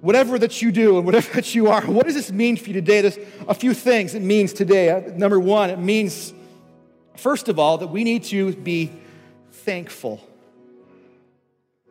whatever 0.02 0.40
that 0.40 0.62
you 0.62 0.72
do 0.72 0.98
and 0.98 1.06
whatever 1.06 1.34
that 1.36 1.54
you 1.56 1.68
are, 1.68 1.82
what 1.86 2.06
does 2.06 2.16
this 2.16 2.32
mean 2.32 2.58
for 2.58 2.68
you 2.68 2.74
today? 2.74 3.02
There's 3.02 3.20
a 3.48 3.54
few 3.54 3.74
things 3.74 4.16
it 4.16 4.22
means 4.22 4.54
today. 4.54 4.90
Uh, 4.90 5.02
number 5.16 5.40
one, 5.40 5.70
it 5.70 5.80
means, 5.80 6.34
first 7.18 7.50
of 7.50 7.60
all, 7.60 7.78
that 7.80 7.88
we 7.88 8.04
need 8.04 8.24
to 8.26 8.54
be 8.54 8.92
thankful. 9.52 10.26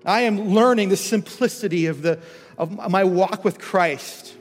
I 0.05 0.23
am 0.23 0.51
learning 0.55 0.89
the 0.89 0.97
simplicity 0.97 1.87
of, 1.87 2.03
the, 2.03 2.21
of 2.57 2.91
my 2.91 3.05
walk 3.05 3.45
with 3.45 3.59
Christ. 3.59 4.35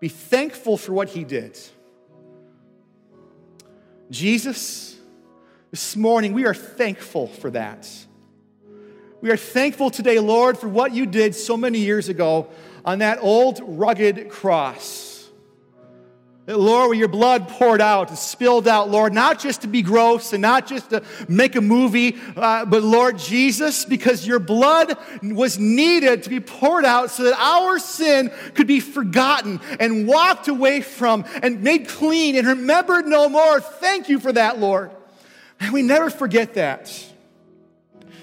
Be 0.00 0.08
thankful 0.08 0.76
for 0.76 0.92
what 0.92 1.08
he 1.08 1.24
did. 1.24 1.58
Jesus, 4.10 4.96
this 5.70 5.96
morning, 5.96 6.32
we 6.32 6.46
are 6.46 6.54
thankful 6.54 7.26
for 7.26 7.50
that. 7.50 7.88
We 9.20 9.30
are 9.30 9.36
thankful 9.36 9.90
today, 9.90 10.20
Lord, 10.20 10.58
for 10.58 10.68
what 10.68 10.92
you 10.92 11.04
did 11.04 11.34
so 11.34 11.56
many 11.56 11.80
years 11.80 12.08
ago 12.08 12.48
on 12.84 13.00
that 13.00 13.18
old 13.20 13.60
rugged 13.64 14.28
cross. 14.28 15.08
Lord, 16.46 16.88
where 16.88 16.98
your 16.98 17.08
blood 17.08 17.48
poured 17.48 17.82
out, 17.82 18.08
and 18.08 18.18
spilled 18.18 18.66
out, 18.66 18.88
Lord, 18.88 19.12
not 19.12 19.38
just 19.38 19.62
to 19.62 19.66
be 19.66 19.82
gross 19.82 20.32
and 20.32 20.40
not 20.40 20.66
just 20.66 20.90
to 20.90 21.02
make 21.28 21.56
a 21.56 21.60
movie, 21.60 22.16
uh, 22.36 22.64
but 22.64 22.82
Lord 22.82 23.18
Jesus, 23.18 23.84
because 23.84 24.26
your 24.26 24.38
blood 24.38 24.96
was 25.22 25.58
needed 25.58 26.22
to 26.22 26.30
be 26.30 26.40
poured 26.40 26.86
out 26.86 27.10
so 27.10 27.24
that 27.24 27.38
our 27.38 27.78
sin 27.78 28.32
could 28.54 28.66
be 28.66 28.80
forgotten 28.80 29.60
and 29.78 30.06
walked 30.06 30.48
away 30.48 30.80
from 30.80 31.26
and 31.42 31.62
made 31.62 31.86
clean 31.86 32.34
and 32.36 32.46
remembered 32.46 33.06
no 33.06 33.28
more. 33.28 33.60
Thank 33.60 34.08
you 34.08 34.18
for 34.18 34.32
that, 34.32 34.58
Lord. 34.58 34.90
And 35.60 35.74
we 35.74 35.82
never 35.82 36.08
forget 36.08 36.54
that. 36.54 37.07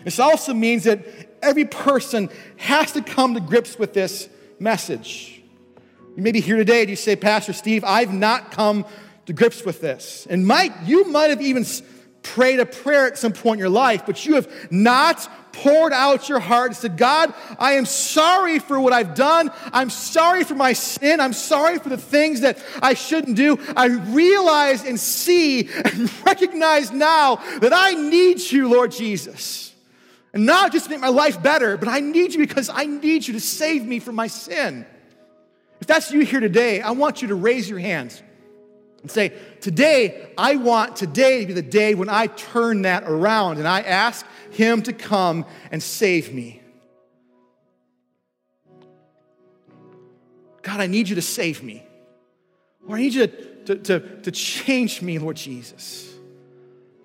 This 0.06 0.20
also 0.20 0.54
means 0.54 0.86
that 0.86 1.04
every 1.42 1.66
person 1.66 2.30
has 2.58 2.94
to 2.94 3.02
come 3.02 3.34
to 3.34 3.42
grips 3.42 3.78
with 3.78 3.94
this 3.94 4.30
message. 4.60 5.42
You 6.16 6.24
may 6.24 6.32
be 6.32 6.40
here 6.40 6.56
today 6.56 6.82
and 6.82 6.90
you 6.90 6.96
say, 6.96 7.16
Pastor 7.16 7.52
Steve, 7.52 7.84
I've 7.84 8.14
not 8.14 8.52
come 8.52 8.86
to 9.26 9.34
grips 9.34 9.66
with 9.66 9.82
this. 9.82 10.26
And 10.30 10.48
Mike, 10.48 10.74
you 10.86 11.10
might 11.10 11.32
have 11.32 11.42
even 11.42 11.66
prayed 12.22 12.60
a 12.60 12.66
prayer 12.66 13.08
at 13.08 13.18
some 13.18 13.34
point 13.34 13.58
in 13.58 13.60
your 13.60 13.70
life, 13.70 14.06
but 14.06 14.26
you 14.26 14.36
have 14.36 14.72
not 14.72 15.28
poured 15.52 15.92
out 15.92 16.30
your 16.30 16.40
heart 16.40 16.68
and 16.68 16.76
said, 16.76 16.98
God, 16.98 17.34
I 17.58 17.74
am 17.74 17.86
sorry 17.86 18.60
for 18.60 18.80
what 18.80 18.94
I've 18.94 19.16
done. 19.16 19.52
I'm 19.74 19.90
sorry 19.90 20.44
for 20.44 20.56
my 20.56 20.74
sin. 20.74 21.20
I'm 21.20 21.34
sorry 21.34 21.80
for 21.80 21.90
the 21.90 21.98
things 21.98 22.42
that 22.42 22.64
I 22.82 22.94
shouldn't 22.94 23.38
do. 23.38 23.58
I 23.76 23.88
realize 23.88 24.86
and 24.86 25.00
see 25.00 25.70
and 25.70 26.12
recognize 26.26 26.92
now 26.92 27.38
that 27.60 27.74
I 27.74 27.94
need 27.94 28.40
you, 28.52 28.70
Lord 28.70 28.92
Jesus. 28.92 29.75
And 30.36 30.46
not 30.46 30.74
just 30.74 30.86
to 30.86 30.92
make 30.92 31.00
my 31.00 31.08
life 31.08 31.42
better, 31.42 31.78
but 31.78 31.88
I 31.88 32.02
need 32.02 32.34
you 32.34 32.40
because 32.40 32.70
I 32.70 32.86
need 32.86 33.26
you 33.26 33.34
to 33.34 33.40
save 33.40 33.86
me 33.86 34.00
from 34.00 34.16
my 34.16 34.28
sin. 34.28 34.86
If 35.80 35.88
that's 35.88 36.12
you 36.12 36.20
here 36.26 36.42
today, 36.42 36.82
I 36.82 36.92
want 36.92 37.22
you 37.22 37.30
to 37.30 37.36
raise 37.36 37.70
your 37.70 37.80
hands 37.80 38.22
and 39.02 39.10
say, 39.10 39.32
Today, 39.62 40.30
I 40.38 40.58
want 40.58 40.98
today 40.98 41.40
to 41.42 41.48
be 41.48 41.54
the 41.54 41.62
day 41.62 41.96
when 41.96 42.10
I 42.10 42.28
turn 42.28 42.82
that 42.82 43.04
around 43.04 43.60
and 43.60 43.68
I 43.68 43.80
ask 43.80 44.26
Him 44.52 44.82
to 44.84 44.94
come 44.94 45.46
and 45.72 45.82
save 45.82 46.34
me. 46.34 46.62
God, 50.64 50.82
I 50.82 50.88
need 50.88 51.08
you 51.08 51.16
to 51.16 51.22
save 51.22 51.64
me. 51.64 51.82
Or 52.86 52.98
I 52.98 53.00
need 53.00 53.14
you 53.14 53.28
to, 53.28 53.66
to, 53.66 53.76
to, 53.78 54.22
to 54.24 54.32
change 54.32 55.02
me, 55.02 55.18
Lord 55.18 55.38
Jesus. 55.38 56.05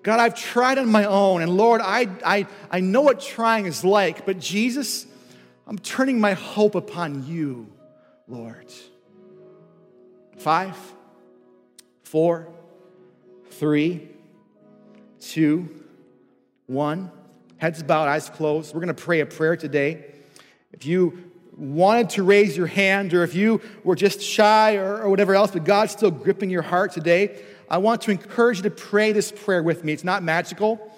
God, 0.03 0.19
I've 0.19 0.35
tried 0.35 0.77
on 0.77 0.87
my 0.87 1.05
own, 1.05 1.41
and 1.41 1.55
Lord, 1.55 1.81
I, 1.83 2.07
I, 2.25 2.47
I 2.71 2.79
know 2.79 3.01
what 3.01 3.21
trying 3.21 3.65
is 3.67 3.83
like, 3.83 4.25
but 4.25 4.39
Jesus, 4.39 5.05
I'm 5.67 5.77
turning 5.77 6.19
my 6.19 6.33
hope 6.33 6.75
upon 6.75 7.27
you. 7.27 7.67
Lord. 8.31 8.71
Five, 10.37 10.77
four, 12.03 12.47
three, 13.51 14.09
two, 15.19 15.83
one. 16.65 17.11
Heads 17.57 17.83
bowed, 17.83 18.07
eyes 18.07 18.29
closed. 18.29 18.73
We're 18.73 18.79
going 18.79 18.95
to 18.95 19.03
pray 19.03 19.19
a 19.19 19.25
prayer 19.25 19.55
today. 19.55 20.05
If 20.71 20.85
you 20.85 21.30
wanted 21.57 22.11
to 22.11 22.23
raise 22.23 22.55
your 22.55 22.67
hand, 22.67 23.13
or 23.13 23.23
if 23.23 23.35
you 23.35 23.61
were 23.83 23.95
just 23.95 24.21
shy 24.21 24.75
or, 24.75 25.01
or 25.01 25.09
whatever 25.09 25.35
else, 25.35 25.51
but 25.51 25.63
God's 25.63 25.91
still 25.91 26.11
gripping 26.11 26.49
your 26.49 26.61
heart 26.61 26.91
today, 26.91 27.43
I 27.69 27.77
want 27.77 28.01
to 28.03 28.11
encourage 28.11 28.57
you 28.57 28.63
to 28.63 28.71
pray 28.71 29.11
this 29.11 29.31
prayer 29.31 29.63
with 29.63 29.83
me. 29.83 29.93
It's 29.93 30.03
not 30.03 30.23
magical. 30.23 30.91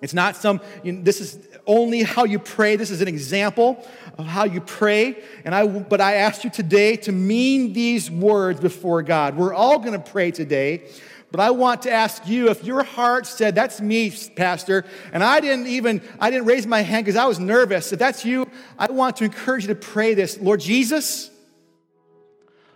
It's 0.00 0.14
not 0.14 0.36
some, 0.36 0.60
you 0.84 0.92
know, 0.92 1.02
this 1.02 1.20
is 1.20 1.48
only 1.66 2.02
how 2.02 2.24
you 2.24 2.38
pray. 2.38 2.76
This 2.76 2.90
is 2.90 3.02
an 3.02 3.08
example 3.08 3.84
of 4.16 4.26
how 4.26 4.44
you 4.44 4.60
pray. 4.60 5.18
And 5.44 5.54
I, 5.54 5.66
but 5.66 6.00
I 6.00 6.14
asked 6.14 6.44
you 6.44 6.50
today 6.50 6.96
to 6.98 7.12
mean 7.12 7.72
these 7.72 8.10
words 8.10 8.60
before 8.60 9.02
God. 9.02 9.36
We're 9.36 9.54
all 9.54 9.78
going 9.78 10.00
to 10.00 10.10
pray 10.10 10.30
today. 10.30 10.88
But 11.30 11.40
I 11.40 11.50
want 11.50 11.82
to 11.82 11.90
ask 11.90 12.26
you 12.26 12.48
if 12.48 12.64
your 12.64 12.82
heart 12.82 13.26
said, 13.26 13.54
That's 13.54 13.80
me, 13.80 14.10
Pastor, 14.34 14.84
and 15.12 15.22
I 15.22 15.40
didn't 15.40 15.66
even, 15.66 16.00
I 16.18 16.30
didn't 16.30 16.46
raise 16.46 16.66
my 16.66 16.80
hand 16.80 17.04
because 17.04 17.16
I 17.16 17.26
was 17.26 17.38
nervous. 17.38 17.92
If 17.92 17.98
that's 17.98 18.24
you, 18.24 18.48
I 18.78 18.90
want 18.90 19.16
to 19.16 19.24
encourage 19.24 19.64
you 19.64 19.68
to 19.68 19.74
pray 19.74 20.14
this 20.14 20.38
Lord 20.38 20.60
Jesus, 20.60 21.30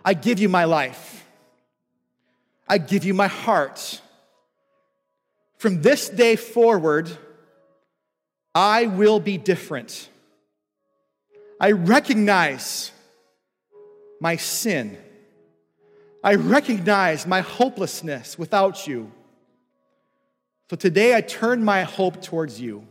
I 0.05 0.13
give 0.13 0.39
you 0.39 0.49
my 0.49 0.65
life, 0.65 1.25
I 2.67 2.77
give 2.77 3.03
you 3.03 3.13
my 3.13 3.27
heart. 3.27 4.01
From 5.57 5.81
this 5.81 6.09
day 6.09 6.35
forward, 6.35 7.09
I 8.53 8.85
will 8.87 9.21
be 9.21 9.37
different. 9.37 10.09
I 11.59 11.71
recognize 11.71 12.91
my 14.19 14.35
sin. 14.35 14.97
I 16.23 16.35
recognize 16.35 17.27
my 17.27 17.41
hopelessness 17.41 18.39
without 18.39 18.87
you. 18.87 19.11
So 20.69 20.77
today 20.77 21.15
I 21.15 21.21
turn 21.21 21.63
my 21.63 21.83
hope 21.83 22.21
towards 22.21 22.61
you. 22.61 22.87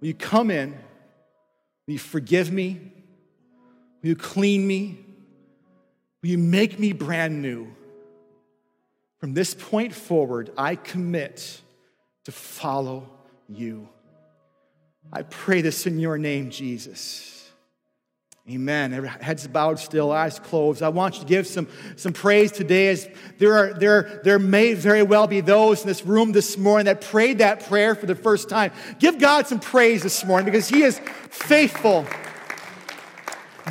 Will 0.00 0.08
you 0.08 0.14
come 0.14 0.50
in? 0.50 0.70
Will 1.86 1.94
you 1.94 1.98
forgive 1.98 2.52
me? 2.52 2.80
Will 4.02 4.10
you 4.10 4.16
clean 4.16 4.66
me? 4.66 4.98
Will 6.22 6.30
you 6.30 6.38
make 6.38 6.78
me 6.78 6.92
brand 6.92 7.42
new? 7.42 7.74
From 9.18 9.34
this 9.34 9.54
point 9.54 9.92
forward, 9.92 10.50
I 10.56 10.76
commit 10.76 11.60
to 12.24 12.32
follow 12.32 13.08
you. 13.48 13.88
I 15.12 15.22
pray 15.22 15.60
this 15.60 15.86
in 15.86 15.98
your 15.98 16.18
name, 16.18 16.50
Jesus. 16.50 17.41
Amen. 18.50 18.90
Heads 18.90 19.46
bowed 19.46 19.78
still, 19.78 20.10
eyes 20.10 20.40
closed. 20.40 20.82
I 20.82 20.88
want 20.88 21.14
you 21.14 21.20
to 21.20 21.26
give 21.26 21.46
some, 21.46 21.68
some 21.94 22.12
praise 22.12 22.50
today 22.50 22.88
as 22.88 23.08
there, 23.38 23.54
are, 23.54 23.72
there, 23.74 24.20
there 24.24 24.40
may 24.40 24.74
very 24.74 25.04
well 25.04 25.28
be 25.28 25.40
those 25.40 25.82
in 25.82 25.86
this 25.86 26.04
room 26.04 26.32
this 26.32 26.58
morning 26.58 26.86
that 26.86 27.02
prayed 27.02 27.38
that 27.38 27.68
prayer 27.68 27.94
for 27.94 28.06
the 28.06 28.16
first 28.16 28.48
time. 28.48 28.72
Give 28.98 29.16
God 29.20 29.46
some 29.46 29.60
praise 29.60 30.02
this 30.02 30.24
morning 30.24 30.46
because 30.46 30.68
He 30.68 30.82
is 30.82 30.98
faithful. 31.30 32.04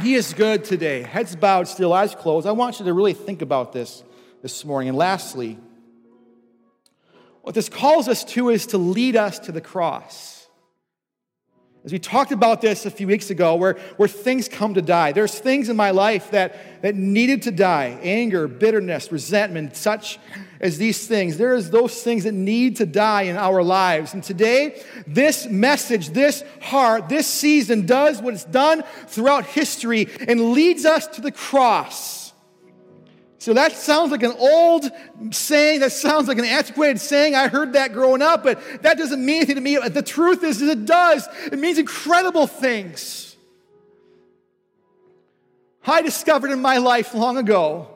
He 0.02 0.16
is 0.16 0.34
good 0.34 0.64
today. 0.64 1.02
Heads 1.02 1.36
bowed 1.36 1.68
still, 1.68 1.92
eyes 1.92 2.16
closed. 2.16 2.48
I 2.48 2.54
want 2.54 2.80
you 2.80 2.86
to 2.86 2.94
really 2.94 3.14
think 3.14 3.42
about 3.42 3.74
this 3.74 4.06
this 4.42 4.64
morning. 4.64 4.88
And 4.88 4.98
lastly, 4.98 5.60
what 7.42 7.56
this 7.56 7.68
calls 7.68 8.08
us 8.08 8.24
to 8.24 8.50
is 8.50 8.68
to 8.68 8.78
lead 8.78 9.18
us 9.18 9.38
to 9.40 9.52
the 9.52 9.60
cross. 9.60 10.41
As 11.84 11.92
we 11.92 11.98
talked 11.98 12.32
about 12.32 12.62
this 12.62 12.86
a 12.86 12.92
few 12.92 13.08
weeks 13.08 13.32
ago, 13.32 13.56
where, 13.56 13.74
where 13.98 14.08
things 14.08 14.48
come 14.48 14.76
to 14.76 14.84
die. 14.84 15.14
There's 15.14 15.40
things 15.40 15.68
in 15.68 15.76
my 15.76 15.90
life 15.90 16.30
that, 16.30 16.82
that 16.84 16.96
needed 16.96 17.42
to 17.44 17.52
die 17.52 17.98
anger, 18.04 18.48
bitterness, 18.48 19.12
resentment, 19.12 19.76
such 19.76 20.20
as 20.60 20.78
these 20.78 21.08
things. 21.08 21.38
There's 21.38 21.72
those 21.72 22.04
things 22.04 22.26
that 22.26 22.36
need 22.36 22.76
to 22.76 22.86
die 22.86 23.24
in 23.24 23.36
our 23.36 23.64
lives. 23.64 24.14
And 24.14 24.24
today, 24.24 24.80
this 25.08 25.48
message, 25.48 26.10
this 26.10 26.44
heart, 26.62 27.10
this 27.10 27.26
season 27.26 27.88
does 27.88 28.22
what 28.22 28.36
it's 28.36 28.46
done 28.46 28.84
throughout 29.08 29.48
history 29.48 30.08
and 30.28 30.52
leads 30.52 30.86
us 30.86 31.08
to 31.08 31.22
the 31.22 31.32
cross. 31.32 32.21
So 33.42 33.56
that 33.56 33.72
sounds 33.72 34.12
like 34.12 34.22
an 34.22 34.36
old 34.38 34.92
saying. 35.32 35.80
That 35.80 35.92
sounds 35.92 36.28
like 36.28 36.38
an 36.38 36.46
antiquated 36.46 37.02
saying. 37.02 37.34
I 37.34 37.48
heard 37.48 37.74
that 37.74 37.92
growing 37.92 38.22
up, 38.22 38.44
but 38.44 38.62
that 38.84 39.00
doesn't 39.00 39.26
mean 39.26 39.38
anything 39.38 39.56
to 39.56 39.62
me. 39.62 39.80
The 39.80 40.04
truth 40.04 40.44
is, 40.44 40.62
is 40.62 40.70
it 40.70 40.86
does. 40.86 41.28
It 41.52 41.58
means 41.58 41.80
incredible 41.80 42.46
things. 42.46 43.36
I 45.84 46.04
discovered 46.04 46.52
in 46.52 46.62
my 46.62 46.78
life 46.78 47.16
long 47.16 47.40
ago 47.40 47.88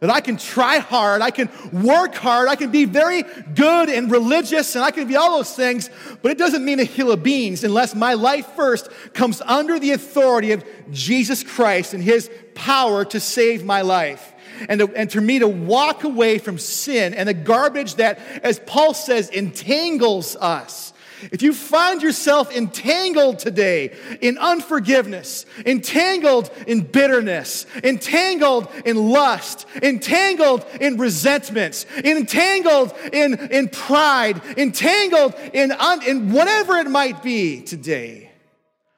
that 0.00 0.10
I 0.10 0.20
can 0.20 0.36
try 0.36 0.80
hard, 0.80 1.22
I 1.22 1.30
can 1.30 1.48
work 1.72 2.14
hard, 2.14 2.48
I 2.50 2.56
can 2.56 2.70
be 2.70 2.84
very 2.84 3.22
good 3.54 3.88
and 3.88 4.10
religious, 4.10 4.74
and 4.74 4.84
I 4.84 4.90
can 4.90 5.08
be 5.08 5.16
all 5.16 5.38
those 5.38 5.56
things, 5.56 5.88
but 6.20 6.30
it 6.30 6.36
doesn't 6.36 6.62
mean 6.62 6.78
a 6.78 6.84
hill 6.84 7.10
of 7.10 7.22
beans 7.22 7.64
unless 7.64 7.94
my 7.94 8.12
life 8.12 8.48
first 8.54 8.90
comes 9.14 9.40
under 9.46 9.78
the 9.78 9.92
authority 9.92 10.52
of 10.52 10.62
Jesus 10.90 11.42
Christ 11.42 11.94
and 11.94 12.02
his 12.02 12.30
power 12.54 13.06
to 13.06 13.18
save 13.18 13.64
my 13.64 13.80
life 13.80 14.33
and, 14.68 14.80
to, 14.80 14.94
and 14.94 15.10
for 15.10 15.20
me 15.20 15.38
to 15.38 15.48
walk 15.48 16.04
away 16.04 16.38
from 16.38 16.58
sin 16.58 17.14
and 17.14 17.28
the 17.28 17.34
garbage 17.34 17.96
that, 17.96 18.18
as 18.42 18.58
Paul 18.60 18.94
says, 18.94 19.28
entangles 19.30 20.36
us. 20.36 20.92
If 21.32 21.42
you 21.42 21.52
find 21.54 22.02
yourself 22.02 22.54
entangled 22.54 23.38
today 23.38 23.96
in 24.20 24.36
unforgiveness, 24.38 25.46
entangled 25.64 26.50
in 26.66 26.82
bitterness, 26.82 27.66
entangled 27.82 28.68
in 28.84 28.96
lust, 28.96 29.66
entangled 29.82 30.66
in 30.80 30.98
resentments, 30.98 31.86
entangled 32.04 32.92
in, 33.12 33.34
in 33.50 33.68
pride, 33.68 34.42
entangled 34.56 35.34
in, 35.52 35.72
un, 35.72 36.02
in 36.06 36.32
whatever 36.32 36.76
it 36.76 36.90
might 36.90 37.22
be 37.22 37.62
today, 37.62 38.23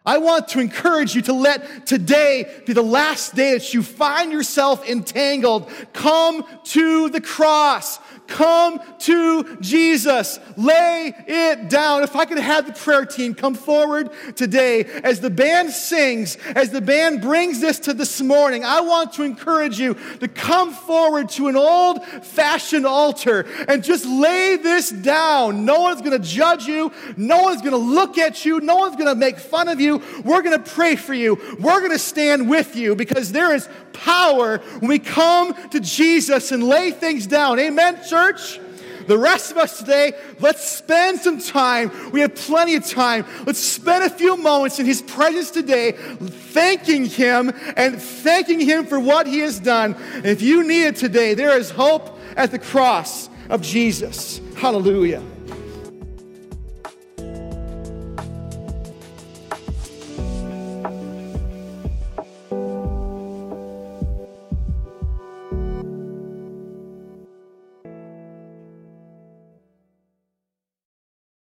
I 0.07 0.19
want 0.19 0.49
to 0.49 0.61
encourage 0.61 1.17
you 1.17 1.23
to 1.23 1.33
let 1.33 1.85
today 1.85 2.63
be 2.65 2.73
the 2.73 2.83
last 2.83 3.35
day 3.35 3.55
that 3.55 3.75
you 3.75 3.83
find 3.83 4.31
yourself 4.31 4.89
entangled. 4.89 5.69
Come 5.93 6.45
to 6.67 7.11
the 7.11 7.21
cross. 7.21 7.99
Come 8.27 8.81
to 9.01 9.57
Jesus. 9.61 10.39
Lay 10.57 11.15
it 11.27 11.69
down. 11.69 12.03
If 12.03 12.17
I 12.17 12.25
could 12.25 12.39
have 12.39 12.67
the 12.67 12.73
prayer 12.73 13.05
team 13.05 13.35
come 13.35 13.55
forward 13.55 14.11
today 14.35 14.85
as 14.85 15.21
the 15.21 15.31
band 15.31 15.71
sings, 15.71 16.37
as 16.55 16.71
the 16.71 16.81
band 16.81 17.23
brings 17.23 17.61
this 17.61 17.79
to 17.81 17.95
this 17.95 18.21
morning, 18.21 18.65
I 18.65 18.81
want 18.81 19.13
to 19.15 19.23
encourage 19.23 19.79
you 19.79 19.95
to 20.21 20.29
come 20.29 20.73
forward 20.73 21.29
to 21.31 21.49
an 21.49 21.57
old 21.57 22.05
fashioned 22.05 22.87
altar 22.87 23.47
and 23.69 23.83
just 23.83 24.07
lay 24.07 24.57
this 24.57 24.91
down. 24.91 25.65
No 25.65 25.81
one's 25.81 26.01
going 26.01 26.21
to 26.21 26.27
judge 26.27 26.67
you. 26.67 26.93
No 27.17 27.43
one's 27.43 27.61
going 27.61 27.73
to 27.73 27.77
look 27.77 28.19
at 28.19 28.45
you. 28.45 28.61
No 28.61 28.77
one's 28.77 28.97
going 28.97 29.09
to 29.09 29.15
make 29.15 29.39
fun 29.39 29.69
of 29.69 29.81
you. 29.81 30.03
We're 30.25 30.43
going 30.43 30.63
to 30.63 30.71
pray 30.71 30.97
for 30.97 31.15
you. 31.15 31.39
We're 31.59 31.81
going 31.81 31.93
to 31.93 31.99
stand 31.99 32.49
with 32.49 32.77
you 32.77 32.95
because 32.97 33.33
there 33.33 33.55
is 33.55 33.69
power 33.93 34.59
when 34.59 34.89
we 34.89 34.99
come 34.99 35.55
to 35.71 35.81
Jesus 35.81 36.53
and 36.53 36.63
lay 36.63 36.91
things 36.91 37.27
down. 37.27 37.59
Amen, 37.59 37.99
church? 38.17 38.61
The 39.07 39.19
rest 39.19 39.53
of 39.53 39.59
us 39.59 39.79
today, 39.79 40.15
let's 40.41 40.67
spend 40.67 41.21
some 41.21 41.39
time. 41.39 42.11
We 42.11 42.21
have 42.23 42.35
plenty 42.35 42.75
of 42.75 42.85
time. 42.85 43.25
Let's 43.47 43.61
spend 43.61 44.03
a 44.03 44.11
few 44.11 44.37
moments 44.37 44.81
in 44.81 44.87
His 44.87 45.01
presence 45.01 45.53
today, 45.53 45.93
thanking 45.93 47.05
Him 47.05 47.53
and 47.77 48.03
thanking 48.03 48.59
Him 48.59 48.85
for 48.87 48.99
what 48.99 49.29
He 49.29 49.41
has 49.41 49.61
done. 49.61 49.95
If 50.25 50.43
you 50.43 50.67
need 50.67 50.87
it 50.87 50.97
today, 50.97 51.35
there 51.35 51.57
is 51.57 51.71
hope 51.71 52.19
at 52.37 52.51
the 52.51 52.59
cross 52.59 53.29
of 53.49 53.63
Jesus. 53.63 54.41
Hallelujah. 54.57 55.23